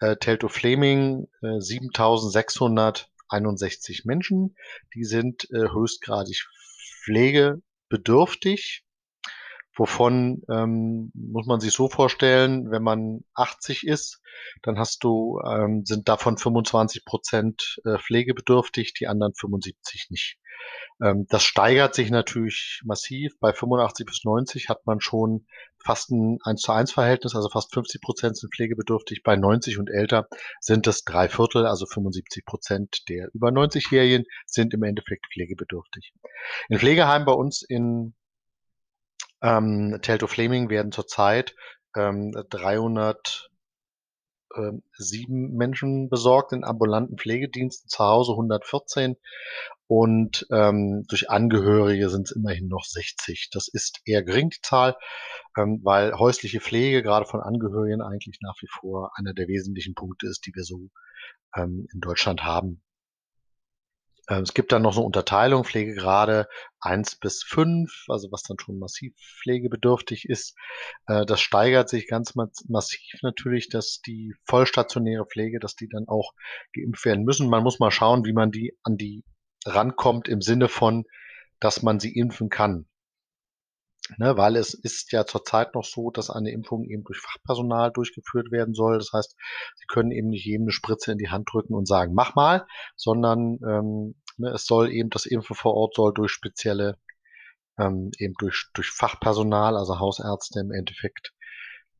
äh, 0.00 0.16
Telto 0.16 0.48
Fleming 0.48 1.28
äh, 1.42 1.60
7661 1.60 4.06
Menschen. 4.06 4.56
Die 4.94 5.04
sind 5.04 5.50
äh, 5.50 5.68
höchstgradig 5.70 6.48
pflegebedürftig, 7.10 8.84
wovon 9.76 10.42
ähm, 10.48 11.10
muss 11.14 11.46
man 11.46 11.60
sich 11.60 11.72
so 11.72 11.88
vorstellen, 11.88 12.70
wenn 12.70 12.82
man 12.82 13.24
80 13.34 13.86
ist, 13.86 14.20
dann 14.62 14.78
hast 14.78 15.02
du, 15.04 15.40
ähm, 15.44 15.84
sind 15.84 16.08
davon 16.08 16.38
25 16.38 17.04
Prozent 17.04 17.80
äh, 17.84 17.98
pflegebedürftig, 17.98 18.94
die 18.94 19.08
anderen 19.08 19.34
75 19.34 20.06
nicht. 20.10 20.38
Ähm, 21.02 21.26
das 21.28 21.42
steigert 21.44 21.94
sich 21.94 22.10
natürlich 22.10 22.82
massiv. 22.84 23.38
Bei 23.40 23.52
85 23.52 24.06
bis 24.06 24.24
90 24.24 24.68
hat 24.68 24.86
man 24.86 25.00
schon 25.00 25.46
fast 25.82 26.10
ein 26.10 26.38
1 26.44 26.60
zu 26.60 26.72
1 26.72 26.92
Verhältnis, 26.92 27.34
also 27.34 27.48
fast 27.48 27.72
50 27.72 28.00
Prozent 28.02 28.36
sind 28.36 28.54
pflegebedürftig. 28.54 29.22
Bei 29.22 29.36
90 29.36 29.78
und 29.78 29.88
älter 29.88 30.28
sind 30.60 30.86
es 30.86 31.04
drei 31.04 31.28
Viertel, 31.28 31.66
also 31.66 31.86
75 31.86 32.44
Prozent 32.44 33.08
der 33.08 33.28
über 33.32 33.48
90-Jährigen 33.48 34.24
sind 34.46 34.74
im 34.74 34.82
Endeffekt 34.82 35.26
pflegebedürftig. 35.32 36.12
In 36.68 36.78
Pflegeheimen 36.78 37.26
bei 37.26 37.32
uns 37.32 37.62
in 37.62 38.14
ähm, 39.42 39.98
Telto 40.02 40.26
Fleming 40.26 40.68
werden 40.68 40.92
zurzeit 40.92 41.54
ähm, 41.96 42.32
300 42.50 43.49
sieben 44.96 45.54
Menschen 45.54 46.08
besorgt 46.08 46.52
in 46.52 46.64
ambulanten 46.64 47.16
Pflegediensten, 47.16 47.88
zu 47.88 48.04
Hause 48.04 48.32
114 48.32 49.16
und 49.90 50.46
ähm, 50.52 51.04
durch 51.08 51.30
Angehörige 51.30 52.10
sind 52.10 52.28
es 52.28 52.36
immerhin 52.36 52.68
noch 52.68 52.84
60. 52.84 53.48
Das 53.52 53.66
ist 53.66 54.00
eher 54.04 54.22
gering, 54.22 54.50
die 54.50 54.60
Zahl, 54.62 54.96
ähm, 55.58 55.80
weil 55.82 56.12
häusliche 56.14 56.60
Pflege 56.60 57.02
gerade 57.02 57.26
von 57.26 57.40
Angehörigen 57.40 58.00
eigentlich 58.00 58.38
nach 58.40 58.54
wie 58.60 58.68
vor 58.68 59.10
einer 59.16 59.34
der 59.34 59.48
wesentlichen 59.48 59.94
Punkte 59.94 60.28
ist, 60.28 60.46
die 60.46 60.52
wir 60.54 60.62
so 60.62 60.90
ähm, 61.56 61.88
in 61.92 62.00
Deutschland 62.00 62.44
haben. 62.44 62.82
Ähm, 64.30 64.44
es 64.44 64.54
gibt 64.54 64.72
dann 64.72 64.82
noch 64.82 64.94
so 64.94 65.02
Unterteilung, 65.02 65.64
Pflegegrade 65.64 66.48
eins 66.80 67.16
bis 67.16 67.42
fünf, 67.42 68.04
also 68.08 68.30
was 68.30 68.44
dann 68.44 68.58
schon 68.58 68.78
massiv 68.78 69.14
pflegebedürftig 69.42 70.28
ist. 70.28 70.56
Äh, 71.06 71.26
das 71.26 71.40
steigert 71.40 71.88
sich 71.88 72.08
ganz 72.08 72.34
massiv 72.36 73.22
natürlich, 73.22 73.68
dass 73.68 74.00
die 74.00 74.34
vollstationäre 74.44 75.26
Pflege, 75.26 75.58
dass 75.58 75.74
die 75.74 75.88
dann 75.88 76.08
auch 76.08 76.32
geimpft 76.72 77.04
werden 77.04 77.24
müssen. 77.24 77.50
Man 77.50 77.64
muss 77.64 77.80
mal 77.80 77.90
schauen, 77.90 78.24
wie 78.24 78.32
man 78.32 78.52
die 78.52 78.78
an 78.84 78.96
die 78.96 79.24
rankommt 79.66 80.28
im 80.28 80.40
Sinne 80.40 80.68
von, 80.68 81.04
dass 81.58 81.82
man 81.82 82.00
sie 82.00 82.16
impfen 82.16 82.48
kann. 82.48 82.86
Ne, 84.18 84.36
weil 84.36 84.56
es 84.56 84.74
ist 84.74 85.12
ja 85.12 85.24
zurzeit 85.24 85.74
noch 85.74 85.84
so, 85.84 86.10
dass 86.10 86.30
eine 86.30 86.50
Impfung 86.50 86.84
eben 86.84 87.04
durch 87.04 87.18
Fachpersonal 87.18 87.92
durchgeführt 87.92 88.50
werden 88.50 88.74
soll. 88.74 88.98
Das 88.98 89.12
heißt, 89.12 89.36
Sie 89.76 89.86
können 89.86 90.10
eben 90.10 90.28
nicht 90.28 90.44
jedem 90.44 90.64
eine 90.64 90.72
Spritze 90.72 91.12
in 91.12 91.18
die 91.18 91.30
Hand 91.30 91.48
drücken 91.52 91.74
und 91.74 91.86
sagen, 91.86 92.14
mach 92.14 92.34
mal, 92.34 92.66
sondern 92.96 93.58
ähm, 93.64 94.19
es 94.38 94.66
soll 94.66 94.90
eben 94.92 95.10
das 95.10 95.26
Impfen 95.26 95.56
vor 95.56 95.74
Ort 95.74 95.94
soll 95.94 96.12
durch 96.14 96.32
spezielle, 96.32 96.98
ähm, 97.78 98.10
eben 98.18 98.34
durch, 98.38 98.68
durch 98.74 98.90
Fachpersonal, 98.90 99.76
also 99.76 99.98
Hausärzte 99.98 100.60
im 100.60 100.72
Endeffekt, 100.72 101.34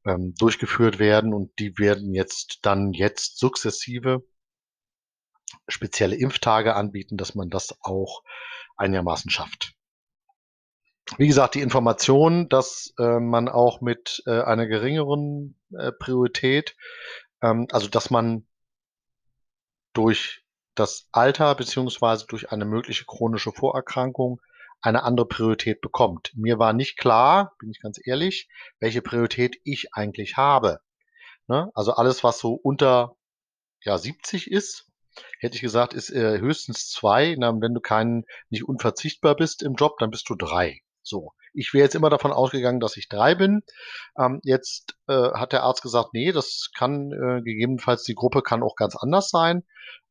ähm, 0.06 0.34
durchgeführt 0.38 0.98
werden 0.98 1.34
und 1.34 1.58
die 1.58 1.78
werden 1.78 2.14
jetzt 2.14 2.60
dann 2.62 2.92
jetzt 2.92 3.38
sukzessive 3.38 4.24
spezielle 5.68 6.16
Impftage 6.16 6.74
anbieten, 6.74 7.16
dass 7.16 7.34
man 7.34 7.50
das 7.50 7.76
auch 7.82 8.22
einigermaßen 8.76 9.30
schafft. 9.30 9.74
Wie 11.18 11.26
gesagt, 11.26 11.54
die 11.54 11.60
Information, 11.60 12.48
dass 12.48 12.94
äh, 12.98 13.18
man 13.18 13.48
auch 13.48 13.80
mit 13.80 14.22
äh, 14.26 14.42
einer 14.42 14.66
geringeren 14.66 15.58
äh, 15.76 15.90
Priorität, 15.92 16.76
ähm, 17.42 17.66
also 17.70 17.88
dass 17.88 18.10
man 18.10 18.46
durch 19.92 20.39
das 20.80 21.06
Alter 21.12 21.54
beziehungsweise 21.54 22.26
durch 22.26 22.50
eine 22.50 22.64
mögliche 22.64 23.04
chronische 23.04 23.52
Vorerkrankung 23.52 24.40
eine 24.80 25.02
andere 25.02 25.26
Priorität 25.26 25.82
bekommt. 25.82 26.32
Mir 26.34 26.58
war 26.58 26.72
nicht 26.72 26.96
klar, 26.96 27.54
bin 27.58 27.70
ich 27.70 27.80
ganz 27.80 28.00
ehrlich, 28.02 28.48
welche 28.78 29.02
Priorität 29.02 29.60
ich 29.62 29.92
eigentlich 29.92 30.38
habe. 30.38 30.80
Ne? 31.48 31.70
Also 31.74 31.92
alles, 31.92 32.24
was 32.24 32.38
so 32.38 32.54
unter 32.54 33.14
ja, 33.82 33.98
70 33.98 34.50
ist, 34.50 34.86
hätte 35.38 35.56
ich 35.56 35.62
gesagt, 35.62 35.92
ist 35.92 36.10
äh, 36.10 36.38
höchstens 36.38 36.88
zwei. 36.88 37.36
Na, 37.38 37.52
wenn 37.60 37.74
du 37.74 37.80
keinen 37.80 38.24
nicht 38.48 38.64
unverzichtbar 38.64 39.36
bist 39.36 39.62
im 39.62 39.74
Job, 39.74 39.98
dann 39.98 40.10
bist 40.10 40.30
du 40.30 40.34
drei. 40.34 40.80
So. 41.02 41.34
Ich 41.54 41.72
wäre 41.72 41.84
jetzt 41.84 41.94
immer 41.94 42.10
davon 42.10 42.32
ausgegangen, 42.32 42.80
dass 42.80 42.96
ich 42.96 43.08
drei 43.08 43.34
bin. 43.34 43.62
Ähm, 44.18 44.40
jetzt 44.44 44.96
äh, 45.08 45.32
hat 45.32 45.52
der 45.52 45.62
Arzt 45.62 45.82
gesagt, 45.82 46.10
nee, 46.12 46.32
das 46.32 46.70
kann 46.76 47.12
äh, 47.12 47.42
gegebenenfalls 47.42 48.02
die 48.04 48.14
Gruppe 48.14 48.42
kann 48.42 48.62
auch 48.62 48.76
ganz 48.76 48.96
anders 48.96 49.28
sein. 49.28 49.62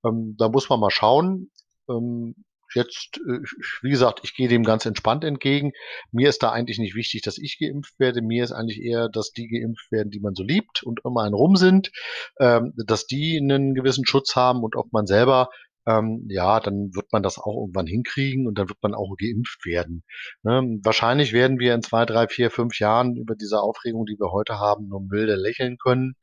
Ähm, 0.05 0.35
da 0.37 0.49
muss 0.49 0.69
man 0.69 0.79
mal 0.79 0.91
schauen. 0.91 1.51
Ähm, 1.89 2.35
jetzt, 2.75 3.17
äh, 3.17 3.39
wie 3.81 3.89
gesagt, 3.89 4.21
ich 4.23 4.35
gehe 4.35 4.47
dem 4.47 4.63
ganz 4.63 4.85
entspannt 4.85 5.23
entgegen. 5.23 5.71
Mir 6.11 6.29
ist 6.29 6.43
da 6.43 6.51
eigentlich 6.51 6.79
nicht 6.79 6.95
wichtig, 6.95 7.21
dass 7.21 7.37
ich 7.37 7.57
geimpft 7.59 7.99
werde. 7.99 8.21
Mir 8.21 8.43
ist 8.43 8.51
eigentlich 8.51 8.81
eher, 8.81 9.09
dass 9.09 9.31
die 9.31 9.47
geimpft 9.47 9.91
werden, 9.91 10.11
die 10.11 10.19
man 10.19 10.35
so 10.35 10.43
liebt 10.43 10.83
und 10.83 11.01
immer 11.05 11.23
ein 11.23 11.33
rum 11.33 11.55
sind, 11.55 11.91
ähm, 12.39 12.73
dass 12.85 13.05
die 13.07 13.37
einen 13.37 13.73
gewissen 13.73 14.05
Schutz 14.05 14.35
haben 14.35 14.63
und 14.63 14.75
ob 14.75 14.91
man 14.93 15.07
selber 15.07 15.49
ähm, 15.89 16.25
ja, 16.29 16.59
dann 16.59 16.93
wird 16.93 17.11
man 17.11 17.23
das 17.23 17.37
auch 17.39 17.55
irgendwann 17.61 17.87
hinkriegen 17.87 18.47
und 18.47 18.57
dann 18.57 18.69
wird 18.69 18.77
man 18.81 18.93
auch 18.93 19.15
geimpft 19.17 19.65
werden. 19.65 20.03
Ne? 20.43 20.79
Wahrscheinlich 20.83 21.33
werden 21.33 21.59
wir 21.59 21.73
in 21.73 21.81
zwei, 21.81 22.05
drei, 22.05 22.27
vier, 22.27 22.51
fünf 22.51 22.79
Jahren 22.79 23.15
über 23.15 23.35
diese 23.35 23.61
Aufregung, 23.61 24.05
die 24.05 24.17
wir 24.19 24.31
heute 24.31 24.59
haben, 24.59 24.87
nur 24.87 25.01
milde 25.01 25.35
lächeln 25.35 25.77
können. 25.77 26.15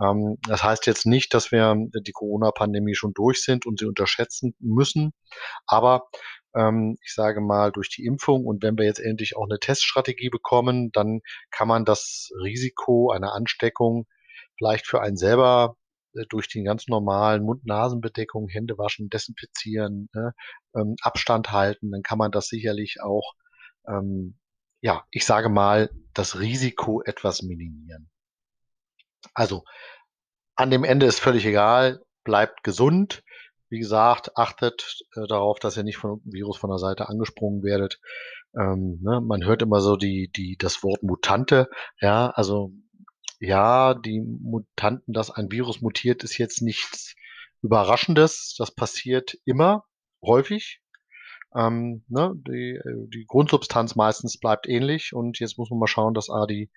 Ähm, 0.00 0.38
das 0.48 0.62
heißt 0.62 0.86
jetzt 0.86 1.06
nicht, 1.06 1.34
dass 1.34 1.52
wir 1.52 1.76
die 1.76 2.12
Corona-Pandemie 2.12 2.94
schon 2.94 3.12
durch 3.12 3.42
sind 3.42 3.66
und 3.66 3.78
sie 3.78 3.86
unterschätzen 3.86 4.54
müssen, 4.58 5.12
aber 5.66 6.08
ähm, 6.54 6.96
ich 7.04 7.14
sage 7.14 7.40
mal, 7.40 7.72
durch 7.72 7.90
die 7.90 8.04
Impfung 8.04 8.46
und 8.46 8.62
wenn 8.62 8.78
wir 8.78 8.84
jetzt 8.86 9.00
endlich 9.00 9.36
auch 9.36 9.44
eine 9.44 9.58
Teststrategie 9.58 10.30
bekommen, 10.30 10.90
dann 10.92 11.20
kann 11.50 11.68
man 11.68 11.84
das 11.84 12.30
Risiko 12.42 13.10
einer 13.10 13.34
Ansteckung 13.34 14.06
vielleicht 14.56 14.86
für 14.86 15.00
einen 15.02 15.16
selber 15.16 15.76
durch 16.28 16.48
die 16.48 16.62
ganz 16.62 16.88
normalen 16.88 17.42
Mund-Nasen-Bedeckung, 17.44 18.48
Hände 18.48 18.78
waschen, 18.78 19.10
desinfizieren, 19.10 20.08
ne, 20.12 20.34
ähm, 20.74 20.96
Abstand 21.02 21.52
halten, 21.52 21.90
dann 21.90 22.02
kann 22.02 22.18
man 22.18 22.30
das 22.30 22.48
sicherlich 22.48 23.00
auch, 23.02 23.34
ähm, 23.88 24.38
ja, 24.80 25.04
ich 25.10 25.24
sage 25.24 25.48
mal, 25.48 25.90
das 26.12 26.38
Risiko 26.38 27.02
etwas 27.02 27.42
minimieren. 27.42 28.10
Also 29.34 29.64
an 30.56 30.70
dem 30.70 30.84
Ende 30.84 31.06
ist 31.06 31.20
völlig 31.20 31.46
egal, 31.46 32.02
bleibt 32.22 32.62
gesund. 32.62 33.22
Wie 33.70 33.78
gesagt, 33.78 34.36
achtet 34.36 35.02
äh, 35.16 35.26
darauf, 35.26 35.58
dass 35.58 35.76
ihr 35.76 35.82
nicht 35.82 35.96
vom 35.96 36.20
Virus 36.24 36.58
von 36.58 36.70
der 36.70 36.78
Seite 36.78 37.08
angesprungen 37.08 37.62
werdet. 37.62 37.98
Ähm, 38.56 39.00
ne, 39.02 39.20
man 39.20 39.44
hört 39.44 39.62
immer 39.62 39.80
so 39.80 39.96
die, 39.96 40.30
die, 40.30 40.56
das 40.56 40.82
Wort 40.84 41.02
Mutante. 41.02 41.68
Ja, 42.00 42.30
also 42.30 42.72
ja, 43.40 43.94
die 43.94 44.20
Mutanten, 44.20 45.12
dass 45.12 45.30
ein 45.30 45.50
Virus 45.50 45.80
mutiert, 45.80 46.24
ist 46.24 46.38
jetzt 46.38 46.62
nichts 46.62 47.14
Überraschendes. 47.62 48.54
Das 48.58 48.74
passiert 48.74 49.38
immer, 49.44 49.84
häufig. 50.22 50.80
Ähm, 51.54 52.04
ne, 52.08 52.32
die, 52.34 52.74
äh, 52.74 53.08
die 53.08 53.26
Grundsubstanz 53.26 53.94
meistens 53.94 54.38
bleibt 54.38 54.68
ähnlich 54.68 55.12
und 55.14 55.38
jetzt 55.38 55.56
muss 55.56 55.70
man 55.70 55.78
mal 55.78 55.86
schauen, 55.86 56.12
dass 56.12 56.28
A, 56.28 56.46
die, 56.46 56.70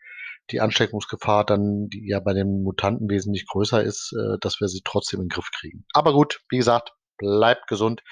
die 0.52 0.62
Ansteckungsgefahr 0.62 1.46
dann, 1.46 1.88
die 1.90 2.08
ja 2.08 2.20
bei 2.20 2.34
den 2.34 2.62
Mutanten 2.62 3.10
wesentlich 3.10 3.48
größer 3.48 3.84
ist, 3.84 4.14
äh, 4.14 4.38
dass 4.40 4.62
wir 4.62 4.68
sie 4.68 4.82
trotzdem 4.84 5.20
in 5.20 5.26
den 5.26 5.30
Griff 5.30 5.50
kriegen. 5.52 5.86
Aber 5.94 6.14
gut, 6.14 6.42
wie 6.50 6.58
gesagt, 6.58 6.94
bleibt 7.18 7.68
gesund. 7.68 8.04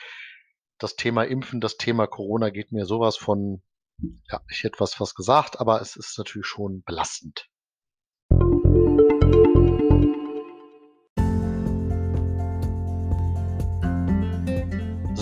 Das 0.80 0.96
Thema 0.96 1.24
Impfen, 1.24 1.62
das 1.62 1.78
Thema 1.78 2.08
Corona 2.08 2.50
geht 2.50 2.72
mir 2.72 2.86
sowas 2.86 3.16
von, 3.16 3.62
ja, 4.30 4.41
ich 4.50 4.64
hätte 4.64 4.80
was 4.80 5.00
was 5.00 5.14
gesagt, 5.14 5.60
aber 5.60 5.82
es 5.82 5.96
ist 5.96 6.18
natürlich 6.18 6.48
schon 6.48 6.84
belastend. 6.84 7.48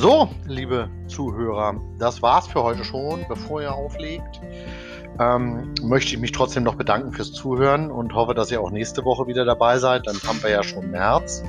So, 0.03 0.27
liebe 0.47 0.89
Zuhörer, 1.07 1.79
das 1.97 2.21
war's 2.21 2.47
für 2.47 2.61
heute 2.61 2.83
schon. 2.83 3.25
Bevor 3.29 3.61
ihr 3.61 3.73
auflegt, 3.73 4.41
ähm, 5.17 5.73
möchte 5.81 6.15
ich 6.15 6.19
mich 6.19 6.33
trotzdem 6.33 6.63
noch 6.63 6.75
bedanken 6.75 7.13
fürs 7.13 7.31
Zuhören 7.31 7.89
und 7.89 8.13
hoffe, 8.13 8.33
dass 8.33 8.51
ihr 8.51 8.59
auch 8.59 8.69
nächste 8.69 9.05
Woche 9.05 9.27
wieder 9.27 9.45
dabei 9.45 9.77
seid. 9.77 10.05
Dann 10.05 10.17
haben 10.27 10.43
wir 10.43 10.49
ja 10.49 10.61
schon 10.61 10.91
März, 10.91 11.41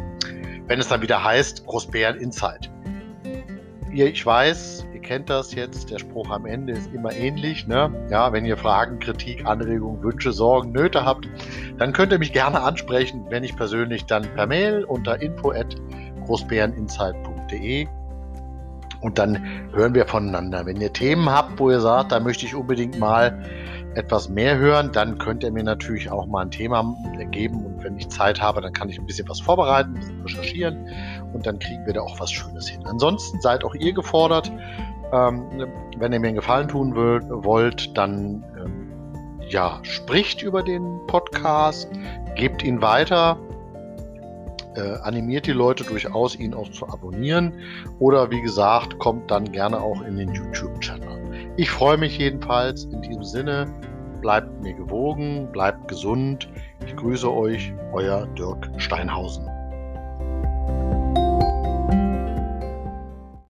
wenn 0.69 0.79
es 0.79 0.87
dann 0.87 1.03
wieder 1.03 1.25
heißt 1.25 1.67
Großbären 1.67 2.21
Insight. 2.21 2.71
Ich 3.93 4.25
weiß, 4.25 4.87
kennt 5.05 5.31
das 5.31 5.55
jetzt, 5.55 5.91
der 5.91 5.99
Spruch 5.99 6.31
am 6.31 6.47
Ende 6.47 6.73
ist 6.73 6.93
immer 6.93 7.13
ähnlich. 7.13 7.67
Ne? 7.69 8.09
Ja, 8.11 8.33
wenn 8.33 8.45
ihr 8.45 8.57
Fragen, 8.57 8.99
Kritik, 8.99 9.47
Anregungen, 9.47 10.03
Wünsche, 10.03 10.33
Sorgen, 10.33 10.73
Nöte 10.73 11.05
habt, 11.05 11.29
dann 11.79 11.93
könnt 11.93 12.11
ihr 12.11 12.19
mich 12.19 12.33
gerne 12.33 12.61
ansprechen, 12.63 13.27
wenn 13.29 13.45
ich 13.45 13.55
persönlich 13.55 14.07
dann 14.07 14.25
per 14.35 14.47
Mail 14.47 14.85
unter 14.85 15.21
info 15.23 15.53
at 15.53 15.77
großbäreninsight.de 16.25 17.87
und 19.03 19.19
dann 19.19 19.39
hören 19.73 19.95
wir 19.95 20.07
voneinander. 20.07 20.65
Wenn 20.65 20.81
ihr 20.81 20.93
Themen 20.93 21.29
habt, 21.29 21.61
wo 21.61 21.71
ihr 21.71 21.81
sagt, 21.81 22.11
da 22.11 22.21
möchte 22.21 22.47
ich 22.47 22.55
unbedingt 22.55 22.99
mal 22.99 23.45
etwas 23.95 24.29
mehr 24.29 24.57
hören, 24.57 24.91
dann 24.93 25.19
könnt 25.19 25.45
ihr 25.45 25.53
mir 25.53 25.63
natürlich 25.63 26.11
auch 26.11 26.27
mal 26.27 26.43
ein 26.43 26.51
Thema 26.51 26.97
geben. 27.31 27.65
Und 27.65 27.85
wenn 27.85 27.97
ich 27.99 28.09
Zeit 28.09 28.41
habe, 28.41 28.61
dann 28.61 28.73
kann 28.73 28.89
ich 28.89 28.99
ein 28.99 29.07
bisschen 29.07 29.29
was 29.29 29.41
vorbereiten, 29.41 29.91
ein 29.91 30.01
bisschen 30.01 30.23
recherchieren 30.23 30.89
und 31.33 31.47
dann 31.47 31.59
kriegen 31.59 31.85
wir 31.87 31.93
da 31.93 32.01
auch 32.01 32.19
was 32.19 32.33
Schönes 32.33 32.69
hin. 32.69 32.81
Ansonsten 32.87 33.41
seid 33.41 33.63
auch 33.63 33.75
ihr 33.75 33.93
gefordert. 33.93 34.51
Ähm, 35.13 35.45
wenn 35.99 36.13
ihr 36.13 36.21
mir 36.21 36.29
einen 36.29 36.37
Gefallen 36.37 36.69
tun 36.69 36.95
wollt, 36.95 37.97
dann 37.97 38.45
ähm, 38.59 38.91
ja, 39.49 39.79
spricht 39.83 40.43
über 40.43 40.63
den 40.63 41.01
Podcast, 41.07 41.89
gebt 42.37 42.63
ihn 42.63 42.81
weiter 42.81 43.39
äh, 44.77 44.97
animiert 45.03 45.47
die 45.47 45.53
Leute 45.53 45.85
durchaus, 45.85 46.37
ihn 46.37 46.55
auch 46.55 46.71
zu 46.71 46.89
abonnieren. 46.89 47.53
Oder 47.99 48.31
wie 48.31 48.41
gesagt, 48.41 48.99
kommt 48.99 49.31
dann 49.31 49.51
gerne 49.53 49.81
auch 49.81 50.03
in 50.03 50.17
den 50.17 50.33
YouTube-Channel. 50.33 51.53
Ich 51.57 51.71
freue 51.71 51.97
mich 51.97 52.19
jedenfalls 52.19 52.85
in 52.85 53.03
diesem 53.03 53.25
Sinne. 53.25 53.67
Bleibt 54.21 54.63
mir 54.63 54.75
gewogen, 54.75 55.49
bleibt 55.53 55.89
gesund. 55.89 56.49
Ich 56.87 56.97
grüße 56.97 57.31
euch, 57.33 57.73
euer 57.93 58.27
Dirk 58.39 58.69
Steinhausen. 58.79 59.49